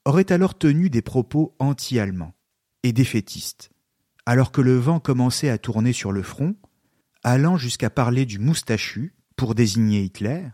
aurait 0.04 0.32
alors 0.32 0.56
tenu 0.56 0.90
des 0.90 1.02
propos 1.02 1.54
anti-allemands 1.58 2.34
et 2.82 2.92
défaitistes, 2.92 3.70
alors 4.26 4.52
que 4.52 4.60
le 4.60 4.76
vent 4.76 5.00
commençait 5.00 5.50
à 5.50 5.58
tourner 5.58 5.92
sur 5.92 6.12
le 6.12 6.22
front, 6.22 6.56
allant 7.22 7.56
jusqu'à 7.56 7.90
parler 7.90 8.26
du 8.26 8.38
moustachu 8.38 9.14
pour 9.36 9.54
désigner 9.54 10.02
Hitler, 10.02 10.48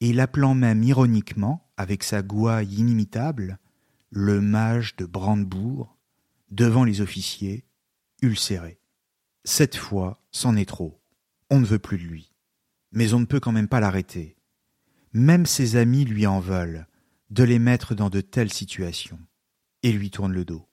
et 0.00 0.12
l'appelant 0.12 0.54
même 0.54 0.82
ironiquement, 0.82 1.70
avec 1.76 2.02
sa 2.02 2.22
gouaille 2.22 2.74
inimitable, 2.74 3.58
le 4.10 4.40
mage 4.40 4.96
de 4.96 5.04
Brandebourg, 5.04 5.96
devant 6.50 6.84
les 6.84 7.00
officiers, 7.00 7.64
ulcéré. 8.22 8.80
Cette 9.44 9.76
fois, 9.76 10.22
c'en 10.30 10.56
est 10.56 10.68
trop. 10.68 11.00
On 11.50 11.60
ne 11.60 11.66
veut 11.66 11.78
plus 11.78 11.98
de 11.98 12.04
lui. 12.04 12.32
Mais 12.92 13.12
on 13.14 13.20
ne 13.20 13.26
peut 13.26 13.40
quand 13.40 13.52
même 13.52 13.68
pas 13.68 13.80
l'arrêter. 13.80 14.36
Même 15.12 15.46
ses 15.46 15.76
amis 15.76 16.04
lui 16.04 16.26
en 16.26 16.40
veulent, 16.40 16.86
de 17.30 17.44
les 17.44 17.58
mettre 17.58 17.94
dans 17.94 18.10
de 18.10 18.20
telles 18.20 18.52
situations, 18.52 19.20
et 19.82 19.92
lui 19.92 20.10
tournent 20.10 20.32
le 20.32 20.44
dos. 20.44 20.66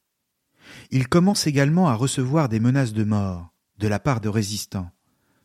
Il 0.91 1.07
commence 1.07 1.47
également 1.47 1.87
à 1.87 1.93
recevoir 1.93 2.49
des 2.49 2.59
menaces 2.59 2.93
de 2.93 3.03
mort 3.03 3.51
de 3.77 3.87
la 3.87 3.99
part 3.99 4.21
de 4.21 4.29
résistants, 4.29 4.91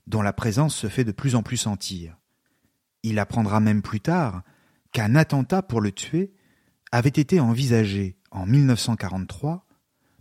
dont 0.06 0.22
la 0.22 0.32
présence 0.32 0.74
se 0.74 0.88
fait 0.88 1.04
de 1.04 1.12
plus 1.12 1.34
en 1.34 1.42
plus 1.42 1.56
sentir. 1.56 2.19
Il 3.02 3.18
apprendra 3.18 3.60
même 3.60 3.82
plus 3.82 4.00
tard 4.00 4.42
qu'un 4.92 5.14
attentat 5.14 5.62
pour 5.62 5.80
le 5.80 5.92
tuer 5.92 6.32
avait 6.92 7.08
été 7.08 7.40
envisagé 7.40 8.16
en 8.30 8.46
1943 8.46 9.66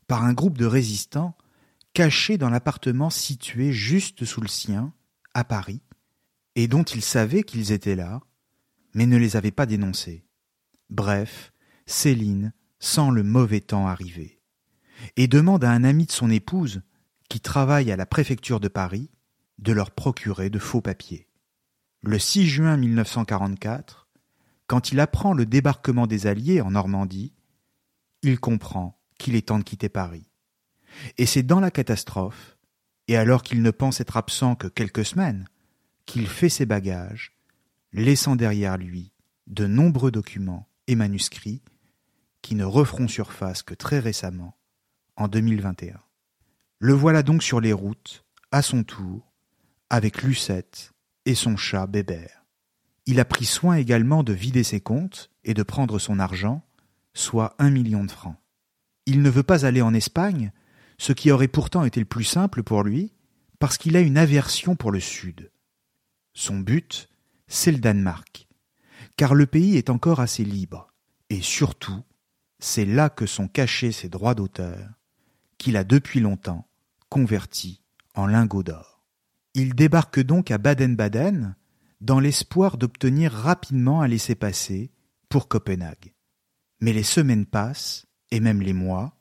par 0.08 0.24
un 0.24 0.34
groupe 0.34 0.58
de 0.58 0.66
résistants 0.66 1.36
cachés 1.94 2.38
dans 2.38 2.50
l'appartement 2.50 3.10
situé 3.10 3.72
juste 3.72 4.26
sous 4.26 4.42
le 4.42 4.48
sien, 4.48 4.94
à 5.34 5.44
Paris, 5.44 5.82
et 6.56 6.68
dont 6.68 6.84
il 6.84 7.02
savait 7.02 7.44
qu'ils 7.44 7.72
étaient 7.72 7.96
là, 7.96 8.22
mais 8.94 9.06
ne 9.06 9.18
les 9.18 9.36
avait 9.36 9.52
pas 9.52 9.66
dénoncés. 9.66 10.26
Bref, 10.90 11.54
Céline 11.86 12.54
sent 12.80 13.12
le 13.14 13.24
mauvais 13.24 13.62
temps 13.62 13.88
arriver, 13.88 14.42
et 15.16 15.28
demande 15.28 15.64
à 15.64 15.72
un 15.72 15.84
ami 15.84 16.06
de 16.06 16.12
son 16.12 16.30
épouse, 16.30 16.82
qui 17.30 17.40
travaille 17.40 17.92
à 17.92 17.96
la 17.96 18.06
préfecture 18.06 18.60
de 18.60 18.68
Paris, 18.68 19.12
de 19.60 19.72
leur 19.72 19.92
procurer 19.92 20.50
de 20.50 20.60
faux 20.60 20.82
papiers. 20.82 21.29
Le 22.02 22.18
6 22.18 22.48
juin 22.48 22.78
1944, 22.78 24.08
quand 24.68 24.94
il 24.94 25.02
apprend 25.02 25.34
le 25.34 25.46
débarquement 25.46 26.08
des 26.08 26.28
Alliés 26.28 26.62
en 26.62 26.72
Normandie, 26.72 27.34
il 28.22 28.40
comprend 28.40 28.98
qu'il 29.18 29.36
est 29.36 29.50
temps 29.50 29.60
de 29.60 29.66
quitter 29.66 29.90
Paris. 29.90 30.32
Et 31.18 31.26
c'est 31.26 31.44
dans 31.44 31.60
la 31.60 31.72
catastrophe, 31.72 32.58
et 33.10 33.18
alors 33.18 33.44
qu'il 33.44 33.62
ne 33.62 33.72
pense 33.72 34.00
être 34.00 34.16
absent 34.16 34.56
que 34.56 34.68
quelques 34.68 35.04
semaines, 35.04 35.50
qu'il 36.06 36.28
fait 36.28 36.48
ses 36.48 36.66
bagages, 36.66 37.36
laissant 37.92 38.38
derrière 38.38 38.78
lui 38.78 39.12
de 39.48 39.68
nombreux 39.68 40.12
documents 40.12 40.70
et 40.88 40.96
manuscrits 40.96 41.62
qui 42.42 42.56
ne 42.56 42.64
referont 42.64 43.10
surface 43.10 43.62
que 43.62 43.74
très 43.74 44.00
récemment, 44.00 44.58
en 45.18 45.28
2021. 45.28 46.00
Le 46.80 46.94
voilà 46.94 47.24
donc 47.24 47.44
sur 47.44 47.60
les 47.60 47.74
routes, 47.74 48.24
à 48.54 48.62
son 48.62 48.84
tour, 48.84 49.34
avec 49.90 50.24
Lucette 50.24 50.94
et 51.26 51.36
son 51.36 51.58
chat 51.58 51.88
Bébert. 51.88 52.46
Il 53.06 53.20
a 53.20 53.26
pris 53.26 53.46
soin 53.46 53.76
également 53.76 54.24
de 54.24 54.34
vider 54.34 54.64
ses 54.64 54.82
comptes 54.82 55.32
et 55.44 55.54
de 55.54 55.64
prendre 55.64 56.00
son 56.00 56.20
argent, 56.20 56.64
soit 57.14 57.56
un 57.60 57.70
million 57.72 58.04
de 58.04 58.12
francs. 58.12 58.38
Il 59.06 59.22
ne 59.22 59.30
veut 59.30 59.44
pas 59.44 59.66
aller 59.66 59.82
en 59.82 59.94
Espagne, 59.94 60.52
ce 60.98 61.14
qui 61.14 61.32
aurait 61.32 61.48
pourtant 61.48 61.86
été 61.86 62.00
le 62.00 62.06
plus 62.06 62.24
simple 62.24 62.62
pour 62.62 62.84
lui, 62.84 63.14
parce 63.58 63.78
qu'il 63.78 63.98
a 63.98 64.02
une 64.02 64.18
aversion 64.18 64.76
pour 64.76 64.92
le 64.92 65.00
Sud. 65.00 65.52
Son 66.34 66.60
but, 66.60 67.10
c'est 67.48 67.72
le 67.72 67.80
Danemark, 67.80 68.48
car 69.18 69.34
le 69.34 69.48
pays 69.48 69.78
est 69.78 69.90
encore 69.90 70.20
assez 70.20 70.44
libre, 70.44 70.94
et 71.30 71.42
surtout, 71.42 72.04
c'est 72.60 72.86
là 72.86 73.10
que 73.10 73.26
sont 73.26 73.48
cachés 73.48 73.92
ses 73.92 74.10
droits 74.10 74.36
d'auteur, 74.36 74.90
qu'il 75.58 75.78
a 75.78 75.84
depuis 75.84 76.20
longtemps 76.20 76.68
convertis 77.10 77.82
en 78.16 78.28
lingots 78.28 78.64
d'or. 78.64 78.89
Il 79.60 79.76
débarque 79.76 80.22
donc 80.22 80.52
à 80.52 80.58
Baden-Baden 80.58 81.54
dans 82.00 82.22
l'espoir 82.22 82.78
d'obtenir 82.78 83.34
rapidement 83.34 84.02
un 84.02 84.08
laissez-passer 84.08 84.90
pour 85.28 85.50
Copenhague. 85.50 86.14
Mais 86.80 86.94
les 86.94 87.04
semaines 87.04 87.46
passent, 87.46 88.08
et 88.32 88.40
même 88.40 88.62
les 88.62 88.72
mois, 88.72 89.18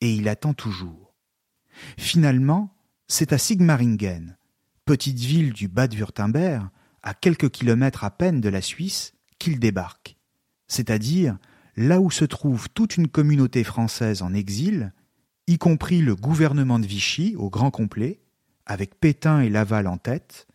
et 0.00 0.14
il 0.14 0.28
attend 0.28 0.54
toujours. 0.54 1.16
Finalement, 1.98 2.76
c'est 3.08 3.32
à 3.32 3.38
Sigmaringen, 3.38 4.38
petite 4.84 5.18
ville 5.18 5.52
du 5.52 5.66
Bade-Württemberg, 5.66 6.68
à 7.02 7.12
quelques 7.12 7.50
kilomètres 7.50 8.04
à 8.04 8.12
peine 8.12 8.40
de 8.40 8.48
la 8.48 8.62
Suisse, 8.62 9.14
qu'il 9.40 9.58
débarque, 9.58 10.16
c'est-à-dire 10.68 11.38
là 11.74 12.00
où 12.00 12.12
se 12.12 12.24
trouve 12.24 12.68
toute 12.70 12.98
une 12.98 13.08
communauté 13.08 13.64
française 13.64 14.22
en 14.22 14.32
exil, 14.32 14.92
y 15.48 15.58
compris 15.58 16.02
le 16.02 16.14
gouvernement 16.14 16.78
de 16.78 16.86
Vichy 16.86 17.34
au 17.34 17.50
grand 17.50 17.72
complet, 17.72 18.20
avec 18.66 18.98
Pétain 18.98 19.40
et 19.40 19.48
Laval 19.48 19.86
en 19.86 19.96
tête, 19.96 20.46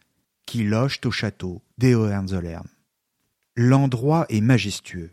qui 0.45 0.64
logent 0.64 0.99
au 1.05 1.12
château 1.12 1.62
d'Ehohenzollern. 1.78 2.68
L'endroit 3.55 4.26
est 4.30 4.41
majestueux, 4.41 5.12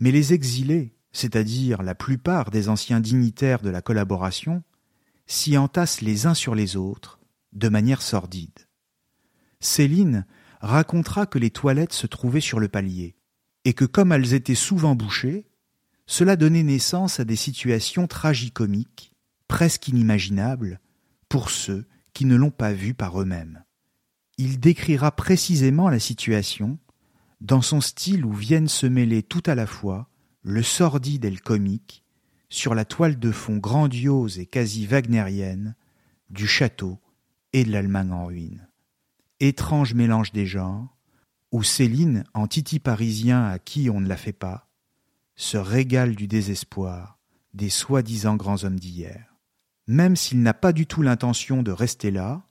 mais 0.00 0.12
les 0.12 0.32
exilés, 0.32 0.94
c'est-à-dire 1.12 1.82
la 1.82 1.94
plupart 1.94 2.50
des 2.50 2.68
anciens 2.68 3.00
dignitaires 3.00 3.62
de 3.62 3.70
la 3.70 3.82
collaboration, 3.82 4.62
s'y 5.26 5.56
entassent 5.58 6.00
les 6.00 6.26
uns 6.26 6.34
sur 6.34 6.54
les 6.54 6.76
autres, 6.76 7.18
de 7.52 7.68
manière 7.68 8.02
sordide. 8.02 8.66
Céline 9.60 10.26
racontera 10.60 11.26
que 11.26 11.38
les 11.38 11.50
toilettes 11.50 11.92
se 11.92 12.06
trouvaient 12.06 12.40
sur 12.40 12.60
le 12.60 12.68
palier, 12.68 13.16
et 13.64 13.74
que 13.74 13.84
comme 13.84 14.12
elles 14.12 14.34
étaient 14.34 14.54
souvent 14.54 14.94
bouchées, 14.94 15.46
cela 16.06 16.36
donnait 16.36 16.62
naissance 16.62 17.20
à 17.20 17.24
des 17.24 17.36
situations 17.36 18.06
tragicomiques, 18.06 19.14
presque 19.48 19.88
inimaginables, 19.88 20.80
pour 21.28 21.50
ceux 21.50 21.86
qui 22.12 22.24
ne 22.24 22.36
l'ont 22.36 22.50
pas 22.50 22.72
vu 22.72 22.94
par 22.94 23.20
eux-mêmes. 23.20 23.64
Il 24.38 24.60
décrira 24.60 25.12
précisément 25.12 25.88
la 25.88 25.98
situation 25.98 26.78
dans 27.40 27.62
son 27.62 27.80
style 27.80 28.24
où 28.24 28.32
viennent 28.32 28.68
se 28.68 28.86
mêler 28.86 29.22
tout 29.22 29.42
à 29.46 29.54
la 29.54 29.66
fois 29.66 30.08
le 30.42 30.62
sordide 30.62 31.24
et 31.24 31.30
le 31.30 31.38
comique, 31.38 32.04
sur 32.48 32.74
la 32.74 32.84
toile 32.84 33.18
de 33.18 33.32
fond 33.32 33.56
grandiose 33.56 34.38
et 34.38 34.46
quasi 34.46 34.86
wagnérienne 34.86 35.74
du 36.30 36.46
château 36.46 37.00
et 37.52 37.64
de 37.64 37.72
l'Allemagne 37.72 38.12
en 38.12 38.26
ruine. 38.26 38.68
Étrange 39.40 39.94
mélange 39.94 40.32
des 40.32 40.46
genres, 40.46 40.96
où 41.50 41.62
Céline, 41.62 42.24
en 42.34 42.46
titi 42.46 42.78
parisien 42.78 43.44
à 43.46 43.58
qui 43.58 43.90
on 43.90 44.00
ne 44.00 44.08
la 44.08 44.16
fait 44.16 44.32
pas, 44.32 44.68
se 45.34 45.56
régale 45.56 46.14
du 46.14 46.26
désespoir 46.28 47.18
des 47.54 47.70
soi-disant 47.70 48.36
grands 48.36 48.64
hommes 48.64 48.78
d'hier. 48.78 49.31
Même 49.86 50.16
s'il 50.16 50.42
n'a 50.42 50.54
pas 50.54 50.72
du 50.72 50.86
tout 50.86 51.02
l'intention 51.02 51.62
de 51.62 51.72
rester 51.72 52.10
là, 52.10 52.46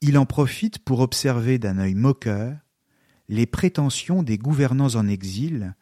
il 0.00 0.18
en 0.18 0.26
profite 0.26 0.78
pour 0.78 1.00
observer 1.00 1.58
d'un 1.58 1.78
œil 1.78 1.94
moqueur 1.94 2.56
les 3.28 3.46
prétentions 3.46 4.22
des 4.22 4.36
gouvernants 4.36 4.94
en 4.94 5.08
exil, 5.08 5.74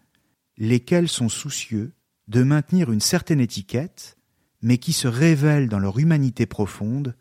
lesquels 0.56 1.08
sont 1.08 1.28
soucieux 1.28 1.94
de 2.28 2.42
maintenir 2.42 2.92
une 2.92 3.00
certaine 3.00 3.40
étiquette, 3.40 4.16
mais 4.62 4.78
qui 4.78 4.92
se 4.92 5.08
révèlent 5.08 5.68
dans 5.68 5.78
leur 5.78 5.98
humanité 5.98 6.46
profonde 6.46 7.16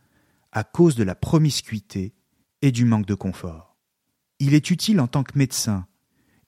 à 0.52 0.64
cause 0.64 0.96
de 0.96 1.04
la 1.04 1.16
promiscuité 1.16 2.14
et 2.62 2.72
du 2.72 2.86
manque 2.86 3.06
de 3.06 3.16
confort. 3.16 3.78
Il 4.40 4.54
est 4.54 4.72
utile 4.72 5.00
en 5.00 5.08
tant 5.08 5.24
que 5.24 5.38
médecin, 5.38 5.88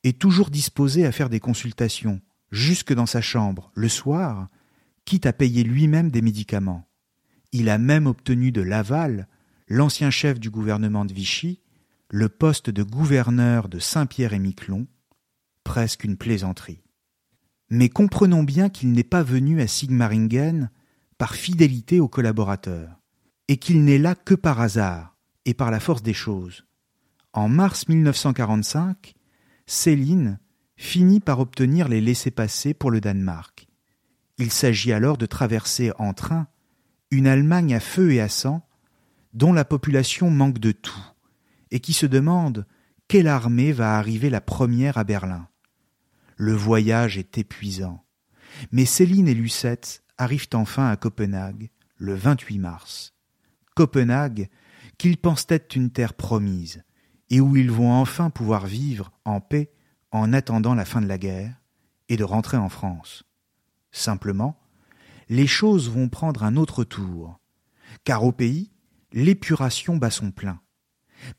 et 0.04 0.14
toujours 0.14 0.50
disposé 0.50 1.06
à 1.06 1.12
faire 1.12 1.30
des 1.30 1.40
consultations, 1.40 2.22
jusque 2.52 2.94
dans 2.94 3.06
sa 3.06 3.22
chambre, 3.22 3.72
le 3.76 3.90
soir, 3.90 4.50
quitte 5.06 5.26
à 5.26 5.34
payer 5.34 5.64
lui-même 5.64 6.12
des 6.12 6.22
médicaments. 6.22 6.91
Il 7.52 7.70
a 7.70 7.78
même 7.78 8.08
obtenu 8.08 8.52
de 8.52 8.62
Laval, 8.62 9.28
l'ancien 9.68 10.10
chef 10.10 10.40
du 10.40 10.50
gouvernement 10.50 11.06
de 11.06 11.14
Vichy, 11.14 11.62
le 12.10 12.30
poste 12.30 12.70
de 12.70 12.84
gouverneur 12.84 13.68
de 13.68 13.80
Saint-Pierre-et-Miquelon, 13.80 14.88
presque 15.64 16.04
une 16.04 16.18
plaisanterie. 16.18 16.84
Mais 17.70 17.90
comprenons 17.90 18.44
bien 18.44 18.70
qu'il 18.70 18.92
n'est 18.92 19.04
pas 19.04 19.24
venu 19.24 19.62
à 19.62 19.68
Sigmaringen 19.68 20.70
par 21.18 21.36
fidélité 21.36 22.00
aux 22.00 22.08
collaborateurs, 22.08 23.00
et 23.48 23.58
qu'il 23.58 23.84
n'est 23.84 23.98
là 23.98 24.16
que 24.16 24.34
par 24.34 24.60
hasard 24.60 25.18
et 25.46 25.54
par 25.54 25.72
la 25.72 25.80
force 25.80 26.04
des 26.04 26.14
choses. 26.14 26.66
En 27.34 27.48
mars 27.48 27.88
1945, 27.88 29.14
Céline 29.66 30.40
finit 30.76 31.20
par 31.20 31.40
obtenir 31.40 31.88
les 31.88 32.02
laissés-passer 32.02 32.74
pour 32.74 32.92
le 32.92 33.00
Danemark. 33.00 33.68
Il 34.38 34.52
s'agit 34.52 34.92
alors 34.92 35.18
de 35.18 35.26
traverser 35.26 35.92
en 35.98 36.14
train 36.14 36.48
une 37.12 37.28
Allemagne 37.28 37.76
à 37.76 37.80
feu 37.80 38.14
et 38.14 38.22
à 38.22 38.30
sang, 38.30 38.66
dont 39.34 39.54
la 39.54 39.66
population 39.66 40.30
manque 40.32 40.60
de 40.60 40.72
tout, 40.72 41.06
et 41.70 41.80
qui 41.80 41.94
se 41.94 42.06
demande 42.06 42.66
quelle 43.08 43.28
armée 43.28 43.74
va 43.74 43.98
arriver 43.98 44.30
la 44.30 44.42
première 44.42 44.98
à 44.98 45.04
Berlin. 45.04 45.48
Le 46.38 46.54
voyage 46.54 47.18
est 47.18 47.38
épuisant, 47.38 48.04
mais 48.72 48.86
Céline 48.86 49.28
et 49.28 49.34
Lucette 49.34 50.04
arrivent 50.18 50.48
enfin 50.54 50.90
à 50.90 50.96
Copenhague 50.96 51.70
le 51.98 52.16
28 52.16 52.60
mars. 52.60 53.14
Copenhague, 53.76 54.50
qu'ils 54.98 55.18
pensent 55.18 55.48
être 55.50 55.76
une 55.76 55.92
terre 55.92 56.14
promise, 56.14 56.84
et 57.30 57.42
où 57.42 57.56
ils 57.56 57.72
vont 57.72 57.92
enfin 57.92 58.30
pouvoir 58.30 58.66
vivre 58.66 59.12
en 59.26 59.40
paix 59.40 59.72
en 60.12 60.34
attendant 60.34 60.76
la 60.76 60.86
fin 60.86 61.02
de 61.02 61.08
la 61.08 61.18
guerre 61.18 61.56
et 62.10 62.18
de 62.18 62.24
rentrer 62.24 62.58
en 62.58 62.70
France. 62.70 63.24
Simplement, 63.92 64.61
les 65.32 65.48
choses 65.48 65.90
vont 65.90 66.10
prendre 66.10 66.44
un 66.44 66.58
autre 66.58 66.84
tour, 66.84 67.40
car 68.04 68.26
au 68.26 68.34
pays, 68.34 68.70
l'épuration 69.14 69.96
bat 69.96 70.12
son 70.12 70.30
plein. 70.30 70.60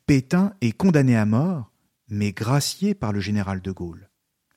Pétain 0.07 0.55
est 0.63 0.73
condamné 0.73 1.15
à 1.15 1.27
mort, 1.27 1.71
mais 2.09 2.33
gracié 2.33 2.95
par 2.95 3.13
le 3.13 3.21
général 3.21 3.61
de 3.61 3.71
Gaulle. 3.71 4.09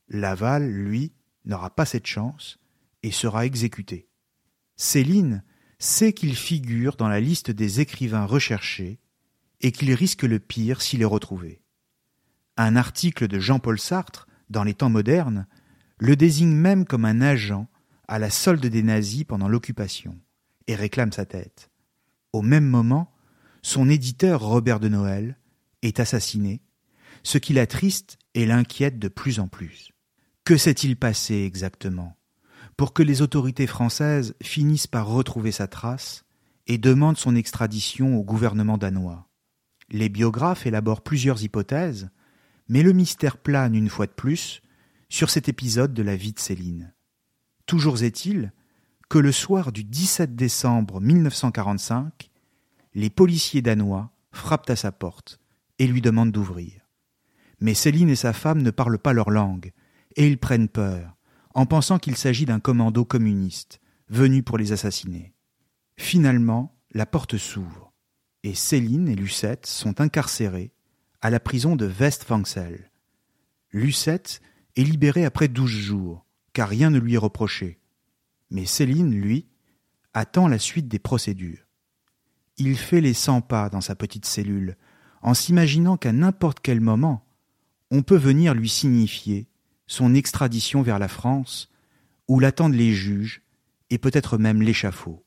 Laval, 0.08 0.72
lui, 0.72 1.12
n'aura 1.44 1.70
pas 1.70 1.86
cette 1.86 2.08
chance 2.08 2.60
et 3.04 3.12
sera 3.12 3.46
exécuté. 3.46 4.08
Céline 4.78 5.44
sait 5.80 6.14
qu'il 6.14 6.34
figure 6.38 6.96
dans 6.96 7.10
la 7.10 7.20
liste 7.20 7.52
des 7.52 7.82
écrivains 7.82 8.26
recherchés 8.26 9.02
et 9.60 9.74
qu'il 9.74 9.92
risque 9.94 10.24
le 10.24 10.40
pire 10.40 10.82
s'il 10.82 11.02
est 11.02 11.06
retrouvé. 11.06 11.62
Un 12.56 12.78
article 12.78 13.28
de 13.28 13.40
Jean-Paul 13.40 13.82
Sartre, 13.82 14.28
dans 14.50 14.64
les 14.64 14.76
temps 14.76 14.90
modernes, 14.90 15.46
le 15.98 16.16
désigne 16.16 16.56
même 16.56 16.86
comme 16.86 17.04
un 17.04 17.20
agent 17.20 17.68
à 18.08 18.20
la 18.20 18.30
solde 18.30 18.66
des 18.66 18.84
nazis 18.84 19.24
pendant 19.24 19.47
l'occupation, 19.47 20.20
et 20.68 20.76
réclame 20.76 21.12
sa 21.12 21.26
tête. 21.26 21.70
Au 22.34 22.41
même 22.41 22.66
moment, 22.66 23.14
son 23.62 23.89
éditeur 23.89 24.41
Robert 24.41 24.80
de 24.80 24.89
Noël 24.89 25.38
est 25.82 25.99
assassiné, 25.99 26.62
ce 27.24 27.38
qui 27.38 27.53
l'attriste 27.53 28.18
et 28.34 28.45
l'inquiète 28.45 28.99
de 28.99 29.08
plus 29.08 29.39
en 29.39 29.47
plus. 29.47 29.91
Que 30.43 30.58
s'est-il 30.58 30.97
passé 30.97 31.43
exactement 31.43 32.18
pour 32.78 32.93
que 32.93 33.03
les 33.03 33.22
autorités 33.22 33.68
françaises 33.68 34.36
finissent 34.41 34.88
par 34.88 35.08
retrouver 35.08 35.51
sa 35.51 35.68
trace 35.68 36.26
et 36.68 36.78
demandent 36.78 37.18
son 37.18 37.36
extradition 37.36 38.18
au 38.18 38.24
gouvernement 38.24 38.78
danois? 38.78 39.28
Les 39.89 40.10
biographes 40.10 40.66
élaborent 40.66 41.03
plusieurs 41.03 41.43
hypothèses, 41.43 42.10
mais 42.68 42.84
le 42.84 42.91
mystère 42.91 43.38
plane 43.38 43.76
une 43.76 43.89
fois 43.89 44.08
de 44.08 44.12
plus 44.12 44.62
sur 45.10 45.30
cet 45.30 45.47
épisode 45.47 45.93
de 45.93 46.03
la 46.03 46.16
vie 46.16 46.34
de 46.34 46.39
Céline. 46.39 46.95
Toujours 47.66 48.03
est-il 48.03 48.51
que 49.09 49.18
le 49.18 49.32
soir 49.32 49.72
du 49.72 49.84
17 49.84 50.36
décembre 50.36 51.01
1945, 51.01 52.30
les 52.93 53.09
policiers 53.09 53.61
danois 53.61 54.11
frappent 54.32 54.70
à 54.70 54.76
sa 54.76 54.91
porte 54.91 55.39
et 55.80 55.88
lui 55.88 56.01
demandent 56.01 56.32
d'ouvrir. 56.32 56.82
Mais 57.59 57.74
Céline 57.74 58.09
et 58.09 58.16
sa 58.16 58.34
femme 58.34 58.61
ne 58.61 58.72
parlent 58.72 58.99
pas 58.99 59.13
leur 59.13 59.30
langue, 59.30 59.72
et 60.16 60.28
ils 60.28 60.38
prennent 60.38 60.70
peur, 60.70 61.16
en 61.53 61.66
pensant 61.66 61.99
qu'il 61.99 62.18
s'agit 62.18 62.45
d'un 62.45 62.59
commando 62.59 63.05
communiste, 63.05 63.80
venu 64.09 64.43
pour 64.43 64.57
les 64.57 64.72
assassiner. 64.72 65.34
Finalement, 65.97 66.78
la 66.91 67.05
porte 67.05 67.38
s'ouvre, 67.38 67.93
et 68.43 68.53
Céline 68.53 69.07
et 69.07 69.16
Lucette 69.16 69.66
sont 69.66 70.01
incarcérées 70.01 70.72
à 71.22 71.30
la 71.30 71.39
prison 71.39 71.76
de 71.76 71.88
Westfangsel. 71.88 72.91
Lucette 73.72 74.41
est 74.76 74.84
libérée 74.84 75.26
après 75.26 75.47
douze 75.47 75.72
jours, 75.72 76.25
car 76.56 76.68
rien 76.68 76.89
ne 76.89 76.97
lui 76.97 77.14
est 77.14 77.20
reproché. 77.20 77.80
Mais 78.49 78.66
Céline, 78.66 79.14
lui, 79.14 79.45
attend 80.16 80.47
la 80.47 80.58
suite 80.58 80.88
des 80.88 80.97
procédures 80.97 81.66
il 82.58 82.78
fait 82.78 83.01
les 83.01 83.14
cent 83.14 83.41
pas 83.41 83.70
dans 83.70 83.82
sa 83.82 83.95
petite 83.95 84.26
cellule, 84.26 84.78
en 85.22 85.34
s'imaginant 85.34 85.97
qu'à 85.97 86.12
n'importe 86.12 86.60
quel 86.62 86.82
moment, 86.82 87.28
on 87.91 88.01
peut 88.01 88.18
venir 88.18 88.53
lui 88.53 88.70
signifier 88.70 89.47
son 89.88 90.16
extradition 90.16 90.82
vers 90.82 90.99
la 90.99 91.08
France, 91.08 91.72
où 92.28 92.39
l'attendent 92.39 92.74
les 92.74 92.93
juges, 92.93 93.41
et 93.89 93.97
peut-être 93.97 94.38
même 94.38 94.62
l'échafaud. 94.62 95.24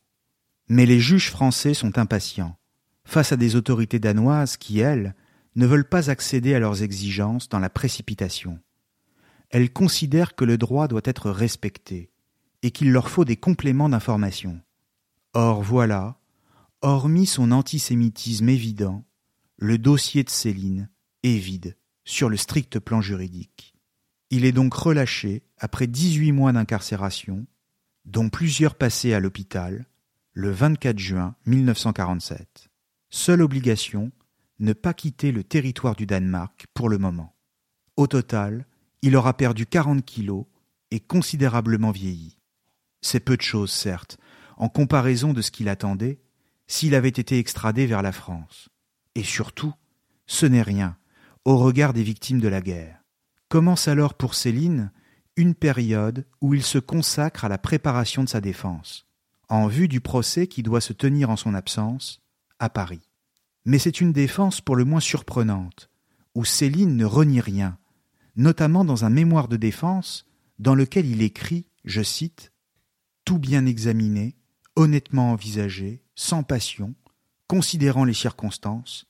Mais 0.69 0.85
les 0.85 1.01
juges 1.01 1.31
français 1.31 1.75
sont 1.75 1.99
impatients, 1.99 2.59
face 3.05 3.33
à 3.33 3.37
des 3.37 3.57
autorités 3.57 3.99
danoises 3.99 4.57
qui, 4.57 4.81
elles, 4.81 5.15
ne 5.55 5.67
veulent 5.67 5.89
pas 5.89 6.11
accéder 6.11 6.55
à 6.55 6.59
leurs 6.59 6.83
exigences 6.83 7.49
dans 7.49 7.59
la 7.59 7.71
précipitation. 7.71 8.59
Elles 9.51 9.73
considèrent 9.73 10.35
que 10.35 10.45
le 10.45 10.59
droit 10.59 10.89
doit 10.89 11.01
être 11.05 11.31
respecté, 11.31 12.11
et 12.63 12.71
qu'il 12.71 12.93
leur 12.93 13.09
faut 13.09 13.25
des 13.25 13.37
compléments 13.37 13.89
d'information. 13.89 14.61
Or 15.35 15.63
voilà, 15.63 16.19
Hormis 16.81 17.27
son 17.27 17.51
antisémitisme 17.51 18.49
évident, 18.49 19.05
le 19.57 19.79
dossier 19.79 20.23
de 20.23 20.31
Céline 20.31 20.89
est 21.25 21.39
vide 21.39 21.77
sur 22.05 22.29
le 22.29 22.37
strict 22.37 22.79
plan 22.79 23.01
juridique. 23.01 23.75
Il 24.31 24.45
est 24.45 24.53
donc 24.53 24.75
relâché 24.75 25.43
après 25.59 25.89
dix-huit 25.89 26.31
mois 26.31 26.53
d'incarcération, 26.53 27.49
dont 28.05 28.29
plusieurs 28.29 28.77
passés 28.77 29.13
à 29.13 29.19
l'hôpital, 29.19 29.87
le 30.35 30.53
24 30.53 31.01
juin 31.01 31.35
1947. 31.47 32.69
Seule 33.11 33.43
obligation, 33.43 34.13
ne 34.61 34.73
pas 34.73 34.95
quitter 34.95 35.33
le 35.33 35.43
territoire 35.43 35.97
du 35.97 36.07
Danemark 36.07 36.67
pour 36.75 36.89
le 36.89 36.99
moment. 36.99 37.35
Au 37.97 38.07
total, 38.07 38.67
il 39.03 39.17
aura 39.17 39.37
perdu 39.37 39.67
40 39.67 40.05
kilos 40.05 40.45
et 40.91 41.01
considérablement 41.01 41.91
vieilli. 41.91 42.39
C'est 43.01 43.21
peu 43.21 43.37
de 43.37 43.43
choses, 43.43 43.71
certes, 43.71 44.19
en 44.57 44.69
comparaison 44.69 45.33
de 45.33 45.43
ce 45.43 45.51
qu'il 45.51 45.69
attendait, 45.69 46.21
s'il 46.67 46.95
avait 46.95 47.09
été 47.09 47.39
extradé 47.39 47.87
vers 47.87 48.03
la 48.03 48.13
France. 48.13 48.69
Et 49.15 49.23
surtout, 49.23 49.73
ce 50.27 50.47
n'est 50.47 50.63
rien 50.63 50.97
au 51.45 51.57
regard 51.57 51.95
des 51.95 52.03
victimes 52.03 52.41
de 52.41 52.49
la 52.49 52.61
guerre. 52.61 53.03
Commence 53.49 53.89
alors 53.89 54.15
pour 54.15 54.35
Céline 54.35 54.93
une 55.37 55.55
période 55.55 56.27
où 56.43 56.53
il 56.53 56.63
se 56.63 56.79
consacre 56.79 57.45
à 57.45 57.49
la 57.49 57.57
préparation 57.57 58.23
de 58.25 58.29
sa 58.29 58.41
défense, 58.41 59.07
en 59.49 59.67
vue 59.67 59.89
du 59.89 60.01
procès 60.01 60.47
qui 60.47 60.63
doit 60.63 60.83
se 60.83 60.93
tenir 60.93 61.31
en 61.31 61.37
son 61.37 61.55
absence, 61.55 62.21
à 62.59 62.69
Paris. 62.69 63.09
Mais 63.65 63.79
c'est 63.79 64.01
une 64.01 64.13
défense 64.13 64.61
pour 64.61 64.77
le 64.77 64.85
moins 64.85 65.01
surprenante, 65.01 65.89
où 66.35 66.45
Céline 66.45 66.97
ne 66.97 67.05
renie 67.05 67.41
rien, 67.41 67.79
notamment 68.39 68.85
dans 68.85 69.05
un 69.05 69.11
mémoire 69.11 69.49
de 69.49 69.57
défense 69.57 70.25
dans 70.59 70.75
lequel 70.75 71.07
il 71.07 71.23
écrit, 71.23 71.67
je 71.85 72.03
cite, 72.03 72.53
Tout 73.25 73.39
bien 73.39 73.67
examiné, 73.67 74.37
honnêtement 74.77 75.33
envisagé, 75.33 76.03
sans 76.15 76.45
passion, 76.45 76.95
considérant 77.49 78.05
les 78.05 78.15
circonstances, 78.15 79.07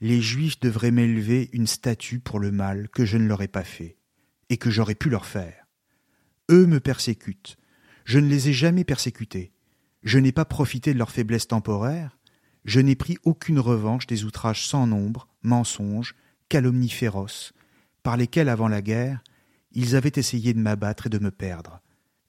les 0.00 0.20
Juifs 0.20 0.60
devraient 0.60 0.90
m'élever 0.90 1.48
une 1.52 1.66
statue 1.66 2.20
pour 2.20 2.38
le 2.38 2.52
mal 2.52 2.90
que 2.90 3.06
je 3.06 3.16
ne 3.16 3.26
leur 3.26 3.40
ai 3.40 3.48
pas 3.48 3.64
fait, 3.64 3.96
et 4.50 4.58
que 4.58 4.70
j'aurais 4.70 4.94
pu 4.94 5.08
leur 5.08 5.24
faire. 5.24 5.66
Eux 6.50 6.66
me 6.66 6.78
persécutent. 6.78 7.56
Je 8.04 8.18
ne 8.18 8.28
les 8.28 8.50
ai 8.50 8.52
jamais 8.52 8.84
persécutés. 8.84 9.52
Je 10.02 10.18
n'ai 10.18 10.32
pas 10.32 10.44
profité 10.44 10.92
de 10.92 10.98
leur 10.98 11.10
faiblesse 11.10 11.48
temporaire. 11.48 12.18
Je 12.64 12.80
n'ai 12.80 12.94
pris 12.94 13.16
aucune 13.24 13.58
revanche 13.58 14.06
des 14.06 14.24
outrages 14.24 14.66
sans 14.66 14.86
nombre, 14.86 15.28
mensonges, 15.42 16.14
calomnies 16.48 16.90
féroces, 16.90 17.52
par 18.06 18.16
lesquels, 18.16 18.48
avant 18.48 18.68
la 18.68 18.82
guerre, 18.82 19.20
ils 19.72 19.96
avaient 19.96 20.12
essayé 20.14 20.54
de 20.54 20.60
m'abattre 20.60 21.08
et 21.08 21.10
de 21.10 21.18
me 21.18 21.32
perdre. 21.32 21.80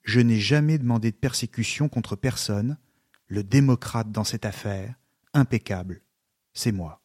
Je 0.02 0.20
n'ai 0.20 0.40
jamais 0.40 0.80
demandé 0.80 1.12
de 1.12 1.16
persécution 1.16 1.88
contre 1.88 2.16
personne. 2.16 2.80
Le 3.28 3.44
démocrate 3.44 4.12
dans 4.12 4.24
cette 4.24 4.46
affaire, 4.46 4.96
impeccable, 5.36 6.02
c'est 6.56 6.72
moi. 6.72 7.04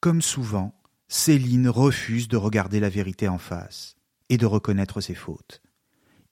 Comme 0.00 0.20
souvent, 0.20 0.74
Céline 1.06 1.68
refuse 1.68 2.26
de 2.26 2.36
regarder 2.36 2.80
la 2.80 2.88
vérité 2.88 3.28
en 3.28 3.38
face 3.38 3.94
et 4.30 4.36
de 4.36 4.46
reconnaître 4.46 5.00
ses 5.00 5.14
fautes. 5.14 5.62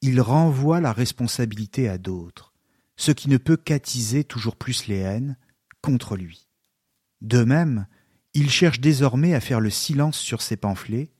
Il 0.00 0.20
renvoie 0.20 0.80
la 0.80 0.92
responsabilité 0.92 1.88
à 1.88 1.98
d'autres, 1.98 2.52
ce 2.96 3.12
qui 3.12 3.28
ne 3.28 3.36
peut 3.36 3.56
qu'attiser 3.56 4.24
toujours 4.24 4.56
plus 4.56 4.88
les 4.88 4.98
haines 4.98 5.36
contre 5.82 6.16
lui. 6.16 6.48
De 7.20 7.44
même, 7.44 7.86
il 8.36 8.50
cherche 8.50 8.80
désormais 8.80 9.34
à 9.34 9.40
faire 9.40 9.60
le 9.60 9.70
silence 9.70 10.18
sur 10.18 10.42
ses 10.42 10.56
pamphlets 10.56 11.10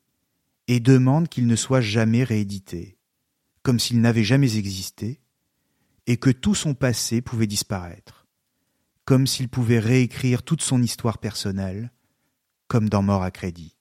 et 0.69 0.81
demande 0.81 1.29
qu'ils 1.29 1.47
ne 1.47 1.57
soient 1.57 1.81
jamais 1.81 2.23
réédités, 2.23 2.97
comme 3.63 3.81
s'ils 3.81 4.01
n'avaient 4.01 4.25
jamais 4.25 4.57
existé, 4.57 5.21
et 6.07 6.17
que 6.17 6.31
tout 6.31 6.55
son 6.55 6.75
passé 6.75 7.21
pouvait 7.21 7.49
disparaître 7.49 8.27
comme 9.07 9.27
s'il 9.27 9.49
pouvait 9.49 9.79
réécrire 9.79 10.43
toute 10.43 10.63
son 10.63 10.83
histoire 10.83 11.19
personnelle, 11.19 11.93
comme 12.67 12.89
dans 12.89 13.03
Mort 13.03 13.23
à 13.23 13.31
crédit. 13.31 13.77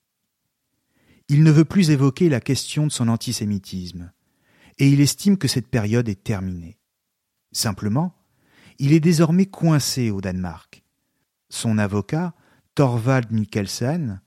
Il 1.27 1.43
ne 1.43 1.51
veut 1.51 1.65
plus 1.65 1.89
évoquer 1.89 2.29
la 2.29 2.39
question 2.39 2.85
de 2.85 2.91
son 2.91 3.09
antisémitisme, 3.09 4.13
et 4.77 4.87
il 4.87 5.01
estime 5.01 5.37
que 5.37 5.47
cette 5.47 5.67
période 5.67 6.07
est 6.07 6.23
terminée. 6.23 6.77
Simplement, 7.51 8.15
il 8.77 8.93
est 8.93 8.99
désormais 8.99 9.47
coincé 9.47 10.11
au 10.11 10.21
Danemark. 10.21 10.83
Son 11.49 11.79
avocat, 11.79 12.35
Thorvald 12.75 13.31
Mikkelsen, 13.31 14.19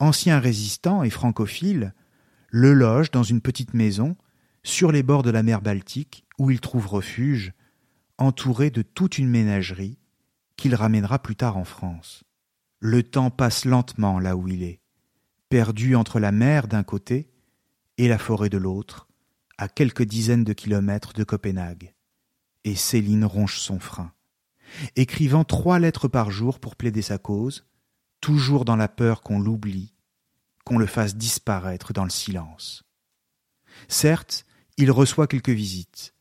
ancien 0.00 0.40
résistant 0.40 1.04
et 1.04 1.10
francophile, 1.10 1.94
le 2.50 2.74
loge 2.74 3.12
dans 3.12 3.22
une 3.22 3.40
petite 3.40 3.74
maison 3.74 4.16
sur 4.64 4.90
les 4.90 5.04
bords 5.04 5.22
de 5.22 5.30
la 5.30 5.44
mer 5.44 5.62
Baltique 5.62 6.26
où 6.36 6.50
il 6.50 6.60
trouve 6.60 6.88
refuge, 6.88 7.52
entouré 8.18 8.70
de 8.70 8.82
toute 8.82 9.18
une 9.18 9.28
ménagerie 9.28 9.98
qu'il 10.56 10.74
ramènera 10.74 11.20
plus 11.20 11.36
tard 11.36 11.56
en 11.56 11.64
France. 11.64 12.24
Le 12.80 13.04
temps 13.04 13.30
passe 13.30 13.64
lentement 13.64 14.18
là 14.18 14.36
où 14.36 14.48
il 14.48 14.64
est, 14.64 14.80
perdu 15.48 15.94
entre 15.94 16.18
la 16.18 16.32
mer 16.32 16.66
d'un 16.66 16.82
côté 16.82 17.30
et 17.98 18.08
la 18.08 18.18
forêt 18.18 18.48
de 18.48 18.58
l'autre, 18.58 19.06
à 19.58 19.68
quelques 19.68 20.02
dizaines 20.02 20.44
de 20.44 20.52
kilomètres 20.52 21.12
de 21.12 21.22
Copenhague. 21.22 21.94
Et 22.64 22.74
Céline 22.74 23.24
ronge 23.24 23.60
son 23.60 23.78
frein, 23.78 24.12
écrivant 24.96 25.44
trois 25.44 25.78
lettres 25.78 26.08
par 26.08 26.32
jour 26.32 26.58
pour 26.58 26.74
plaider 26.74 27.02
sa 27.02 27.18
cause, 27.18 27.64
toujours 28.22 28.64
dans 28.64 28.76
la 28.76 28.88
peur 28.88 29.20
qu'on 29.20 29.38
l'oublie, 29.38 29.92
qu'on 30.64 30.78
le 30.78 30.86
fasse 30.86 31.16
disparaître 31.16 31.92
dans 31.92 32.04
le 32.04 32.10
silence. 32.10 32.84
Certes, 33.88 34.46
il 34.78 34.90
reçoit 34.90 35.26
quelques 35.26 35.50
visites, 35.50 36.14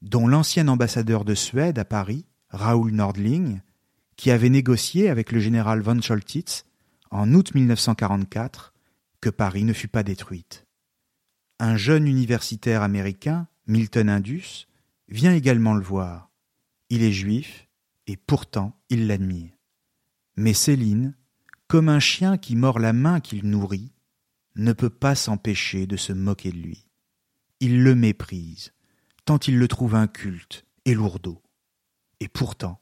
dont 0.00 0.26
l'ancien 0.26 0.68
ambassadeur 0.68 1.26
de 1.26 1.34
Suède 1.34 1.78
à 1.78 1.84
Paris, 1.84 2.24
Raoul 2.48 2.92
Nordling, 2.92 3.60
qui 4.16 4.30
avait 4.30 4.48
négocié 4.48 5.10
avec 5.10 5.32
le 5.32 5.40
général 5.40 5.82
von 5.82 6.00
Scholtitz 6.00 6.64
en 7.10 7.34
août 7.34 7.54
1944 7.54 8.72
que 9.20 9.28
Paris 9.28 9.64
ne 9.64 9.72
fut 9.72 9.88
pas 9.88 10.02
détruite. 10.02 10.66
Un 11.58 11.76
jeune 11.76 12.06
universitaire 12.06 12.82
américain, 12.82 13.48
Milton 13.66 14.08
Indus, 14.08 14.66
vient 15.08 15.34
également 15.34 15.74
le 15.74 15.82
voir. 15.82 16.30
Il 16.90 17.02
est 17.02 17.12
juif 17.12 17.66
et 18.06 18.16
pourtant 18.16 18.78
il 18.88 19.08
l'admire. 19.08 19.52
Mais 20.36 20.54
Céline, 20.54 21.14
comme 21.70 21.88
un 21.88 22.00
chien 22.00 22.36
qui 22.36 22.56
mord 22.56 22.80
la 22.80 22.92
main 22.92 23.20
qu'il 23.20 23.46
nourrit, 23.46 23.92
ne 24.56 24.72
peut 24.72 24.90
pas 24.90 25.14
s'empêcher 25.14 25.86
de 25.86 25.96
se 25.96 26.12
moquer 26.12 26.50
de 26.50 26.58
lui. 26.58 26.88
Il 27.60 27.84
le 27.84 27.94
méprise, 27.94 28.72
tant 29.24 29.38
il 29.38 29.56
le 29.56 29.68
trouve 29.68 29.94
inculte 29.94 30.66
et 30.84 30.94
lourdeau. 30.94 31.40
Et 32.18 32.26
pourtant, 32.26 32.80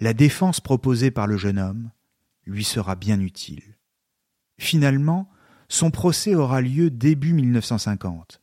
la 0.00 0.14
défense 0.14 0.60
proposée 0.60 1.12
par 1.12 1.28
le 1.28 1.36
jeune 1.36 1.60
homme 1.60 1.92
lui 2.44 2.64
sera 2.64 2.96
bien 2.96 3.20
utile. 3.20 3.76
Finalement, 4.58 5.30
son 5.68 5.92
procès 5.92 6.34
aura 6.34 6.60
lieu 6.60 6.90
début 6.90 7.32
1950 7.32 8.40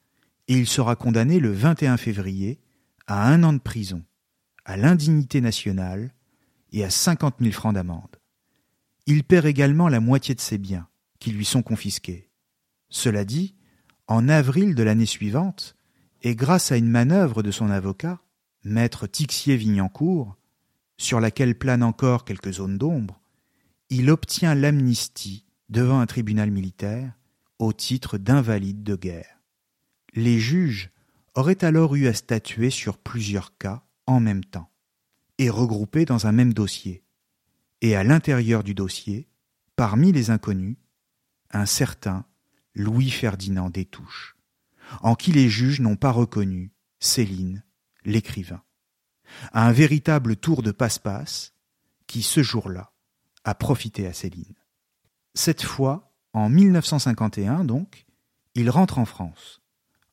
et 0.48 0.58
il 0.58 0.68
sera 0.68 0.96
condamné 0.96 1.42
le 1.42 1.52
21 1.52 1.98
février 1.98 2.62
à 3.08 3.28
un 3.28 3.44
an 3.44 3.52
de 3.52 3.60
prison, 3.60 4.06
à 4.64 4.78
l'indignité 4.78 5.42
nationale 5.42 6.14
et 6.72 6.86
à 6.86 6.90
cinquante 6.90 7.42
mille 7.42 7.52
francs 7.52 7.74
d'amende. 7.74 8.16
Il 9.08 9.24
perd 9.24 9.46
également 9.46 9.88
la 9.88 10.00
moitié 10.00 10.34
de 10.34 10.42
ses 10.42 10.58
biens, 10.58 10.88
qui 11.20 11.32
lui 11.32 11.46
sont 11.46 11.62
confisqués. 11.62 12.30
Cela 12.90 13.26
dit, 13.26 13.56
en 14.08 14.30
avril 14.30 14.76
de 14.76 14.84
l'année 14.84 15.06
suivante, 15.06 15.76
et 16.24 16.36
grâce 16.36 16.72
à 16.72 16.78
une 16.78 16.90
manœuvre 16.90 17.44
de 17.44 17.52
son 17.52 17.70
avocat, 17.70 18.20
maître 18.64 19.06
Tixier-Vignancourt, 19.06 20.36
sur 20.98 21.20
laquelle 21.20 21.58
planent 21.58 21.84
encore 21.84 22.26
quelques 22.26 22.54
zones 22.54 22.78
d'ombre, 22.78 23.22
il 23.90 24.10
obtient 24.10 24.56
l'amnistie 24.56 25.46
devant 25.70 26.00
un 26.00 26.06
tribunal 26.06 26.50
militaire 26.50 27.14
au 27.60 27.74
titre 27.74 28.18
d'invalide 28.18 28.84
de 28.84 28.96
guerre. 28.96 29.40
Les 30.14 30.40
juges 30.40 30.90
auraient 31.36 31.64
alors 31.64 31.96
eu 31.96 32.08
à 32.08 32.14
statuer 32.14 32.70
sur 32.70 32.98
plusieurs 32.98 33.58
cas 33.58 33.84
en 34.08 34.20
même 34.20 34.44
temps, 34.44 34.72
et 35.38 35.50
regroupés 35.50 36.06
dans 36.06 36.28
un 36.28 36.32
même 36.32 36.54
dossier, 36.54 37.04
et 37.86 37.96
à 37.96 38.04
l'intérieur 38.04 38.64
du 38.64 38.74
dossier, 38.74 39.28
parmi 39.76 40.12
les 40.12 40.32
inconnus, 40.32 40.78
un 41.52 41.66
certain 41.66 42.26
Louis-Ferdinand 42.74 43.70
Détouche, 43.70 44.36
en 45.02 45.16
qui 45.16 45.32
les 45.32 45.50
juges 45.50 45.82
n'ont 45.82 45.96
pas 45.96 46.12
reconnu 46.12 46.72
Céline, 47.00 47.64
l'écrivain 48.04 48.62
un 49.54 49.72
véritable 49.72 50.36
tour 50.36 50.64
de 50.64 50.72
passe-passe 50.72 51.54
qui, 52.08 52.22
ce 52.22 52.44
jour-là, 52.44 52.92
a 53.44 53.56
profité 53.56 54.08
à 54.08 54.14
Céline. 54.14 54.56
Cette 55.34 55.64
fois, 55.64 56.14
en 56.34 56.50
1951 56.50 57.66
donc, 57.66 58.06
il 58.54 58.70
rentre 58.70 58.98
en 59.00 59.06
France, 59.06 59.62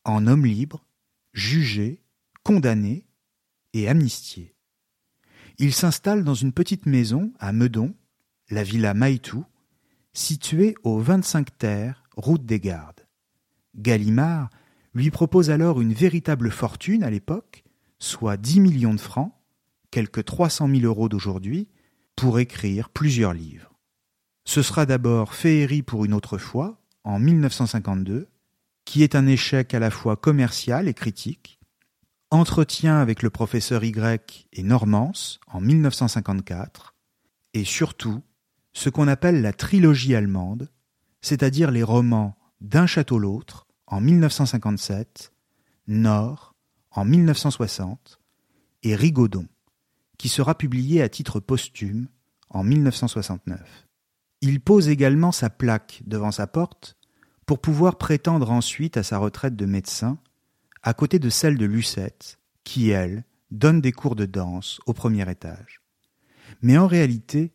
en 0.05 0.27
homme 0.27 0.47
libre, 0.47 0.85
jugé, 1.33 2.03
condamné 2.43 3.07
et 3.73 3.89
amnistié. 3.89 4.55
Il 5.63 5.73
s'installe 5.73 6.25
dans 6.25 6.35
une 6.35 6.51
petite 6.51 6.87
maison 6.87 7.33
à 7.39 7.53
Meudon, 7.53 7.95
la 8.51 8.65
villa 8.65 8.95
Maïtou, 8.95 9.45
située 10.13 10.75
au 10.83 10.99
25 10.99 11.57
terre, 11.57 12.03
route 12.17 12.45
des 12.45 12.59
Gardes. 12.59 13.07
Gallimard 13.77 14.51
lui 14.93 15.13
propose 15.13 15.51
alors 15.51 15.81
une 15.81 15.93
véritable 15.93 16.51
fortune 16.51 17.05
à 17.05 17.11
l'époque, 17.11 17.63
soit 18.01 18.37
10 18.37 18.59
millions 18.59 18.93
de 18.93 18.99
francs, 18.99 19.33
quelques 19.93 20.25
300 20.25 20.67
000 20.67 20.81
euros 20.81 21.09
d'aujourd'hui, 21.09 21.69
pour 22.17 22.41
écrire 22.41 22.89
plusieurs 22.91 23.33
livres. 23.33 23.73
Ce 24.45 24.63
sera 24.63 24.85
d'abord 24.85 25.33
Féerie 25.33 25.83
pour 25.83 26.05
une 26.05 26.13
autre 26.13 26.39
fois, 26.39 26.83
en 27.05 27.21
1952, 27.21 28.27
qui 28.85 29.05
est 29.05 29.15
un 29.15 29.29
échec 29.29 29.75
à 29.75 29.79
la 29.79 29.93
fois 29.93 30.17
commercial 30.17 30.89
et 30.89 30.95
critique, 30.95 31.61
Entretien 32.33 32.97
avec 32.97 33.23
le 33.23 33.29
professeur 33.29 33.85
Y 33.85 34.49
et 34.55 34.63
Normance 34.63 35.39
en 35.49 35.61
1954, 35.61 36.95
et 37.53 37.63
surtout 37.63 38.23
ce 38.73 38.89
qu'on 38.89 39.07
appelle 39.07 39.43
la 39.43 39.53
trilogie 39.53 40.15
allemande, 40.15 40.71
c'est-à-dire 41.21 41.71
les 41.71 41.83
romans 41.83 42.35
D'un 42.63 42.87
château 42.87 43.19
l'autre 43.19 43.67
en 43.87 44.01
1957, 44.01 45.35
Nord 45.89 46.55
en 46.91 47.05
1960 47.05 48.19
et 48.83 48.97
Rigaudon, 48.97 49.47
qui 50.17 50.31
sera 50.31 50.57
publié 50.57 51.03
à 51.03 51.11
titre 51.11 51.39
posthume 51.39 52.09
en 52.49 52.65
1969. 52.65 53.89
Il 54.41 54.63
pose 54.63 54.89
également 54.89 55.33
sa 55.33 55.51
plaque 55.51 56.03
devant 56.07 56.31
sa 56.31 56.47
porte 56.47 56.97
pour 57.45 57.61
pouvoir 57.61 57.99
prétendre 57.99 58.51
ensuite 58.51 58.97
à 58.97 59.03
sa 59.03 59.19
retraite 59.19 59.55
de 59.55 59.67
médecin, 59.67 60.19
à 60.83 60.95
côté 60.95 61.19
de 61.19 61.31
celle 61.31 61.57
de 61.57 61.65
Lucette, 61.65 62.39
qui, 62.65 62.91
elle, 62.91 63.25
donne 63.51 63.81
des 63.81 63.93
cours 63.93 64.17
de 64.17 64.27
danse 64.27 64.81
au 64.87 64.93
premier 64.93 65.31
étage. 65.31 65.81
Mais 66.63 66.79
en 66.79 66.87
réalité, 66.87 67.53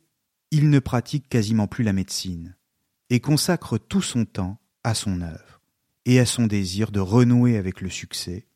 il 0.52 0.70
ne 0.70 0.80
pratique 0.80 1.28
quasiment 1.28 1.68
plus 1.68 1.84
la 1.84 1.94
médecine, 1.94 2.56
et 3.10 3.20
consacre 3.20 3.78
tout 3.78 4.02
son 4.02 4.26
temps 4.26 4.60
à 4.84 4.94
son 4.94 5.22
œuvre, 5.22 5.62
et 6.06 6.20
à 6.20 6.26
son 6.26 6.48
désir 6.48 6.92
de 6.92 7.00
renouer 7.00 7.58
avec 7.58 7.82
le 7.82 7.90
succès 7.90 8.48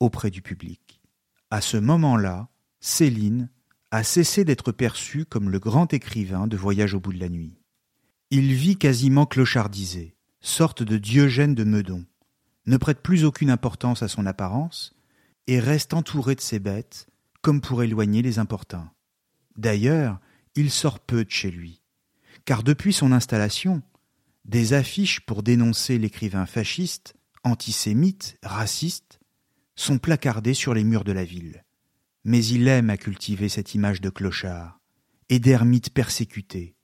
auprès 0.00 0.30
du 0.30 0.42
public. 0.42 1.00
À 1.50 1.60
ce 1.60 1.76
moment-là, 1.76 2.48
Céline 2.80 3.48
a 3.90 4.02
cessé 4.02 4.44
d'être 4.44 4.72
perçu 4.72 5.24
comme 5.24 5.48
le 5.48 5.58
grand 5.58 5.92
écrivain 5.94 6.46
de 6.46 6.56
Voyage 6.56 6.94
au 6.94 7.00
bout 7.00 7.12
de 7.12 7.20
la 7.20 7.30
nuit. 7.30 7.58
Il 8.30 8.52
vit 8.52 8.76
quasiment 8.76 9.24
clochardisé, 9.24 10.14
sorte 10.40 10.82
de 10.82 10.98
Diogène 10.98 11.54
de 11.54 11.64
Meudon, 11.64 12.04
ne 12.68 12.76
prête 12.76 13.00
plus 13.00 13.24
aucune 13.24 13.50
importance 13.50 14.02
à 14.02 14.08
son 14.08 14.26
apparence 14.26 14.94
et 15.46 15.58
reste 15.58 15.94
entouré 15.94 16.34
de 16.34 16.40
ses 16.40 16.58
bêtes 16.58 17.08
comme 17.40 17.60
pour 17.62 17.82
éloigner 17.82 18.20
les 18.20 18.38
importuns. 18.38 18.92
D'ailleurs, 19.56 20.20
il 20.54 20.70
sort 20.70 21.00
peu 21.00 21.24
de 21.24 21.30
chez 21.30 21.50
lui, 21.50 21.80
car 22.44 22.62
depuis 22.62 22.92
son 22.92 23.12
installation, 23.12 23.82
des 24.44 24.74
affiches 24.74 25.20
pour 25.20 25.42
dénoncer 25.42 25.98
l'écrivain 25.98 26.44
fasciste, 26.44 27.14
antisémite, 27.42 28.36
raciste, 28.42 29.18
sont 29.74 29.98
placardées 29.98 30.54
sur 30.54 30.74
les 30.74 30.84
murs 30.84 31.04
de 31.04 31.12
la 31.12 31.24
ville. 31.24 31.64
Mais 32.24 32.44
il 32.44 32.68
aime 32.68 32.90
à 32.90 32.98
cultiver 32.98 33.48
cette 33.48 33.74
image 33.74 34.02
de 34.02 34.10
clochard 34.10 34.80
et 35.30 35.38
d'ermite 35.38 35.90
persécuté, 35.90 36.74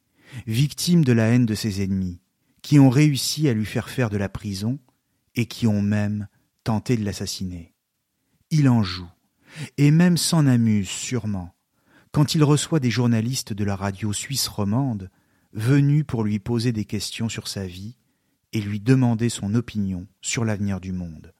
victime 0.46 1.04
de 1.04 1.12
la 1.12 1.26
haine 1.26 1.46
de 1.46 1.54
ses 1.54 1.82
ennemis, 1.82 2.20
qui 2.62 2.78
ont 2.78 2.90
réussi 2.90 3.48
à 3.48 3.52
lui 3.52 3.66
faire 3.66 3.90
faire 3.90 4.08
de 4.08 4.16
la 4.16 4.30
prison 4.30 4.78
et 5.34 5.46
qui 5.46 5.66
ont 5.66 5.82
même 5.82 6.28
tenté 6.62 6.96
de 6.96 7.04
l'assassiner. 7.04 7.74
Il 8.50 8.68
en 8.68 8.82
joue, 8.82 9.10
et 9.78 9.90
même 9.90 10.16
s'en 10.16 10.46
amuse 10.46 10.88
sûrement, 10.88 11.54
quand 12.12 12.34
il 12.34 12.44
reçoit 12.44 12.80
des 12.80 12.90
journalistes 12.90 13.52
de 13.52 13.64
la 13.64 13.76
radio 13.76 14.12
suisse 14.12 14.48
romande 14.48 15.10
venus 15.52 16.04
pour 16.06 16.24
lui 16.24 16.38
poser 16.38 16.72
des 16.72 16.84
questions 16.84 17.28
sur 17.28 17.48
sa 17.48 17.66
vie 17.66 17.96
et 18.52 18.60
lui 18.60 18.80
demander 18.80 19.28
son 19.28 19.54
opinion 19.54 20.06
sur 20.20 20.44
l'avenir 20.44 20.80
du 20.80 20.92
monde. 20.92 21.34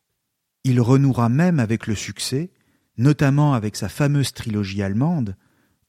Il 0.65 0.81
renouera 0.81 1.29
même 1.29 1.61
avec 1.61 1.87
le 1.87 1.95
succès, 1.95 2.51
notamment 2.97 3.55
avec 3.55 3.77
sa 3.77 3.89
fameuse 3.89 4.33
trilogie 4.33 4.83
allemande, 4.83 5.37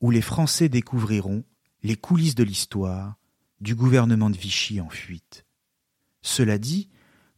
où 0.02 0.12
les 0.12 0.22
Français 0.22 0.70
découvriront 0.70 1.44
les 1.82 1.96
coulisses 1.96 2.36
de 2.36 2.44
l'histoire 2.44 3.18
du 3.62 3.74
gouvernement 3.74 4.30
de 4.30 4.38
Vichy 4.38 4.82
en 4.82 4.90
fuite. 4.90 5.46
Cela 6.22 6.58
dit, 6.58 6.90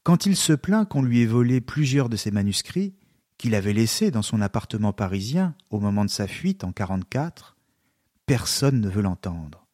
quand 0.08 0.26
il 0.26 0.38
se 0.38 0.54
plaint 0.54 0.88
qu'on 0.88 1.02
lui 1.02 1.22
ait 1.22 1.26
volé 1.26 1.60
plusieurs 1.60 2.08
de 2.08 2.16
ses 2.16 2.32
manuscrits, 2.32 2.96
qu'il 3.38 3.54
avait 3.56 3.74
laissés 3.74 4.10
dans 4.10 4.22
son 4.22 4.40
appartement 4.40 4.94
parisien 4.94 5.54
au 5.70 5.82
moment 5.82 6.06
de 6.06 6.10
sa 6.10 6.28
fuite 6.28 6.64
en 6.64 6.72
44, 6.72 7.58
personne 8.26 8.80
ne 8.80 8.88
veut 8.88 9.02
l'entendre. 9.02 9.68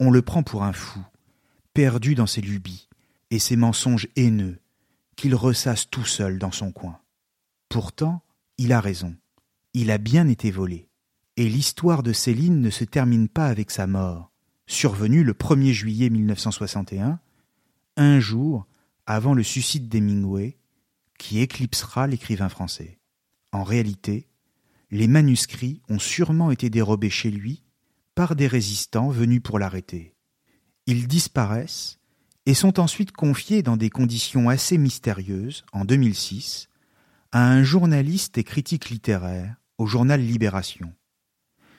On 0.00 0.10
le 0.10 0.20
prend 0.20 0.42
pour 0.42 0.64
un 0.64 0.72
fou, 0.72 0.98
perdu 1.74 2.16
dans 2.16 2.26
ses 2.26 2.40
lubies 2.40 2.88
et 3.30 3.38
ses 3.38 3.54
mensonges 3.54 4.08
haineux, 4.16 4.58
qu'il 5.14 5.36
ressasse 5.36 5.88
tout 5.88 6.06
seul 6.06 6.40
dans 6.40 6.50
son 6.50 6.72
coin. 6.72 6.98
Pourtant, 7.68 8.20
il 8.58 8.72
a 8.72 8.80
raison. 8.80 9.14
Il 9.74 9.92
a 9.92 9.98
bien 9.98 10.26
été 10.26 10.50
volé. 10.50 10.88
Et 11.36 11.48
l'histoire 11.48 12.02
de 12.02 12.12
Céline 12.12 12.60
ne 12.60 12.70
se 12.70 12.82
termine 12.82 13.28
pas 13.28 13.46
avec 13.46 13.70
sa 13.70 13.86
mort, 13.86 14.32
survenue 14.66 15.22
le 15.22 15.34
1er 15.34 15.70
juillet 15.70 16.10
1961, 16.10 17.20
un 17.96 18.18
jour 18.18 18.66
avant 19.06 19.34
le 19.34 19.42
suicide 19.42 19.88
d'Hemingway, 19.88 20.58
qui 21.18 21.40
éclipsera 21.40 22.06
l'écrivain 22.06 22.48
français. 22.48 22.98
En 23.52 23.64
réalité, 23.64 24.28
les 24.90 25.06
manuscrits 25.06 25.82
ont 25.88 25.98
sûrement 25.98 26.50
été 26.50 26.70
dérobés 26.70 27.10
chez 27.10 27.30
lui 27.30 27.62
par 28.14 28.36
des 28.36 28.46
résistants 28.46 29.08
venus 29.08 29.42
pour 29.42 29.58
l'arrêter. 29.58 30.14
Ils 30.86 31.06
disparaissent 31.06 31.98
et 32.46 32.54
sont 32.54 32.80
ensuite 32.80 33.12
confiés 33.12 33.62
dans 33.62 33.76
des 33.76 33.90
conditions 33.90 34.48
assez 34.48 34.78
mystérieuses, 34.78 35.64
en 35.72 35.84
2006, 35.84 36.68
à 37.30 37.48
un 37.48 37.62
journaliste 37.62 38.36
et 38.36 38.44
critique 38.44 38.90
littéraire 38.90 39.56
au 39.78 39.86
journal 39.86 40.20
Libération, 40.20 40.92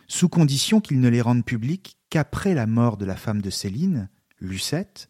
sous 0.07 0.29
condition 0.29 0.81
qu'il 0.81 0.99
ne 0.99 1.09
les 1.09 1.21
rende 1.21 1.45
publics 1.45 1.97
qu'après 2.09 2.53
la 2.53 2.65
mort 2.65 2.97
de 2.97 3.05
la 3.05 3.15
femme 3.15 3.41
de 3.41 3.49
Céline, 3.49 4.09
Lucette, 4.39 5.09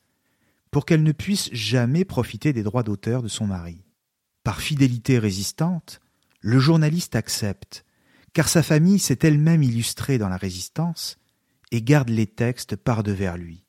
pour 0.74 0.86
qu'elle 0.86 1.04
ne 1.04 1.12
puisse 1.12 1.54
jamais 1.54 2.04
profiter 2.04 2.52
des 2.52 2.64
droits 2.64 2.82
d'auteur 2.82 3.22
de 3.22 3.28
son 3.28 3.46
mari. 3.46 3.86
Par 4.44 4.60
fidélité 4.60 5.20
résistante, 5.20 6.02
le 6.42 6.60
journaliste 6.60 7.16
accepte, 7.16 7.86
car 8.34 8.50
sa 8.50 8.64
famille 8.64 8.98
s'est 8.98 9.20
elle-même 9.22 9.62
illustrée 9.62 10.18
dans 10.18 10.30
la 10.30 10.36
résistance 10.36 11.20
et 11.72 11.84
garde 11.84 12.10
les 12.10 12.26
textes 12.26 12.76
par 12.76 13.04
devers 13.04 13.38
lui. 13.38 13.64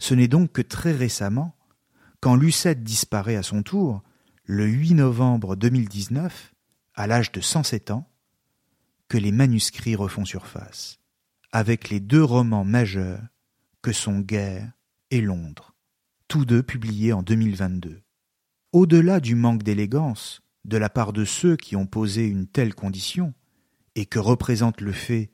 Ce 0.00 0.14
n'est 0.14 0.28
donc 0.28 0.50
que 0.50 0.62
très 0.62 0.90
récemment, 0.90 1.56
quand 2.20 2.34
Lucette 2.34 2.82
disparaît 2.82 3.36
à 3.36 3.44
son 3.44 3.62
tour, 3.62 4.02
le 4.44 4.66
8 4.66 4.94
novembre 4.94 5.54
2019, 5.54 6.54
à 6.94 7.06
l'âge 7.06 7.30
de 7.30 7.40
107 7.40 7.92
ans, 7.92 8.10
que 9.08 9.16
les 9.16 9.32
manuscrits 9.32 9.94
refont 9.94 10.24
surface, 10.24 10.98
avec 11.52 11.88
les 11.88 12.00
deux 12.00 12.24
romans 12.24 12.64
majeurs 12.64 13.22
que 13.80 13.92
sont 13.92 14.18
Guerre 14.18 14.72
et 15.12 15.20
Londres 15.20 15.71
tous 16.32 16.46
deux 16.46 16.62
publiés 16.62 17.12
en 17.12 17.22
2022. 17.22 18.00
Au-delà 18.72 19.20
du 19.20 19.34
manque 19.34 19.62
d'élégance 19.62 20.40
de 20.64 20.78
la 20.78 20.88
part 20.88 21.12
de 21.12 21.26
ceux 21.26 21.58
qui 21.58 21.76
ont 21.76 21.84
posé 21.84 22.26
une 22.26 22.46
telle 22.46 22.74
condition, 22.74 23.34
et 23.96 24.06
que 24.06 24.18
représente 24.18 24.80
le 24.80 24.92
fait 24.92 25.30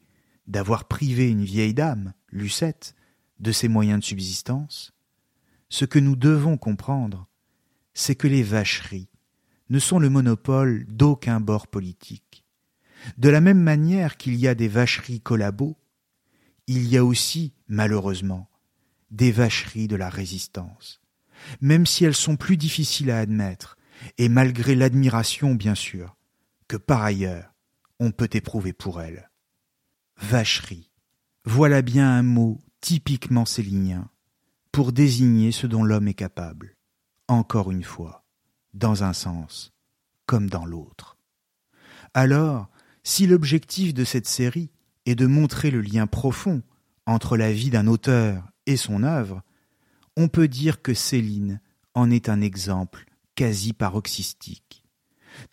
d'avoir 0.48 0.88
privé 0.88 1.30
une 1.30 1.44
vieille 1.44 1.72
dame, 1.72 2.14
Lucette, 2.32 2.96
de 3.38 3.52
ses 3.52 3.68
moyens 3.68 4.00
de 4.00 4.04
subsistance, 4.06 4.92
ce 5.68 5.84
que 5.84 6.00
nous 6.00 6.16
devons 6.16 6.56
comprendre, 6.56 7.28
c'est 7.94 8.16
que 8.16 8.26
les 8.26 8.42
vacheries 8.42 9.08
ne 9.70 9.78
sont 9.78 10.00
le 10.00 10.10
monopole 10.10 10.84
d'aucun 10.88 11.38
bord 11.38 11.68
politique. 11.68 12.44
De 13.18 13.28
la 13.28 13.40
même 13.40 13.62
manière 13.62 14.16
qu'il 14.16 14.34
y 14.34 14.48
a 14.48 14.56
des 14.56 14.66
vacheries 14.66 15.20
collabos, 15.20 15.78
il 16.66 16.88
y 16.88 16.96
a 16.96 17.04
aussi, 17.04 17.54
malheureusement, 17.68 18.47
des 19.10 19.32
vacheries 19.32 19.88
de 19.88 19.96
la 19.96 20.08
résistance, 20.08 21.00
même 21.60 21.86
si 21.86 22.04
elles 22.04 22.14
sont 22.14 22.36
plus 22.36 22.56
difficiles 22.56 23.10
à 23.10 23.18
admettre, 23.18 23.76
et 24.16 24.28
malgré 24.28 24.74
l'admiration, 24.74 25.54
bien 25.54 25.74
sûr, 25.74 26.16
que 26.68 26.76
par 26.76 27.02
ailleurs 27.02 27.52
on 28.00 28.12
peut 28.12 28.30
éprouver 28.32 28.72
pour 28.72 29.00
elles. 29.00 29.30
Vacherie, 30.20 30.90
voilà 31.44 31.82
bien 31.82 32.08
un 32.10 32.22
mot 32.22 32.60
typiquement 32.80 33.44
célinien 33.44 34.08
pour 34.72 34.92
désigner 34.92 35.50
ce 35.50 35.66
dont 35.66 35.82
l'homme 35.82 36.08
est 36.08 36.14
capable, 36.14 36.76
encore 37.26 37.72
une 37.72 37.82
fois, 37.82 38.24
dans 38.74 39.02
un 39.02 39.12
sens 39.12 39.72
comme 40.26 40.50
dans 40.50 40.66
l'autre. 40.66 41.16
Alors, 42.12 42.68
si 43.02 43.26
l'objectif 43.26 43.94
de 43.94 44.04
cette 44.04 44.28
série 44.28 44.70
est 45.06 45.14
de 45.14 45.26
montrer 45.26 45.70
le 45.70 45.80
lien 45.80 46.06
profond 46.06 46.62
entre 47.06 47.36
la 47.36 47.50
vie 47.50 47.70
d'un 47.70 47.86
auteur 47.86 48.44
et 48.68 48.76
son 48.76 49.02
œuvre, 49.02 49.42
on 50.16 50.28
peut 50.28 50.46
dire 50.46 50.82
que 50.82 50.94
Céline 50.94 51.60
en 51.94 52.10
est 52.10 52.28
un 52.28 52.40
exemple 52.40 53.06
quasi 53.34 53.72
paroxystique. 53.72 54.84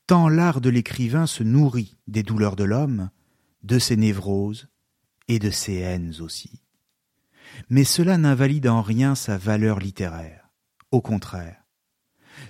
Tant 0.05 0.27
l'art 0.27 0.59
de 0.59 0.69
l'écrivain 0.69 1.25
se 1.25 1.43
nourrit 1.43 1.95
des 2.07 2.23
douleurs 2.23 2.55
de 2.55 2.65
l'homme, 2.65 3.09
de 3.63 3.79
ses 3.79 3.95
névroses 3.95 4.67
et 5.27 5.39
de 5.39 5.49
ses 5.49 5.75
haines 5.75 6.15
aussi. 6.19 6.61
Mais 7.69 7.83
cela 7.85 8.17
n'invalide 8.17 8.67
en 8.67 8.81
rien 8.81 9.15
sa 9.15 9.37
valeur 9.37 9.79
littéraire. 9.79 10.49
Au 10.91 11.01
contraire. 11.01 11.63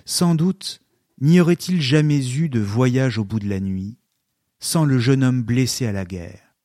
Sans 0.04 0.34
doute 0.34 0.82
n'y 1.20 1.40
aurait-il 1.40 1.80
jamais 1.80 2.36
eu 2.36 2.48
de 2.48 2.60
voyage 2.60 3.18
au 3.18 3.24
bout 3.24 3.40
de 3.40 3.48
la 3.48 3.60
nuit 3.60 3.98
sans 4.58 4.84
le 4.84 4.98
jeune 4.98 5.22
homme 5.22 5.42
blessé 5.42 5.86
à 5.86 5.92
la 5.92 6.04
guerre, 6.04 6.56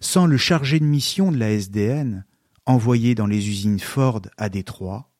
sans 0.00 0.26
le 0.26 0.36
chargé 0.36 0.80
de 0.80 0.84
mission 0.84 1.30
de 1.30 1.38
la 1.38 1.52
SDN 1.52 2.24
envoyé 2.66 3.14
dans 3.14 3.26
les 3.26 3.48
usines 3.48 3.80
Ford 3.80 4.22
à 4.36 4.48
Détroit, 4.48 5.10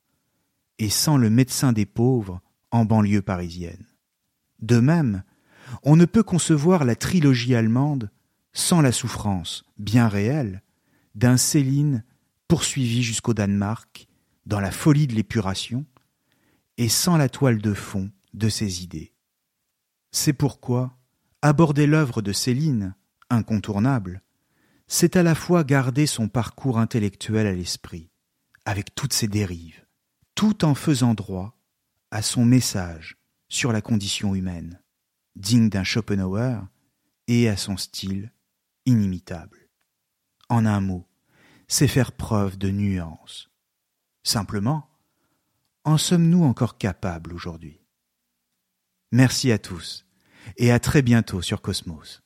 et 0.78 0.90
sans 0.90 1.16
le 1.16 1.30
médecin 1.30 1.72
des 1.72 1.86
pauvres 1.86 2.42
en 2.70 2.84
banlieue 2.84 3.22
parisienne. 3.22 3.86
De 4.60 4.80
même, 4.80 5.22
on 5.82 5.96
ne 5.96 6.04
peut 6.04 6.22
concevoir 6.22 6.84
la 6.84 6.96
trilogie 6.96 7.54
allemande 7.54 8.10
sans 8.52 8.80
la 8.80 8.92
souffrance, 8.92 9.64
bien 9.78 10.08
réelle, 10.08 10.62
d'un 11.14 11.36
Céline 11.36 12.04
poursuivi 12.48 13.02
jusqu'au 13.02 13.34
Danemark, 13.34 14.06
dans 14.44 14.60
la 14.60 14.70
folie 14.70 15.06
de 15.06 15.14
l'épuration, 15.14 15.84
et 16.78 16.88
sans 16.88 17.16
la 17.16 17.28
toile 17.28 17.60
de 17.60 17.74
fond 17.74 18.10
de 18.34 18.48
ses 18.48 18.82
idées. 18.82 19.12
C'est 20.10 20.32
pourquoi 20.32 20.96
aborder 21.42 21.86
l'œuvre 21.86 22.22
de 22.22 22.32
Céline, 22.32 22.94
incontournable, 23.30 24.22
c'est 24.86 25.16
à 25.16 25.22
la 25.22 25.34
fois 25.34 25.64
garder 25.64 26.06
son 26.06 26.28
parcours 26.28 26.78
intellectuel 26.78 27.46
à 27.46 27.52
l'esprit, 27.52 28.10
avec 28.64 28.94
toutes 28.94 29.12
ses 29.12 29.28
dérives, 29.28 29.84
tout 30.34 30.64
en 30.64 30.74
faisant 30.74 31.14
droit 31.14 31.58
à 32.10 32.22
son 32.22 32.44
message 32.44 33.16
sur 33.48 33.72
la 33.72 33.80
condition 33.80 34.34
humaine, 34.34 34.80
digne 35.34 35.68
d'un 35.68 35.84
Schopenhauer, 35.84 36.60
et 37.28 37.48
à 37.48 37.56
son 37.56 37.76
style 37.76 38.32
inimitable. 38.84 39.68
En 40.48 40.64
un 40.64 40.80
mot, 40.80 41.08
c'est 41.66 41.88
faire 41.88 42.12
preuve 42.12 42.56
de 42.56 42.70
nuance. 42.70 43.50
Simplement, 44.22 44.88
en 45.84 45.98
sommes-nous 45.98 46.44
encore 46.44 46.78
capables 46.78 47.32
aujourd'hui? 47.32 47.80
Merci 49.12 49.50
à 49.50 49.58
tous, 49.58 50.06
et 50.56 50.70
à 50.70 50.78
très 50.78 51.02
bientôt 51.02 51.42
sur 51.42 51.62
Cosmos. 51.62 52.22